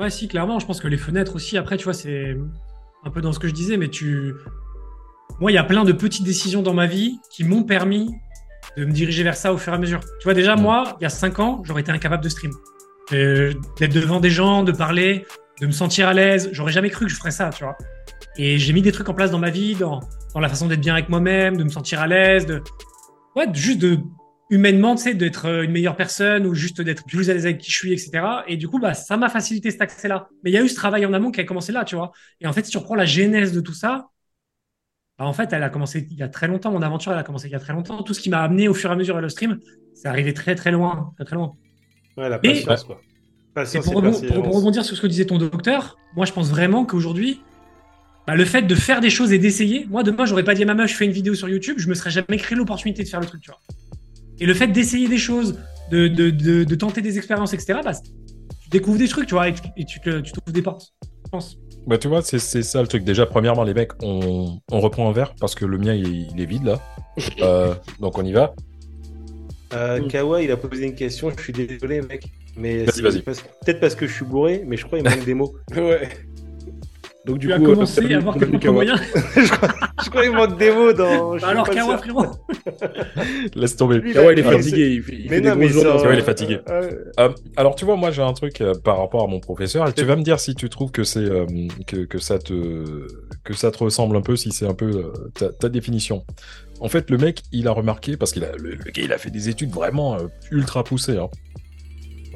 Ouais, 0.01 0.11
si, 0.11 0.29
clairement. 0.29 0.59
Je 0.59 0.67
pense 0.67 0.81
que 0.81 0.89
les 0.89 0.97
fenêtres 0.99 1.35
aussi, 1.37 1.57
après, 1.57 1.77
tu 1.77 1.85
vois, 1.85 1.95
c'est 1.95 2.37
un 3.05 3.11
peu 3.11 3.21
dans 3.21 3.33
ce 3.33 3.39
que 3.39 3.49
je 3.49 3.55
disais, 3.55 3.77
mais 3.77 3.89
tu. 3.89 4.35
Moi, 5.41 5.51
il 5.53 5.55
y 5.55 5.59
a 5.59 5.65
plein 5.65 5.85
de 5.85 5.93
petites 5.93 6.25
décisions 6.25 6.63
dans 6.63 6.75
ma 6.75 6.87
vie 6.87 7.19
qui 7.31 7.45
m'ont 7.45 7.63
permis 7.63 8.11
de 8.77 8.85
me 8.85 8.93
diriger 8.93 9.23
vers 9.23 9.37
ça 9.37 9.53
au 9.53 9.59
fur 9.59 9.73
et 9.73 9.77
à 9.77 9.79
mesure. 9.79 10.01
Tu 10.21 10.25
vois, 10.25 10.35
déjà, 10.35 10.57
Mm. 10.57 10.61
moi, 10.61 10.97
il 11.01 11.05
y 11.05 11.07
a 11.07 11.11
5 11.11 11.39
ans, 11.41 11.63
j'aurais 11.65 11.81
été 11.83 11.93
incapable 11.93 12.23
de 12.23 12.29
stream. 12.29 12.53
Euh, 13.13 13.55
D'être 13.79 13.93
devant 13.95 14.21
des 14.21 14.31
gens, 14.31 14.63
de 14.63 14.73
parler, 14.73 15.27
de 15.61 15.67
me 15.67 15.73
sentir 15.73 16.09
à 16.09 16.15
l'aise. 16.15 16.51
J'aurais 16.53 16.73
jamais 16.73 16.91
cru 16.91 17.07
que 17.07 17.11
je 17.11 17.17
ferais 17.17 17.31
ça, 17.31 17.51
tu 17.51 17.65
vois. 17.65 17.77
Et 18.37 18.59
j'ai 18.59 18.73
mis 18.73 18.83
des 18.83 18.93
trucs 18.93 19.09
en 19.09 19.15
place 19.15 19.31
dans 19.31 19.39
ma 19.39 19.51
vie, 19.51 19.75
dans, 19.77 20.01
dans 20.35 20.41
la 20.41 20.49
façon 20.49 20.67
d'être 20.67 20.81
bien 20.81 20.93
avec 20.95 21.09
moi-même, 21.09 21.57
de 21.57 21.65
me 21.65 21.69
sentir 21.71 22.01
à 22.01 22.07
l'aise, 22.07 22.45
de. 22.47 22.63
Ouais, 23.35 23.47
juste 23.53 23.81
de. 23.81 23.99
Humainement, 24.49 24.95
tu 24.95 25.03
sais, 25.03 25.15
d'être 25.15 25.47
euh, 25.47 25.63
une 25.65 25.73
meilleure 25.73 25.97
personne 25.97 26.47
ou 26.47 26.55
juste 26.55 26.81
d'être 26.81 27.05
plus 27.05 27.31
à 27.31 27.35
l'aise 27.35 27.47
avec 27.47 27.59
qui 27.59 27.71
je 27.73 27.77
suis, 27.77 27.93
etc. 27.93 28.45
Et 28.47 28.57
du 28.57 28.69
coup, 28.69 28.79
bah, 28.79 28.95
ça 28.95 29.17
m'a 29.17 29.29
facilité 29.29 29.71
cet 29.73 29.83
accès-là. 29.83 30.29
Mais 30.45 30.51
il 30.51 30.55
y 30.55 30.57
a 30.57 30.63
eu 30.63 30.69
ce 30.69 30.77
travail 30.77 31.05
en 31.05 31.13
amont 31.13 31.33
qui 31.33 31.41
a 31.41 31.45
commencé 31.45 31.73
là, 31.73 31.85
tu 31.85 31.97
vois. 31.97 32.13
Et 32.41 32.47
en 32.47 32.53
fait, 32.53 32.65
si 32.65 32.71
tu 32.71 32.79
reprends 32.79 32.95
la 32.95 33.07
genèse 33.07 33.53
de 33.53 33.61
tout 33.61 33.75
ça, 33.75 34.07
bah, 35.19 35.25
en 35.25 35.33
fait, 35.33 35.53
elle 35.53 35.63
a 35.65 35.69
commencé 35.71 36.07
il 36.11 36.17
y 36.17 36.23
a 36.23 36.29
très 36.29 36.47
longtemps. 36.47 36.71
Mon 36.71 36.83
aventure, 36.83 37.11
elle 37.13 37.19
a 37.19 37.25
commencé 37.25 37.49
il 37.49 37.53
y 37.53 37.57
a 37.57 37.59
très 37.61 37.73
longtemps. 37.73 38.03
Tout 38.05 38.15
ce 38.15 38.21
qui 38.21 38.31
m'a 38.31 38.41
amené 38.43 38.69
au 38.69 38.75
fur 38.75 38.91
et 38.91 38.93
à 38.93 38.97
mesure 38.97 39.15
vers 39.15 39.23
le 39.23 39.29
stream, 39.29 39.59
c'est 39.95 40.07
arrivé 40.09 40.33
très, 40.33 40.55
très 40.55 40.71
loin. 40.71 41.13
Très, 41.17 41.25
très 41.25 41.37
loin. 41.37 41.55
Ouais, 42.17 42.29
la 42.29 42.37
Et- 42.43 42.63
patience, 42.65 42.85
quoi. 42.85 43.01
Et 43.03 43.55
Patience 43.55 43.85
pour, 43.87 43.95
et 43.95 43.97
rebond- 43.97 44.11
pour- 44.11 44.21
persévérance. 44.21 44.45
pour 44.47 44.57
rebondir 44.57 44.85
sur 44.85 44.97
ce 44.97 45.01
que 45.03 45.07
disait 45.07 45.25
ton 45.25 45.39
docteur, 45.39 45.97
moi, 46.15 46.25
je 46.27 46.33
pense 46.33 46.51
vraiment 46.51 46.85
qu'aujourd'hui, 46.85 47.41
bah, 48.27 48.37
le 48.37 48.45
fait 48.45 48.63
de 48.63 48.75
faire 48.75 49.01
des 49.01 49.09
choses 49.11 49.33
et 49.33 49.39
d'essayer, 49.39 49.87
moi, 49.89 50.03
demain, 50.03 50.25
j'aurais 50.27 50.45
pas 50.45 50.55
dit 50.55 50.63
à 50.63 50.67
ma 50.67 50.75
meuf, 50.75 50.91
je 50.91 50.95
fais 50.95 51.07
une 51.07 51.11
vidéo 51.13 51.35
sur 51.35 51.49
YouTube, 51.49 51.77
je 51.79 51.89
me 51.89 51.95
serais 51.95 52.11
jamais 52.11 52.37
créé 52.37 52.57
l'opportunité 52.57 53.03
de 53.03 53.09
faire 53.09 53.21
le 53.21 53.27
truc, 53.27 53.41
tu 53.41 53.51
vois. 53.51 53.61
Et 54.41 54.47
le 54.47 54.55
fait 54.55 54.69
d'essayer 54.69 55.09
des 55.09 55.19
choses, 55.19 55.59
de, 55.91 56.09
de, 56.09 56.31
de, 56.31 56.65
de 56.65 56.75
tenter 56.75 57.01
des 57.03 57.17
expériences, 57.19 57.53
etc., 57.55 57.81
bah, 57.85 57.93
tu 57.95 58.69
découvres 58.71 58.99
des 58.99 59.09
trucs, 59.09 59.27
tu 59.29 59.35
vois, 59.35 59.49
et 59.49 59.55
tu, 59.55 59.63
et 59.77 59.85
tu, 59.85 60.01
te- 60.01 60.21
tu 60.21 60.33
trouves 60.33 60.53
des 60.53 60.63
portes, 60.63 60.93
je 61.25 61.31
pense. 61.31 61.59
Bah, 61.87 61.99
tu 61.99 62.09
vois, 62.09 62.21
c'est 62.23 62.41
c'est 62.41 62.63
ça 62.65 62.83
le 62.83 62.89
truc. 62.89 63.05
Déjà, 63.05 63.27
premièrement, 63.27 63.63
les 63.63 63.73
mecs, 63.75 63.93
on, 64.03 64.59
on 64.73 64.81
reprend 64.81 65.09
un 65.09 65.13
verre 65.13 65.35
parce 65.39 65.55
que 65.55 65.65
le 65.65 65.79
mien, 65.79 65.95
il, 65.95 66.29
il 66.33 66.41
est 66.41 66.47
vide 66.47 66.65
là. 66.65 66.81
Euh, 67.41 67.75
donc, 68.01 68.19
on 68.19 68.25
y 68.25 68.33
va. 68.33 68.55
Euh, 69.73 70.07
Kawa, 70.09 70.43
il 70.43 70.51
a 70.51 70.57
posé 70.57 70.85
une 70.85 70.95
question. 70.95 71.31
Je 71.37 71.43
suis 71.43 71.53
désolé, 71.53 72.03
mec. 72.03 72.25
Mais 72.57 72.85
Vas-y, 72.85 72.95
c'est 72.97 73.03
vas-y. 73.03 73.23
parce- 73.23 73.43
Peut-être 73.65 73.81
parce 73.81 73.95
que 73.95 74.07
je 74.07 74.13
suis 74.13 74.25
bourré, 74.25 74.65
mais 74.67 74.77
je 74.77 74.85
crois 74.85 74.99
qu'il 75.01 75.09
manque 75.09 75.25
des 75.25 75.35
mots. 75.35 75.55
Ouais. 75.77 76.09
Donc 77.27 77.39
du 77.39 77.49
Tu 77.49 77.53
as 77.53 77.59
coup, 77.59 77.65
commencé 77.65 78.01
euh, 78.01 78.17
à 78.17 78.21
voir 78.21 78.39
salut, 78.39 78.53
quelques 78.53 78.67
moyens. 78.67 79.01
je 79.37 80.11
crois 80.11 80.23
qu'il 80.23 80.33
manque 80.33 80.57
des 80.59 80.71
mots 80.71 80.93
dans. 80.93 81.37
je 81.37 81.43
Bah 81.43 81.49
alors, 81.49 81.69
Kawa, 81.69 81.99
frérot. 81.99 82.27
Laisse 83.57 83.77
tomber. 83.77 83.99
Lui, 83.99 84.13
Kawa, 84.13 84.33
il 84.33 84.39
est 84.39 84.43
fatigué. 84.45 85.03
Il 85.09 85.31
Mais 85.31 85.37
fait 85.37 85.41
des 85.41 85.49
non. 85.51 85.97
Ouais, 86.03 86.13
il 86.13 86.19
est 86.21 86.23
fatigué. 86.23 86.61
Euh, 86.69 86.91
Euh, 87.19 87.31
alors, 87.57 87.75
tu 87.75 87.85
vois, 87.85 87.97
moi, 87.97 88.11
j'ai 88.13 88.23
un 88.23 88.33
truc 88.33 88.61
euh, 88.61 88.75
par 88.75 88.99
rapport 88.99 89.25
à 89.25 89.27
mon 89.27 89.41
professeur. 89.41 89.89
Et 89.89 89.93
tu 89.93 90.05
vas 90.05 90.17
me 90.17 90.23
dire 90.23 90.39
si 90.39 90.55
tu 90.55 90.69
trouves 90.69 90.91
que 90.93 91.03
c'est 91.05 91.19
euh, 91.19 91.47
que, 91.87 92.05
que 92.05 92.19
ça 92.19 92.39
te 92.39 93.07
que 93.45 93.55
ça 93.55 93.71
te 93.71 93.79
ressemble 93.79 94.17
un 94.17 94.23
peu, 94.23 94.37
si 94.37 94.53
c'est 94.53 94.67
un 94.67 94.75
peu 94.75 94.87
euh, 94.87 95.13
ta, 95.35 95.49
ta 95.51 95.69
définition. 95.69 96.25
En 96.81 96.89
fait, 96.89 97.11
le 97.11 97.19
mec, 97.19 97.43
il 97.53 97.69
a 97.69 97.73
remarqué 97.73 98.17
parce 98.17 98.33
qu'il 98.33 98.45
a 98.45 98.53
le, 98.53 98.71
le 98.71 98.91
gars, 98.93 99.03
il 99.03 99.13
a 99.13 99.19
fait 99.19 99.31
des 99.31 99.49
études 99.49 99.71
vraiment 99.71 100.15
euh, 100.15 100.27
ultra 100.51 100.85
poussées. 100.85 101.19
Hein. 101.19 101.29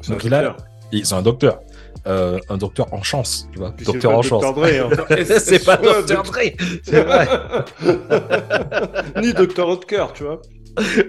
Donc 0.09 0.23
il 0.23 0.33
a, 0.33 0.57
c'est 0.91 1.13
un 1.13 1.21
docteur, 1.21 1.61
Euh, 2.07 2.39
un 2.49 2.57
docteur 2.57 2.91
en 2.93 3.03
chance, 3.03 3.47
tu 3.53 3.59
vois, 3.59 3.75
docteur 3.85 4.11
en 4.17 4.21
chance. 4.23 4.43
Hein. 4.43 4.89
c'est 5.39 5.63
pas 5.65 5.77
Dr. 5.77 6.23
Dre, 6.23 6.39
c'est 6.83 7.03
vrai. 7.03 7.27
Ni 9.21 9.33
Dr. 9.33 9.67
Hotker, 9.67 10.07
tu 10.13 10.23
vois. 10.23 10.41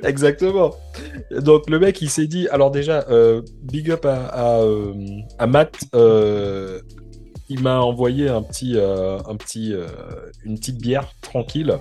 Exactement. 0.04 0.74
Donc 1.30 1.70
le 1.70 1.78
mec, 1.78 2.02
il 2.02 2.10
s'est 2.10 2.26
dit, 2.26 2.48
alors 2.48 2.70
déjà, 2.70 3.06
euh, 3.08 3.42
big 3.62 3.90
up 3.90 4.04
à, 4.04 4.26
à, 4.26 4.58
euh, 4.60 4.92
à 5.38 5.46
Matt, 5.46 5.76
euh, 5.94 6.80
il 7.48 7.60
m'a 7.62 7.78
envoyé 7.80 8.28
un 8.28 8.42
petit, 8.42 8.76
un 8.78 9.36
petit, 9.36 9.74
une 10.44 10.58
petite 10.58 10.78
bière 10.78 11.08
tranquille, 11.22 11.78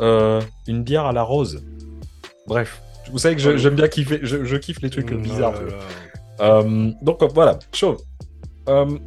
une 0.00 0.82
bière 0.82 1.04
à 1.06 1.12
la 1.12 1.22
rose. 1.22 1.62
Bref, 2.46 2.80
vous 3.12 3.18
savez 3.18 3.36
que 3.36 3.56
j'aime 3.56 3.74
bien 3.74 3.88
kiffer, 3.88 4.20
je, 4.22 4.44
je 4.44 4.56
kiffe 4.56 4.80
les 4.80 4.90
trucs 4.90 5.10
Mm, 5.12 5.22
bizarres. 5.22 5.52
là 5.52 5.60
là. 5.60 5.76
Euh, 6.40 6.92
donc 7.02 7.22
euh, 7.22 7.28
voilà, 7.34 7.58
chaud. 7.72 7.96
Euh, 8.68 8.98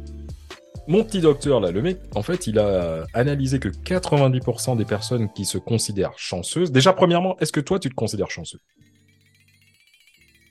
mon 0.88 1.04
petit 1.04 1.20
docteur 1.20 1.60
là, 1.60 1.70
le 1.70 1.82
mec, 1.82 1.98
en 2.14 2.22
fait, 2.22 2.46
il 2.46 2.58
a 2.58 3.04
analysé 3.14 3.58
que 3.60 3.68
90% 3.68 4.76
des 4.76 4.84
personnes 4.84 5.32
qui 5.32 5.44
se 5.44 5.58
considèrent 5.58 6.16
chanceuses. 6.16 6.72
Déjà, 6.72 6.92
premièrement, 6.92 7.38
est-ce 7.38 7.52
que 7.52 7.60
toi, 7.60 7.78
tu 7.78 7.88
te 7.88 7.94
considères 7.94 8.30
chanceux? 8.30 8.58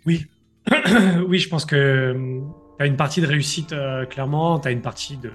Oui. 0.06 0.26
oui, 1.28 1.40
je 1.40 1.50
pense 1.50 1.66
que 1.66 2.14
tu 2.78 2.84
as 2.84 2.86
une 2.86 2.96
partie 2.98 3.22
de 3.22 3.28
réussite, 3.28 3.74
euh, 3.74 4.06
clairement. 4.06 4.60
Tu 4.60 4.68
as 4.68 4.72
une 4.72 4.82
partie 4.82 5.18
de. 5.18 5.32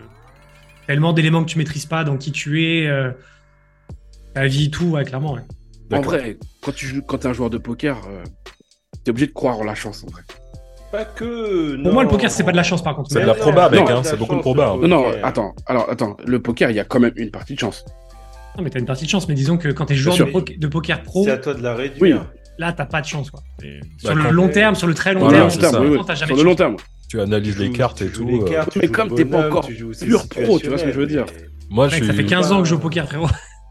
Tellement 0.87 1.13
d'éléments 1.13 1.45
que 1.45 1.51
tu 1.51 1.59
maîtrises 1.59 1.87
pas 1.87 2.05
dans 2.05 2.17
qui 2.17 2.31
tu 2.31 2.63
es, 2.65 2.87
euh, 2.87 3.11
ta 4.35 4.47
vie, 4.47 4.71
tout, 4.71 4.87
ouais, 4.87 5.05
clairement. 5.05 5.35
ouais. 5.35 5.41
En 5.93 6.01
vrai, 6.01 6.39
quand 6.61 6.73
tu 6.73 6.87
joues, 6.87 7.03
quand 7.03 7.25
es 7.25 7.29
un 7.29 7.33
joueur 7.33 7.51
de 7.51 7.59
poker, 7.59 8.01
euh, 8.09 8.23
t'es 9.03 9.11
obligé 9.11 9.27
de 9.27 9.33
croire 9.33 9.59
en 9.59 9.65
la 9.65 9.75
chance 9.75 10.05
en 10.05 10.09
vrai. 10.09 10.23
Pas 10.95 11.05
que. 11.05 11.83
Pour 11.83 11.93
moi, 11.93 12.05
le 12.05 12.09
poker, 12.09 12.31
c'est 12.31 12.45
pas 12.45 12.53
de 12.53 12.57
la 12.57 12.63
chance, 12.63 12.83
par 12.83 12.95
contre. 12.95 13.11
C'est 13.11 13.21
de 13.21 13.27
la 13.27 13.35
proba, 13.35 13.69
mec, 13.69 13.81
hein, 13.91 14.03
c'est 14.05 14.17
beaucoup 14.17 14.37
de 14.37 14.41
proba. 14.41 14.69
hein. 14.69 14.79
le 14.81 14.87
Non, 14.87 15.03
non, 15.03 15.13
attends, 15.25 15.53
alors 15.67 15.91
attends, 15.91 16.17
le 16.25 16.41
poker, 16.41 16.71
il 16.71 16.77
y 16.77 16.81
a 16.81 16.85
quand 16.85 17.01
même 17.01 17.13
une 17.17 17.31
partie 17.33 17.55
de 17.55 17.59
chance. 17.59 17.85
Non, 18.57 18.63
mais 18.63 18.71
t'as 18.71 18.79
une 18.79 18.87
partie 18.87 19.05
de 19.05 19.11
chance. 19.11 19.27
Mais 19.29 19.35
disons 19.35 19.57
que 19.57 19.69
quand 19.69 19.87
t'es 19.87 19.97
joueur 19.97 20.17
de, 20.17 20.23
poke- 20.25 20.57
de 20.57 20.67
poker 20.69 21.03
pro, 21.03 21.25
C'est 21.25 21.33
à 21.33 21.39
toi 21.39 21.55
de 21.55 21.63
la 21.63 21.75
Oui. 21.75 21.83
réduire. 21.83 22.27
là, 22.59 22.73
t'as 22.73 22.87
pas 22.87 23.01
de 23.01 23.07
chance. 23.07 23.31
Quoi. 23.33 23.41
Et 23.65 23.81
Sur 23.99 24.15
Bah, 24.15 24.23
le 24.23 24.31
long 24.31 24.49
terme, 24.49 24.77
sur 24.77 24.87
le 24.87 24.95
très 24.95 25.15
long 25.15 25.21
Voilà, 25.23 25.39
terme, 25.39 25.51
c'est 25.51 25.57
long 25.57 25.61
terme, 25.63 25.73
ça. 25.75 25.81
oui, 25.81 25.89
oui. 25.91 25.97
non, 25.97 26.05
t'as 26.05 26.15
jamais 26.15 26.29
Sur 26.29 26.37
le 26.37 26.43
long 26.45 26.55
terme. 26.55 26.77
Tu 27.09 27.21
analyses 27.21 27.57
Tu 27.57 27.63
les 27.63 27.71
cartes 27.73 28.03
et 28.03 28.07
tout. 28.11 28.25
les 28.25 28.39
euh, 28.39 28.63
Mais 28.77 28.87
joues 28.87 28.93
comme 28.93 29.15
t'es 29.15 29.25
pas 29.25 29.49
encore 29.49 29.67
pur 29.67 30.29
pro, 30.29 30.59
tu 30.61 30.69
vois 30.69 30.79
ce 30.79 30.85
que 30.85 30.93
je 30.93 30.99
veux 31.01 31.07
dire. 31.09 31.25
Moi, 31.71 31.89
je 31.89 32.05
ça 32.05 32.13
fait 32.13 32.25
15 32.25 32.53
ans 32.53 32.59
que 32.59 32.65
je 32.67 32.71
joue 32.71 32.77
au 32.77 32.79
poker, 32.79 33.07
frérot. 33.07 33.27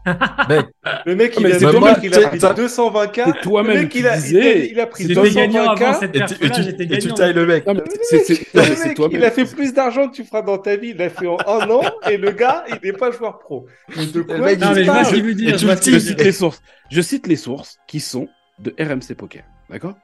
Mec, 0.06 0.66
Le 1.06 1.14
mec, 1.16 1.32
Ah, 1.36 1.40
il 1.40 1.46
a, 1.46 1.48
il 1.56 2.28
pris 2.28 2.38
t'as- 2.38 2.52
220K. 2.54 3.22
c'est 3.24 3.40
toi-même 3.42 3.74
Le 3.74 3.80
mec, 3.82 3.88
qui 3.90 3.98
il 4.00 4.06
a, 4.06 4.10
il 4.10 4.16
a, 4.16 4.20
disais- 4.20 4.68
il 4.70 4.80
a 4.80 4.86
pris 4.86 5.04
J'étais 5.08 5.30
gagnant 5.30 5.74
220K. 5.74 5.82
avant 5.82 6.00
cette 6.00 6.14
et 6.16 6.18
tu, 6.18 6.24
et 6.24 6.26
perf-là, 6.38 6.48
tu- 6.50 6.62
j'étais 6.62 6.84
et 6.84 6.88
tu 6.88 6.96
gagnant. 6.98 7.14
tailles 7.14 7.32
le 7.32 7.46
mec. 7.46 7.66
Non, 7.66 7.74
c'est- 8.02 8.54
non, 8.54 8.94
toi-même. 8.94 9.18
il 9.20 9.24
a 9.24 9.30
fait 9.30 9.44
plus 9.44 9.72
d'argent 9.72 10.08
que 10.08 10.14
tu 10.16 10.24
feras 10.24 10.42
dans 10.42 10.58
ta 10.58 10.76
vie. 10.76 10.90
Il 10.90 10.96
l'a 10.98 11.08
fait 11.10 11.26
en 11.26 11.38
un 11.46 11.70
an 11.70 11.80
et 12.10 12.16
le 12.18 12.30
gars, 12.32 12.64
il 12.68 12.78
n'est 12.84 12.92
pas 12.96 13.10
joueur 13.10 13.38
pro. 13.38 13.66
Mais 13.96 14.06
de 14.06 14.20
quoi 14.22 14.38
mec, 14.38 14.58
tu 14.58 14.64
Non, 14.64 14.72
mais 14.74 14.84
je 14.84 15.16
dire. 15.32 16.00
Cite 16.00 16.20
les 16.22 16.32
sources. 16.32 16.60
Je 16.90 17.00
cite 17.00 17.26
les 17.26 17.36
sources 17.36 17.78
qui 17.86 18.00
sont 18.00 18.28
de 18.58 18.74
RMC 18.78 19.14
Poker. 19.16 19.42
D'accord? 19.70 19.94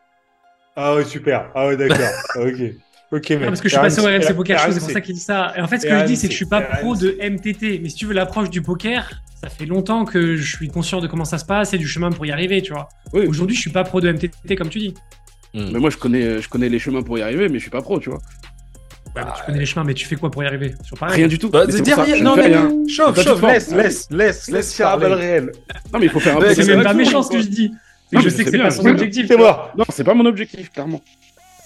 Ah 0.76 0.94
ouais, 0.94 1.04
super. 1.04 1.50
Ah 1.54 1.66
ouais, 1.66 1.76
d'accord. 1.76 1.98
ok. 2.36 2.54
Ok, 3.12 3.28
mec. 3.30 3.40
Ah, 3.42 3.46
parce 3.48 3.60
que 3.60 3.68
je 3.68 3.74
suis 3.74 3.80
passé 3.82 4.00
au 4.00 4.04
RMC 4.04 4.34
Poker 4.34 4.58
Show, 4.60 4.72
c'est 4.72 4.80
pour 4.80 4.90
ça 4.90 5.00
qu'il 5.00 5.14
dit 5.14 5.20
ça. 5.20 5.52
Et 5.56 5.60
en 5.60 5.66
fait, 5.66 5.78
ce 5.80 5.86
que 5.86 5.98
je 5.98 6.04
dis, 6.04 6.16
c'est 6.16 6.28
que 6.28 6.32
je 6.32 6.36
suis 6.36 6.46
pas 6.46 6.60
RMC. 6.60 6.78
pro 6.80 6.94
de 6.96 7.16
MTT. 7.20 7.80
Mais 7.82 7.88
si 7.88 7.96
tu 7.96 8.06
veux 8.06 8.14
l'approche 8.14 8.50
du 8.50 8.62
poker, 8.62 9.10
ça 9.42 9.48
fait 9.48 9.66
longtemps 9.66 10.04
que 10.04 10.36
je 10.36 10.56
suis 10.56 10.68
conscient 10.68 11.00
de 11.00 11.06
comment 11.06 11.24
ça 11.24 11.38
se 11.38 11.44
passe 11.44 11.72
et 11.74 11.78
du 11.78 11.88
chemin 11.88 12.10
pour 12.10 12.26
y 12.26 12.30
arriver, 12.32 12.60
tu 12.62 12.72
vois. 12.72 12.88
Oui. 13.12 13.26
Aujourd'hui, 13.26 13.56
je 13.56 13.60
suis 13.60 13.70
pas 13.70 13.84
pro 13.84 14.00
de 14.00 14.10
MTT, 14.12 14.56
comme 14.56 14.68
tu 14.68 14.78
dis. 14.78 14.94
Hmm. 15.54 15.70
Mais 15.72 15.78
moi, 15.78 15.90
je 15.90 15.96
connais, 15.96 16.40
je 16.40 16.48
connais 16.48 16.68
les 16.68 16.78
chemins 16.78 17.02
pour 17.02 17.18
y 17.18 17.22
arriver, 17.22 17.48
mais 17.48 17.54
je 17.54 17.62
suis 17.62 17.70
pas 17.70 17.82
pro, 17.82 17.98
tu 17.98 18.10
vois. 18.10 18.20
Mais 19.16 19.22
tu 19.36 19.42
connais 19.44 19.58
les 19.58 19.66
chemins, 19.66 19.82
mais 19.84 19.94
tu 19.94 20.06
fais 20.06 20.14
quoi 20.16 20.30
pour 20.30 20.44
y 20.44 20.46
arriver? 20.46 20.74
Sur. 20.84 20.96
Rien 21.00 21.26
du 21.26 21.38
tout. 21.38 21.50
Bah, 21.50 21.64
Mais 21.66 21.72
c'est 21.72 21.84
ça, 21.84 22.02
rien, 22.04 22.22
non, 22.22 22.36
mais 22.36 22.42
rien. 22.46 22.70
chauffe, 22.88 23.20
chauffe, 23.20 23.42
laisse, 23.42 23.72
laisse, 23.72 24.06
laisse, 24.10 24.48
laisse 24.50 24.74
faire 24.74 24.86
parler. 24.90 25.02
balle 25.08 25.12
réelle. 25.18 25.52
Non, 25.92 25.98
mais 25.98 26.06
il 26.06 26.10
faut 26.10 26.20
faire 26.20 26.36
un 26.36 26.40
Ouais, 26.40 26.54
peu 26.54 26.62
C'est 26.62 26.66
même 26.72 26.84
pas 26.84 26.92
que- 26.92 26.98
méchant 26.98 27.22
ce 27.22 27.30
que 27.32 27.40
je 27.40 27.48
dis. 27.48 27.72
Non, 28.12 28.20
je 28.20 28.28
sais 28.28 28.44
que 28.44 28.50
c'est 28.50 28.58
pas 28.58 28.70
son 28.70 28.86
objectif. 28.86 29.26
C'est 29.26 29.36
moi. 29.36 29.72
Non, 29.76 29.84
c'est 29.88 30.04
pas 30.04 30.14
mon 30.14 30.26
objectif, 30.26 30.70
clairement. 30.70 31.00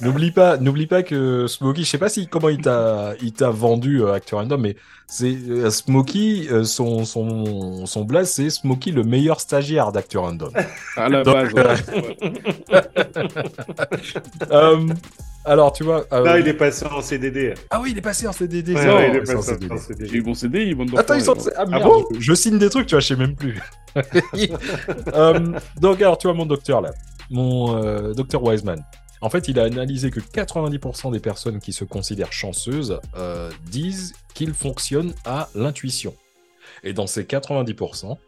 N'oublie 0.01 0.31
pas, 0.33 0.57
n'oublie 0.57 0.87
pas 0.87 1.03
que 1.03 1.47
Smokey, 1.47 1.83
je 1.83 1.89
sais 1.89 1.99
pas 1.99 2.09
si 2.09 2.27
comment 2.27 2.49
il 2.49 2.61
t'a, 2.61 3.13
il 3.23 3.33
t'a 3.33 3.51
vendu 3.51 4.03
euh, 4.03 4.13
Acteur 4.13 4.41
Random, 4.41 4.61
mais 4.61 4.77
c'est 5.07 5.37
euh, 5.49 5.71
Smokey, 5.71 6.47
euh, 6.51 6.65
son 6.65 7.05
son 7.05 7.87
son 7.87 8.05
blaze, 8.05 8.31
c'est 8.31 8.51
Smokey 8.51 8.91
le 8.91 9.05
meilleur 9.05 9.41
stagiaire 9.41 9.93
d'Acteur 9.93 10.23
Random. 10.25 10.51
À 10.97 11.09
la 11.09 11.23
Donc, 11.23 11.55
base. 11.55 11.83
ouais. 11.89 12.17
Euh, 14.51 14.87
alors 15.45 15.73
tu 15.73 15.85
vois. 15.85 16.05
euh, 16.13 16.23
Là, 16.25 16.39
il 16.39 16.49
est 16.49 16.55
passé 16.55 16.87
en 16.87 17.01
CDD. 17.03 17.55
Ah 17.71 17.81
oui, 17.83 17.91
il 17.93 17.99
est 17.99 18.03
passé 18.03 18.27
en 18.27 18.33
CDD. 18.33 18.75
Ouais, 18.75 18.87
ouais, 18.87 19.11
il 19.11 19.17
est 19.17 19.21
passé 19.21 19.37
en 19.37 19.43
CDD. 19.43 19.75
J'ai 20.07 20.17
eu 20.19 20.23
mon 20.23 20.35
CDI, 20.35 20.75
bande 20.75 20.91
Attends, 20.97 21.15
ils 21.15 21.23
sont. 21.23 21.37
Ah, 21.57 21.67
merde, 21.67 21.83
bon 21.85 22.05
je, 22.15 22.21
je 22.21 22.35
signe 22.35 22.59
des 22.59 22.71
trucs, 22.71 22.87
tu 22.87 22.95
vois, 22.95 23.01
je 23.01 23.07
sais 23.09 23.17
même 23.17 23.37
plus. 23.37 23.61
Euh, 25.15 25.53
donc, 25.81 26.03
alors, 26.03 26.19
tu 26.19 26.27
vois, 26.27 26.35
mon 26.35 26.47
docteur 26.47 26.81
là, 26.81 26.91
mon 27.31 27.77
euh, 27.77 28.13
docteur 28.13 28.43
Wiseman. 28.43 28.83
En 29.25 29.31
fait, 29.31 29.49
il 29.49 29.59
a 29.59 29.63
analysé 29.63 30.11
que 30.11 30.21
90% 30.21 31.11
des 31.11 31.19
personnes 31.19 31.59
qui 31.59 31.73
se 31.73 31.85
considèrent 31.85 32.35
chanceuses 32.35 33.01
euh, 33.17 33.51
disent 33.65 34.13
qu'ils 34.35 34.53
fonctionnent 34.53 35.15
à 35.25 35.49
l'intuition. 35.55 36.15
Et 36.83 36.93
dans 36.93 37.07
ces 37.07 37.25
90%, 37.25 38.19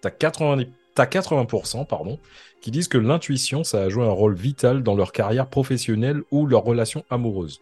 t'as 0.00 0.10
90, 0.12 0.68
t'as 0.94 1.06
80% 1.06 1.88
pardon, 1.88 2.20
qui 2.60 2.70
disent 2.70 2.86
que 2.86 2.98
l'intuition, 2.98 3.64
ça 3.64 3.82
a 3.82 3.88
joué 3.88 4.04
un 4.04 4.12
rôle 4.12 4.36
vital 4.36 4.84
dans 4.84 4.94
leur 4.94 5.10
carrière 5.10 5.48
professionnelle 5.48 6.22
ou 6.30 6.46
leur 6.46 6.62
relation 6.62 7.04
amoureuse. 7.10 7.60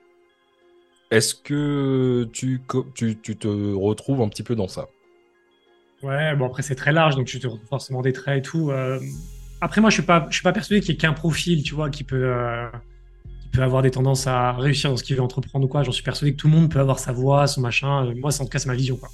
Est-ce 1.11 1.35
que 1.35 2.29
tu 2.35 2.61
te 2.61 3.49
retrouves 3.74 4.20
un 4.20 4.29
petit 4.29 4.43
peu 4.43 4.55
dans 4.55 4.68
ça? 4.68 4.87
Ouais, 6.03 6.37
bon 6.37 6.45
après 6.45 6.62
c'est 6.62 6.74
très 6.74 6.93
large, 6.93 7.16
donc 7.16 7.27
tu 7.27 7.41
te 7.41 7.47
retrouves 7.47 7.68
forcément 7.68 8.03
des 8.03 8.12
traits 8.12 8.41
et 8.41 8.43
tout. 8.43 8.70
euh. 8.70 9.01
Après 9.61 9.80
moi 9.80 9.90
je 9.90 9.94
suis 9.94 10.02
pas, 10.02 10.26
je 10.30 10.34
suis 10.34 10.42
pas 10.42 10.52
persuadé 10.52 10.80
qu'il 10.80 10.90
y 10.90 10.92
ait 10.94 10.98
qu'un 10.98 11.12
profil, 11.12 11.62
tu 11.62 11.74
vois, 11.74 11.90
qui 11.90 12.04
peut, 12.04 12.24
euh, 12.24 12.68
qui 13.42 13.48
peut 13.48 13.62
avoir 13.62 13.82
des 13.82 13.90
tendances 13.90 14.26
à 14.26 14.52
réussir 14.52 14.90
dans 14.90 14.96
ce 14.96 15.04
qu'il 15.04 15.16
veut 15.16 15.22
entreprendre 15.22 15.64
ou 15.64 15.68
quoi. 15.68 15.82
J'en 15.82 15.92
suis 15.92 16.02
persuadé 16.02 16.32
que 16.32 16.36
tout 16.36 16.48
le 16.48 16.54
monde 16.54 16.70
peut 16.70 16.80
avoir 16.80 16.98
sa 16.98 17.12
voix, 17.12 17.46
son 17.46 17.61
machin. 17.61 18.12
Moi, 18.16 18.30
c'est 18.30 18.42
en 18.42 18.44
tout 18.44 18.50
cas 18.50 18.59
c'est 18.59 18.68
ma 18.68 18.74
vision. 18.74 18.96
Quoi. 18.96 19.09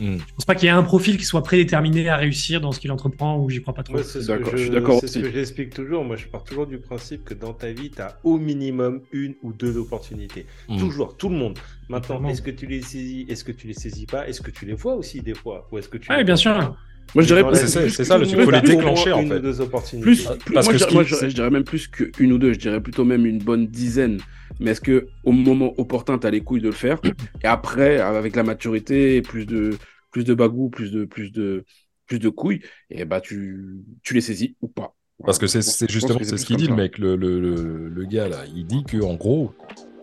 Hmm. 0.00 0.18
Je 0.18 0.34
pense 0.34 0.44
pas 0.44 0.54
qu'il 0.54 0.66
y 0.66 0.68
ait 0.68 0.74
un 0.74 0.82
profil 0.84 1.16
qui 1.16 1.24
soit 1.24 1.42
prédéterminé 1.42 2.08
à 2.08 2.16
réussir 2.16 2.60
dans 2.60 2.70
ce 2.70 2.78
qu'il 2.78 2.92
entreprend 2.92 3.36
ou 3.38 3.50
j'y 3.50 3.60
crois 3.60 3.74
pas 3.74 3.82
trop. 3.82 3.94
Moi, 3.94 4.04
c'est 4.04 4.22
ce 4.22 4.28
D'accord, 4.28 4.52
que 4.52 4.56
je 4.56 4.56
je, 4.56 4.62
suis 4.64 4.72
d'accord 4.72 5.00
c'est 5.00 5.08
ce 5.08 5.18
que 5.18 5.30
j'explique 5.30 5.74
toujours. 5.74 6.04
Moi, 6.04 6.14
je 6.16 6.26
pars 6.26 6.44
toujours 6.44 6.68
du 6.68 6.78
principe 6.78 7.24
que 7.24 7.34
dans 7.34 7.52
ta 7.52 7.72
vie, 7.72 7.90
tu 7.90 8.00
as 8.00 8.16
au 8.22 8.38
minimum 8.38 9.02
une 9.10 9.34
ou 9.42 9.52
deux 9.52 9.76
opportunités. 9.76 10.46
Mm. 10.68 10.78
Toujours, 10.78 11.16
tout 11.16 11.28
le 11.28 11.36
monde. 11.36 11.58
Maintenant, 11.88 12.24
est-ce 12.28 12.42
que 12.42 12.52
tu 12.52 12.66
les 12.66 12.82
saisis 12.82 13.26
Est-ce 13.28 13.42
que 13.42 13.52
tu 13.52 13.66
les 13.66 13.74
saisis 13.74 14.06
pas? 14.06 14.28
Est-ce 14.28 14.40
que 14.40 14.52
tu 14.52 14.66
les 14.66 14.74
vois 14.74 14.94
aussi 14.94 15.20
des 15.20 15.34
fois? 15.34 15.66
Ou 15.72 15.78
est-ce 15.78 15.88
que 15.88 15.98
tu 15.98 16.10
Ouais, 16.10 16.18
les 16.18 16.24
bien 16.24 16.34
vois 16.34 16.42
sûr. 16.42 16.76
Moi, 17.14 17.22
je 17.22 17.28
dirais 17.28 17.42
la 17.42 17.54
c'est- 17.54 17.86
tout 17.86 18.04
ça, 18.04 18.18
le 18.18 18.26
faut 18.26 18.50
les 18.50 18.60
déclencher, 18.60 19.12
en 19.12 19.20
une 19.22 19.28
fait. 19.28 19.36
ou 19.36 19.40
deux 19.40 19.60
opportunités. 19.60 20.02
Plus, 20.04 20.26
plus- 20.44 20.54
parce 20.54 20.66
moi, 20.66 20.72
que 20.74 20.78
je, 20.78 20.92
moi, 20.94 21.02
je- 21.04 21.26
dirais 21.26 21.50
même 21.50 21.64
plus 21.64 21.88
qu'une 21.88 22.32
ou 22.32 22.38
deux, 22.38 22.52
je 22.52 22.58
dirais 22.58 22.80
plutôt 22.82 23.04
même 23.04 23.24
une 23.26 23.38
bonne 23.38 23.66
dizaine. 23.66 24.18
Mais 24.60 24.72
est-ce 24.72 24.80
que 24.80 25.06
au 25.24 25.32
moment 25.32 25.72
opportun, 25.78 26.18
tu 26.18 26.26
as 26.26 26.30
les 26.30 26.40
couilles 26.42 26.60
de 26.60 26.66
le 26.66 26.72
faire? 26.72 27.00
Et 27.42 27.46
après, 27.46 27.98
avec 27.98 28.36
la 28.36 28.42
maturité, 28.42 29.22
plus 29.22 29.46
de, 29.46 29.70
plus 30.10 30.24
de 30.24 30.34
bagou, 30.34 30.68
plus 30.68 30.90
de, 30.90 31.04
plus 31.04 31.32
de, 31.32 31.64
plus 32.06 32.18
de 32.18 32.28
couilles, 32.28 32.60
et 32.90 33.04
bah 33.04 33.20
tu, 33.20 33.78
tu 34.02 34.14
les 34.14 34.20
saisis 34.20 34.56
ou 34.62 34.68
pas. 34.68 34.94
Parce 35.24 35.38
que 35.38 35.46
c'est 35.46 35.90
justement 35.90 36.18
c'est 36.22 36.36
ce 36.36 36.46
qu'il 36.46 36.56
dit 36.56 36.64
le 36.66 36.70
ça. 36.70 36.76
mec, 36.76 36.98
le, 36.98 37.16
le, 37.16 37.40
le, 37.40 37.88
le 37.88 38.04
gars 38.04 38.28
là. 38.28 38.44
Il 38.54 38.66
dit 38.66 38.84
que 38.84 39.02
en 39.02 39.14
gros, 39.14 39.52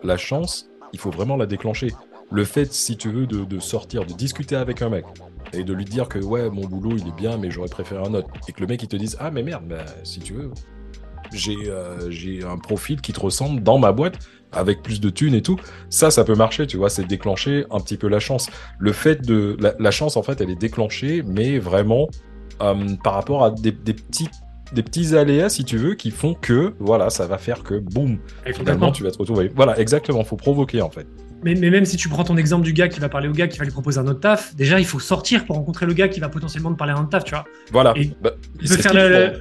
la 0.02 0.16
chance, 0.16 0.68
il 0.92 0.98
faut 0.98 1.10
vraiment 1.10 1.36
la 1.36 1.46
déclencher. 1.46 1.88
Le 2.30 2.44
fait, 2.44 2.72
si 2.72 2.96
tu 2.96 3.10
veux, 3.10 3.26
de, 3.26 3.44
de 3.44 3.58
sortir, 3.60 4.04
de 4.04 4.12
discuter 4.12 4.56
avec 4.56 4.82
un 4.82 4.90
mec 4.90 5.04
et 5.52 5.64
de 5.64 5.72
lui 5.72 5.84
dire 5.84 6.08
que 6.08 6.18
ouais, 6.18 6.50
mon 6.50 6.66
boulot 6.66 6.96
il 6.96 7.06
est 7.06 7.16
bien, 7.16 7.36
mais 7.36 7.50
j'aurais 7.50 7.68
préféré 7.68 8.02
un 8.04 8.14
autre, 8.14 8.28
et 8.48 8.52
que 8.52 8.60
le 8.60 8.66
mec 8.66 8.82
il 8.82 8.88
te 8.88 8.96
dise 8.96 9.16
ah 9.20 9.30
mais 9.30 9.42
merde, 9.42 9.64
bah, 9.68 9.84
si 10.02 10.20
tu 10.20 10.34
veux, 10.34 10.50
j'ai 11.32 11.56
euh, 11.68 12.10
j'ai 12.10 12.44
un 12.44 12.58
profil 12.58 13.00
qui 13.00 13.12
te 13.12 13.20
ressemble 13.20 13.62
dans 13.62 13.78
ma 13.78 13.92
boîte 13.92 14.18
avec 14.52 14.82
plus 14.82 15.00
de 15.00 15.10
thunes 15.10 15.34
et 15.34 15.42
tout. 15.42 15.56
Ça, 15.90 16.10
ça 16.10 16.24
peut 16.24 16.34
marcher, 16.34 16.66
tu 16.66 16.76
vois, 16.76 16.88
c'est 16.88 17.04
déclencher 17.04 17.64
un 17.70 17.80
petit 17.80 17.96
peu 17.96 18.08
la 18.08 18.20
chance. 18.20 18.48
Le 18.78 18.92
fait 18.92 19.22
de 19.22 19.56
la, 19.60 19.74
la 19.78 19.90
chance 19.90 20.16
en 20.16 20.22
fait, 20.22 20.40
elle 20.40 20.50
est 20.50 20.60
déclenchée, 20.60 21.22
mais 21.26 21.58
vraiment 21.58 22.08
euh, 22.62 22.96
par 23.02 23.14
rapport 23.14 23.44
à 23.44 23.50
des, 23.50 23.72
des 23.72 23.94
petits 23.94 24.28
des 24.72 24.82
petits 24.82 25.16
aléas 25.16 25.48
si 25.48 25.64
tu 25.64 25.76
veux 25.76 25.94
qui 25.94 26.10
font 26.10 26.34
que 26.34 26.74
voilà 26.80 27.08
ça 27.08 27.26
va 27.26 27.38
faire 27.38 27.62
que 27.62 27.78
boum 27.78 28.18
finalement 28.52 28.90
tu 28.90 29.04
vas 29.04 29.12
te 29.12 29.18
retrouver 29.18 29.48
voilà 29.54 29.78
exactement 29.78 30.24
faut 30.24 30.36
provoquer 30.36 30.82
en 30.82 30.90
fait 30.90 31.06
Mais, 31.44 31.54
mais 31.54 31.70
même 31.70 31.84
si 31.84 31.96
tu 31.96 32.08
prends 32.08 32.24
ton 32.24 32.36
exemple 32.36 32.64
du 32.64 32.72
gars 32.72 32.88
qui 32.88 32.98
va 32.98 33.08
parler 33.08 33.28
au 33.28 33.32
gars 33.32 33.46
qui 33.46 33.58
va 33.58 33.64
lui 33.64 33.70
proposer 33.72 33.98
un 34.00 34.06
autre 34.06 34.20
taf, 34.20 34.56
déjà 34.56 34.78
il 34.80 34.86
faut 34.86 34.98
sortir 34.98 35.44
pour 35.44 35.56
rencontrer 35.56 35.86
le 35.86 35.92
gars 35.92 36.08
qui 36.08 36.18
va 36.20 36.28
potentiellement 36.28 36.72
te 36.72 36.78
parler 36.78 36.94
un 36.94 37.00
autre 37.00 37.10
taf, 37.10 37.24
tu 37.24 37.34
vois. 37.34 37.44
voilà 37.72 37.92
Et 37.96 38.10
Bah, 38.22 38.30
peux 38.58 38.66
ce 38.66 38.74
faire 38.74 38.94
le- 38.94 39.40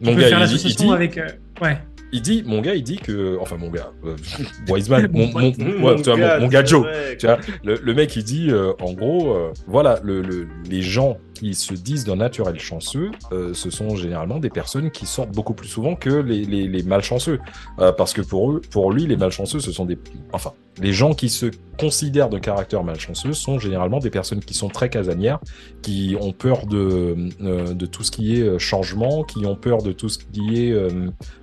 mon 0.00 0.14
gars 0.14 0.28
faire 0.28 0.42
il, 0.42 0.48
dit- 0.58 0.62
il 0.68 0.74
dit 0.76 0.92
avec. 0.92 1.16
euh, 1.18 1.26
Ouais. 1.62 1.78
il 2.12 2.20
dit 2.20 2.42
mon 2.44 2.60
gars 2.60 2.74
il 2.74 2.82
dit 2.82 2.96
que 2.98 3.38
enfin 3.40 3.56
mon 3.56 3.70
gars 3.70 3.92
euh, 4.04 4.16
Wiseman 4.68 5.08
mon, 5.12 5.26
Mon 5.28 5.40
mon, 5.40 5.52
pote. 5.52 5.58
ouais, 5.58 6.02
tu 6.02 6.10
vois, 6.10 6.16
mon- 6.36 6.40
mon, 6.42 6.48
gars 6.48 6.64
Joe 6.64 6.86
tu 7.18 7.26
vois, 7.26 7.38
le, 7.64 7.76
le 7.82 7.94
mec 7.94 8.14
il 8.16 8.24
dit 8.24 8.48
euh, 8.50 8.72
en 8.80 8.92
gros 8.92 9.32
euh, 9.34 9.52
voilà 9.66 10.00
le, 10.02 10.20
le- 10.20 10.48
les 10.68 10.82
gens 10.82 11.18
qui 11.34 11.54
se 11.54 11.72
disent 11.74 12.04
d'un 12.04 12.16
naturel 12.16 12.58
chanceux 12.60 13.10
euh, 13.32 13.54
ce 13.54 13.70
sont 13.70 13.96
généralement 13.96 14.38
des 14.38 14.50
personnes 14.50 14.90
qui 14.90 15.06
sortent 15.06 15.32
beaucoup 15.32 15.54
plus 15.54 15.68
souvent 15.68 15.94
que 15.96 16.10
les, 16.10 16.44
les, 16.44 16.66
les 16.68 16.82
malchanceux 16.82 17.38
Euh, 17.78 17.92
parce 17.92 18.12
que 18.12 18.20
pour 18.22 18.50
eux 18.52 18.60
pour 18.70 18.92
lui 18.92 19.06
les 19.06 19.16
malchanceux 19.16 19.60
ce 19.60 19.70
sont 19.72 19.84
des 19.86 19.96
enfin 20.32 20.52
les 20.80 20.92
gens 20.92 21.12
qui 21.14 21.28
se 21.28 21.46
considèrent 21.78 22.28
de 22.30 22.38
caractère 22.38 22.82
malchanceux 22.84 23.32
sont 23.34 23.58
généralement 23.58 23.98
des 23.98 24.10
personnes 24.10 24.40
qui 24.40 24.54
sont 24.54 24.68
très 24.68 24.88
casanières 24.88 25.38
qui 25.82 26.16
ont 26.20 26.32
peur 26.32 26.66
de, 26.66 27.14
euh, 27.42 27.74
de 27.74 27.86
tout 27.86 28.02
ce 28.04 28.10
qui 28.10 28.36
est 28.38 28.42
euh, 28.42 28.58
changement 28.58 29.22
qui 29.24 29.44
ont 29.46 29.56
peur 29.56 29.82
de 29.82 29.92
tout 29.92 30.08
ce 30.08 30.18
qui 30.18 30.64
est 30.66 30.72
euh, 30.72 30.88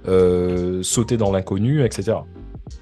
euh, 0.08 0.82
sauter 0.84 1.18
dans 1.18 1.32
l'inconnu 1.32 1.84
etc 1.84 2.18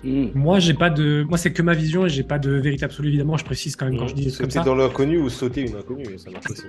Hmm. 0.03 0.27
Moi, 0.35 0.59
j'ai 0.59 0.73
pas 0.73 0.89
de. 0.89 1.23
Moi, 1.29 1.37
c'est 1.37 1.53
que 1.53 1.61
ma 1.61 1.73
vision 1.73 2.05
et 2.05 2.09
j'ai 2.09 2.21
pas 2.23 2.37
de 2.39 2.51
vérité 2.51 2.83
absolue, 2.83 3.07
évidemment. 3.07 3.37
Je 3.37 3.45
précise 3.45 3.77
quand 3.77 3.85
même 3.85 3.97
quand 3.97 4.07
je 4.07 4.15
dis 4.15 4.27
trucs 4.27 4.37
comme 4.41 4.49
Sauter 4.51 4.59
ça. 4.59 4.65
dans 4.65 4.75
l'inconnu 4.75 5.17
ou 5.17 5.29
sauter 5.29 5.61
une 5.61 5.77
inconnue, 5.77 6.05
ça 6.17 6.29
marche 6.29 6.45
aussi. 6.51 6.63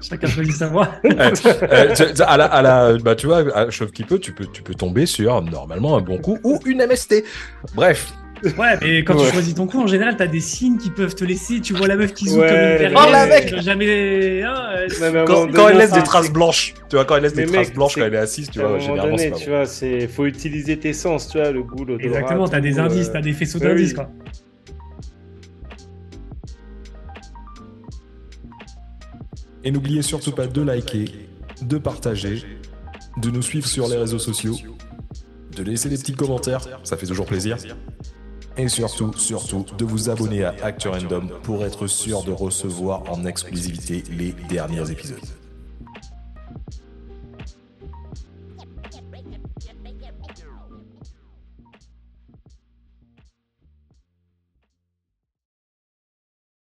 Chacun 0.00 0.26
choisit 0.26 0.54
sa. 0.54 0.66
Euh, 1.04 1.30
euh, 1.70 1.94
tu- 1.94 2.22
à 2.22 2.36
la, 2.38 2.46
à 2.46 2.62
la, 2.62 2.96
bah, 2.96 3.14
tu 3.14 3.26
vois, 3.26 3.40
à 3.54 3.68
chauve 3.70 3.90
qui 3.90 4.04
peut, 4.04 4.18
tu 4.18 4.32
peux, 4.32 4.46
tu 4.46 4.62
peux 4.62 4.74
tomber 4.74 5.04
sur 5.04 5.42
normalement 5.42 5.98
un 5.98 6.00
bon 6.00 6.16
coup 6.18 6.38
ou 6.44 6.58
une 6.64 6.78
MST. 6.78 7.24
Bref. 7.74 8.10
Ouais, 8.44 8.76
mais 8.82 9.02
quand 9.02 9.16
Ouais. 9.16 9.26
tu 9.26 9.32
choisis 9.32 9.54
ton 9.54 9.66
coup, 9.66 9.80
en 9.82 9.86
général, 9.86 10.16
t'as 10.16 10.26
des 10.26 10.40
signes 10.40 10.76
qui 10.76 10.90
peuvent 10.90 11.14
te 11.14 11.24
laisser. 11.24 11.60
Tu 11.60 11.72
vois 11.74 11.86
la 11.88 11.96
meuf 11.96 12.12
qui 12.12 12.28
joue 12.28 12.40
Ouais. 12.40 12.48
comme 12.80 12.86
une. 12.90 12.96
Oh, 12.96 13.10
la 13.10 13.26
mec 13.26 13.46
tu 13.46 13.54
vas 13.54 13.60
jamais. 13.62 14.42
hein, 14.42 14.54
euh, 14.76 14.88
Non, 15.00 15.12
mais 15.12 15.24
Quand, 15.24 15.52
quand 15.52 15.68
elle 15.68 15.78
laisse 15.78 15.92
des 15.92 16.02
traces 16.02 16.30
blanches, 16.30 16.74
tu 16.90 16.96
vois, 16.96 17.04
quand 17.06 17.16
elle 17.16 17.22
laisse 17.22 17.34
Mais 17.34 17.46
des 17.46 17.52
mec, 17.52 17.62
traces 17.62 17.72
blanches 17.74 17.94
quand 17.94 18.02
elle 18.04 18.14
est 18.14 18.18
assise, 18.18 18.50
tu 18.50 18.60
vois, 18.60 18.78
généralement 18.78 19.16
c'est 19.16 19.30
donné, 19.30 19.38
pas 19.38 19.44
tu 19.44 19.50
vois, 19.50 19.66
c'est 19.66 20.06
faut 20.08 20.26
utiliser 20.26 20.78
tes 20.78 20.92
sens, 20.92 21.28
tu 21.28 21.38
vois, 21.38 21.50
le 21.50 21.62
goût, 21.62 21.84
l'odorat. 21.84 22.04
Exactement, 22.04 22.46
t'as 22.46 22.60
des 22.60 22.78
euh, 22.78 22.82
indices, 22.82 23.10
t'as 23.10 23.22
des 23.22 23.32
faisceaux 23.32 23.58
bah 23.58 23.68
d'indices, 23.68 23.90
oui. 23.90 23.94
quoi. 23.94 24.10
Et 29.64 29.70
n'oubliez 29.70 30.02
surtout 30.02 30.32
pas 30.32 30.46
de 30.46 30.62
liker, 30.62 31.06
de 31.62 31.78
partager, 31.78 32.42
de 33.16 33.30
nous 33.30 33.42
suivre 33.42 33.66
sur 33.66 33.88
les 33.88 33.96
réseaux 33.96 34.18
sociaux, 34.18 34.56
de 35.56 35.62
laisser 35.62 35.88
des 35.88 35.96
petits 35.98 36.14
commentaires, 36.14 36.60
ça 36.84 36.96
fait 36.96 37.06
toujours 37.06 37.26
plaisir. 37.26 37.56
Et 38.58 38.68
surtout, 38.68 39.12
surtout, 39.16 39.66
de 39.76 39.84
vous 39.84 40.08
abonner 40.08 40.44
à 40.44 40.54
Actu 40.62 40.88
Random 40.88 41.28
pour 41.42 41.64
être 41.64 41.86
sûr 41.86 42.22
de 42.22 42.32
recevoir 42.32 43.02
en 43.10 43.26
exclusivité 43.26 44.02
les 44.10 44.34
derniers 44.48 44.90
épisodes. 44.90 45.35